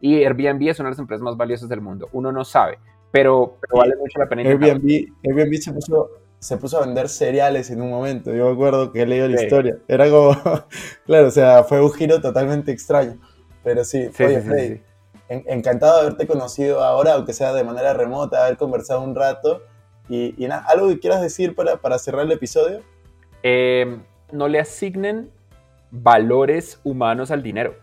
Y 0.00 0.24
Airbnb 0.24 0.68
es 0.68 0.80
una 0.80 0.88
de 0.88 0.92
las 0.92 0.98
empresas 0.98 1.22
más 1.22 1.36
valiosas 1.36 1.68
del 1.68 1.82
mundo. 1.82 2.08
Uno 2.12 2.32
no 2.32 2.44
sabe, 2.44 2.78
pero, 3.10 3.58
vale 3.74 3.94
mucho 3.96 4.18
la 4.18 4.26
pena. 4.26 4.42
Airbnb, 4.42 5.08
Airbnb 5.22 5.54
se 5.56 5.72
puso, 5.72 6.10
se 6.38 6.56
puso 6.56 6.78
a 6.78 6.86
vender 6.86 7.10
cereales 7.10 7.70
en 7.70 7.82
un 7.82 7.90
momento. 7.90 8.32
Yo 8.34 8.46
me 8.46 8.52
acuerdo 8.52 8.90
que 8.92 9.02
he 9.02 9.06
leído 9.06 9.28
la 9.28 9.42
historia. 9.42 9.76
Era 9.86 10.08
como, 10.08 10.34
claro, 11.04 11.28
o 11.28 11.30
sea, 11.30 11.64
fue 11.64 11.82
un 11.82 11.92
giro 11.92 12.22
totalmente 12.22 12.72
extraño. 12.72 13.18
Pero 13.62 13.84
sí, 13.84 14.08
sí 14.14 14.22
oye, 14.22 14.40
sí, 14.40 14.80
encantado 15.30 15.94
de 15.94 16.00
haberte 16.02 16.26
conocido 16.26 16.82
ahora, 16.82 17.14
aunque 17.14 17.32
sea 17.32 17.52
de 17.52 17.62
manera 17.62 17.94
remota, 17.94 18.44
haber 18.44 18.56
conversado 18.56 19.00
un 19.00 19.14
rato. 19.14 19.62
Y, 20.08 20.44
¿algo 20.66 20.88
que 20.88 20.98
quieras 20.98 21.22
decir 21.22 21.54
para, 21.54 21.76
para 21.76 21.98
cerrar 21.98 22.26
el 22.26 22.32
episodio? 22.32 22.80
Eh, 23.44 23.98
no 24.32 24.48
le 24.48 24.58
asignen 24.58 25.30
valores 25.92 26.80
humanos 26.82 27.30
al 27.30 27.44
dinero. 27.44 27.76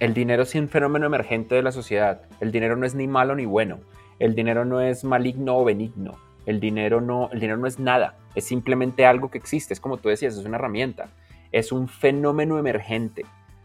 El 0.00 0.14
dinero 0.14 0.42
es 0.42 0.54
un 0.54 0.68
fenómeno 0.68 1.06
emergente 1.06 1.54
de 1.54 1.62
la 1.62 1.70
sociedad. 1.70 2.22
El 2.40 2.50
dinero 2.50 2.74
no 2.74 2.86
es 2.86 2.94
ni 2.94 3.06
malo 3.06 3.36
ni 3.36 3.46
bueno. 3.46 3.78
El 4.18 4.34
dinero 4.34 4.64
no 4.64 4.80
es 4.80 5.04
maligno 5.04 5.58
o 5.58 5.64
benigno. 5.64 6.18
El 6.44 6.58
dinero 6.58 7.00
no, 7.00 7.28
el 7.32 7.38
dinero 7.38 7.58
no 7.58 7.68
es 7.68 7.78
nada. 7.78 8.16
Es 8.34 8.44
simplemente 8.44 9.06
algo 9.06 9.30
que 9.30 9.38
existe. 9.38 9.74
Es 9.74 9.80
como 9.80 9.98
tú 9.98 10.08
decías, 10.08 10.36
es 10.36 10.44
una 10.44 10.56
herramienta. 10.56 11.08
Es 11.52 11.70
un 11.70 11.86
fenómeno 11.86 12.58
emergente 12.58 13.24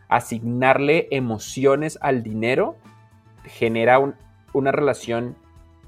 asignarle 0.09 1.07
emociones 1.11 1.97
al 2.01 2.23
dinero 2.23 2.77
genera 3.43 3.99
una 4.53 4.71
relación 4.71 5.35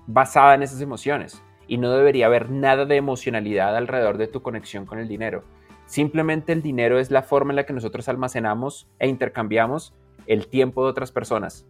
basada 0.07 0.55
en 0.55 0.63
esas 0.63 0.81
emociones 0.81 1.41
y 1.67 1.77
no 1.77 1.91
debería 1.91 2.27
haber 2.27 2.49
nada 2.49 2.85
de 2.85 2.95
emocionalidad 2.95 3.75
alrededor 3.75 4.17
de 4.17 4.27
tu 4.27 4.41
conexión 4.41 4.85
con 4.85 4.99
el 4.99 5.07
dinero. 5.07 5.43
Simplemente 5.85 6.53
el 6.53 6.61
dinero 6.61 6.99
es 6.99 7.11
la 7.11 7.23
forma 7.23 7.51
en 7.51 7.57
la 7.57 7.65
que 7.65 7.73
nosotros 7.73 8.09
almacenamos 8.09 8.89
e 8.99 9.07
intercambiamos 9.07 9.93
el 10.27 10.47
tiempo 10.47 10.83
de 10.83 10.91
otras 10.91 11.11
personas. 11.11 11.65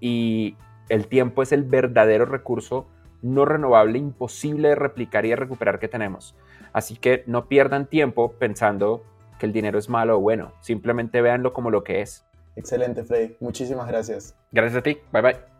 Y 0.00 0.56
el 0.88 1.06
tiempo 1.06 1.42
es 1.42 1.52
el 1.52 1.64
verdadero 1.64 2.26
recurso 2.26 2.86
no 3.22 3.44
renovable, 3.44 3.98
imposible 3.98 4.68
de 4.68 4.74
replicar 4.74 5.24
y 5.24 5.30
de 5.30 5.36
recuperar 5.36 5.78
que 5.78 5.88
tenemos. 5.88 6.36
Así 6.72 6.96
que 6.96 7.24
no 7.26 7.46
pierdan 7.48 7.86
tiempo 7.86 8.32
pensando 8.32 9.02
que 9.38 9.46
el 9.46 9.52
dinero 9.52 9.78
es 9.78 9.88
malo 9.88 10.18
o 10.18 10.20
bueno. 10.20 10.52
Simplemente 10.60 11.20
véanlo 11.22 11.52
como 11.52 11.70
lo 11.70 11.84
que 11.84 12.02
es. 12.02 12.24
Excelente, 12.56 13.04
Freddy. 13.04 13.36
Muchísimas 13.40 13.86
gracias. 13.86 14.34
Gracias 14.50 14.78
a 14.78 14.82
ti. 14.82 14.98
Bye 15.12 15.22
bye. 15.22 15.56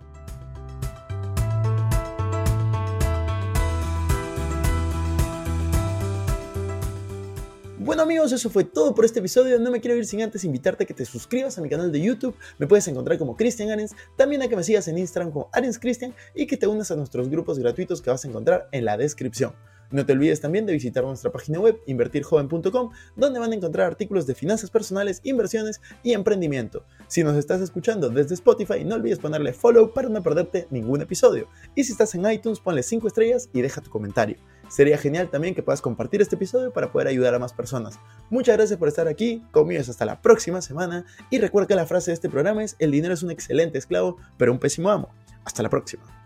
Bueno 7.86 8.02
amigos, 8.02 8.32
eso 8.32 8.50
fue 8.50 8.64
todo 8.64 8.96
por 8.96 9.04
este 9.04 9.20
episodio. 9.20 9.60
No 9.60 9.70
me 9.70 9.80
quiero 9.80 9.96
ir 9.96 10.06
sin 10.06 10.20
antes 10.20 10.42
invitarte 10.42 10.82
a 10.82 10.86
que 10.88 10.92
te 10.92 11.04
suscribas 11.04 11.56
a 11.56 11.60
mi 11.60 11.68
canal 11.68 11.92
de 11.92 12.00
YouTube. 12.00 12.34
Me 12.58 12.66
puedes 12.66 12.88
encontrar 12.88 13.16
como 13.16 13.36
Cristian 13.36 13.70
Arens. 13.70 13.94
También 14.16 14.42
a 14.42 14.48
que 14.48 14.56
me 14.56 14.64
sigas 14.64 14.88
en 14.88 14.98
Instagram 14.98 15.30
como 15.30 15.48
Arens 15.52 15.78
Cristian 15.78 16.12
y 16.34 16.48
que 16.48 16.56
te 16.56 16.66
unas 16.66 16.90
a 16.90 16.96
nuestros 16.96 17.28
grupos 17.28 17.60
gratuitos 17.60 18.02
que 18.02 18.10
vas 18.10 18.24
a 18.24 18.28
encontrar 18.28 18.68
en 18.72 18.86
la 18.86 18.96
descripción. 18.96 19.52
No 19.90 20.04
te 20.04 20.12
olvides 20.12 20.40
también 20.40 20.66
de 20.66 20.72
visitar 20.72 21.04
nuestra 21.04 21.30
página 21.30 21.60
web 21.60 21.80
invertirjoven.com, 21.86 22.90
donde 23.14 23.38
van 23.38 23.52
a 23.52 23.54
encontrar 23.54 23.86
artículos 23.86 24.26
de 24.26 24.34
finanzas 24.34 24.70
personales, 24.70 25.20
inversiones 25.22 25.80
y 26.02 26.12
emprendimiento. 26.12 26.84
Si 27.06 27.22
nos 27.22 27.36
estás 27.36 27.60
escuchando 27.60 28.08
desde 28.08 28.34
Spotify, 28.34 28.84
no 28.84 28.96
olvides 28.96 29.18
ponerle 29.18 29.52
follow 29.52 29.92
para 29.92 30.08
no 30.08 30.22
perderte 30.22 30.66
ningún 30.70 31.02
episodio. 31.02 31.48
Y 31.74 31.84
si 31.84 31.92
estás 31.92 32.14
en 32.14 32.30
iTunes, 32.30 32.60
ponle 32.60 32.82
5 32.82 33.06
estrellas 33.06 33.48
y 33.52 33.62
deja 33.62 33.80
tu 33.80 33.90
comentario. 33.90 34.36
Sería 34.68 34.98
genial 34.98 35.30
también 35.30 35.54
que 35.54 35.62
puedas 35.62 35.80
compartir 35.80 36.20
este 36.20 36.34
episodio 36.34 36.72
para 36.72 36.90
poder 36.90 37.08
ayudar 37.08 37.34
a 37.34 37.38
más 37.38 37.52
personas. 37.52 38.00
Muchas 38.30 38.56
gracias 38.56 38.78
por 38.78 38.88
estar 38.88 39.06
aquí, 39.06 39.44
conmigo 39.52 39.80
hasta 39.80 40.04
la 40.04 40.20
próxima 40.20 40.60
semana 40.62 41.04
y 41.30 41.38
recuerda 41.38 41.68
que 41.68 41.74
la 41.74 41.86
frase 41.86 42.10
de 42.10 42.14
este 42.14 42.28
programa 42.28 42.64
es 42.64 42.76
el 42.78 42.90
dinero 42.90 43.14
es 43.14 43.22
un 43.22 43.30
excelente 43.30 43.78
esclavo, 43.78 44.16
pero 44.36 44.52
un 44.52 44.58
pésimo 44.58 44.90
amo. 44.90 45.10
Hasta 45.44 45.62
la 45.62 45.70
próxima. 45.70 46.25